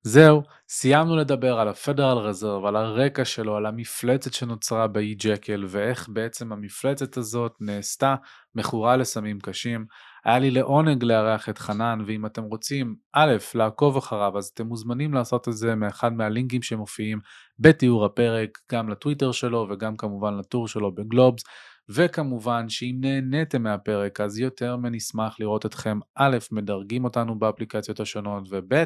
זהו, 0.02 0.42
סיימנו 0.68 1.16
לדבר 1.16 1.60
על 1.60 1.68
הפדרל 1.68 2.18
רזרב, 2.18 2.64
על 2.64 2.76
הרקע 2.76 3.24
שלו, 3.24 3.56
על 3.56 3.66
המפלצת 3.66 4.32
שנוצרה 4.32 4.86
באי 4.86 5.14
ג'קל 5.14 5.64
ואיך 5.68 6.08
בעצם 6.08 6.52
המפלצת 6.52 7.16
הזאת 7.16 7.52
נעשתה 7.60 8.14
מכורה 8.54 8.96
לסמים 8.96 9.40
קשים. 9.40 9.86
היה 10.24 10.38
לי 10.38 10.50
לעונג 10.50 11.04
לארח 11.04 11.48
את 11.48 11.58
חנן, 11.58 11.98
ואם 12.06 12.26
אתם 12.26 12.42
רוצים, 12.42 12.94
א', 13.12 13.36
לעקוב 13.54 13.96
אחריו, 13.96 14.38
אז 14.38 14.50
אתם 14.54 14.66
מוזמנים 14.66 15.14
לעשות 15.14 15.48
את 15.48 15.52
זה 15.52 15.74
מאחד 15.74 16.12
מהלינקים 16.12 16.62
שמופיעים 16.62 17.18
בתיאור 17.58 18.04
הפרק, 18.04 18.58
גם 18.72 18.88
לטוויטר 18.88 19.32
שלו 19.32 19.66
וגם 19.70 19.96
כמובן 19.96 20.38
לטור 20.38 20.68
שלו 20.68 20.94
בגלובס. 20.94 21.42
וכמובן 21.88 22.68
שאם 22.68 22.96
נהניתם 23.00 23.62
מהפרק 23.62 24.20
אז 24.20 24.38
יותר 24.38 24.76
מנשמח 24.76 25.40
לראות 25.40 25.66
אתכם 25.66 25.98
א', 26.16 26.38
מדרגים 26.52 27.04
אותנו 27.04 27.38
באפליקציות 27.38 28.00
השונות 28.00 28.44
וב', 28.50 28.84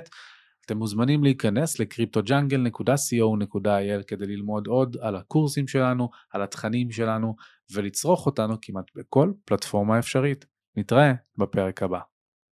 אתם 0.67 0.77
מוזמנים 0.77 1.25
להיכנס 1.25 1.81
ל-cryptojungle.co.il 1.81 4.03
כדי 4.07 4.27
ללמוד 4.27 4.67
עוד 4.67 4.97
על 5.01 5.17
הקורסים 5.17 5.69
שלנו, 5.69 6.09
על 6.31 6.43
התכנים 6.43 6.91
שלנו 6.91 7.37
ולצרוך 7.75 8.27
אותנו 8.27 8.55
כמעט 8.63 8.91
בכל 8.97 9.33
פלטפורמה 9.45 9.99
אפשרית. 9.99 10.47
נתראה 10.77 11.13
בפרק 11.39 11.83
הבא. 11.83 12.14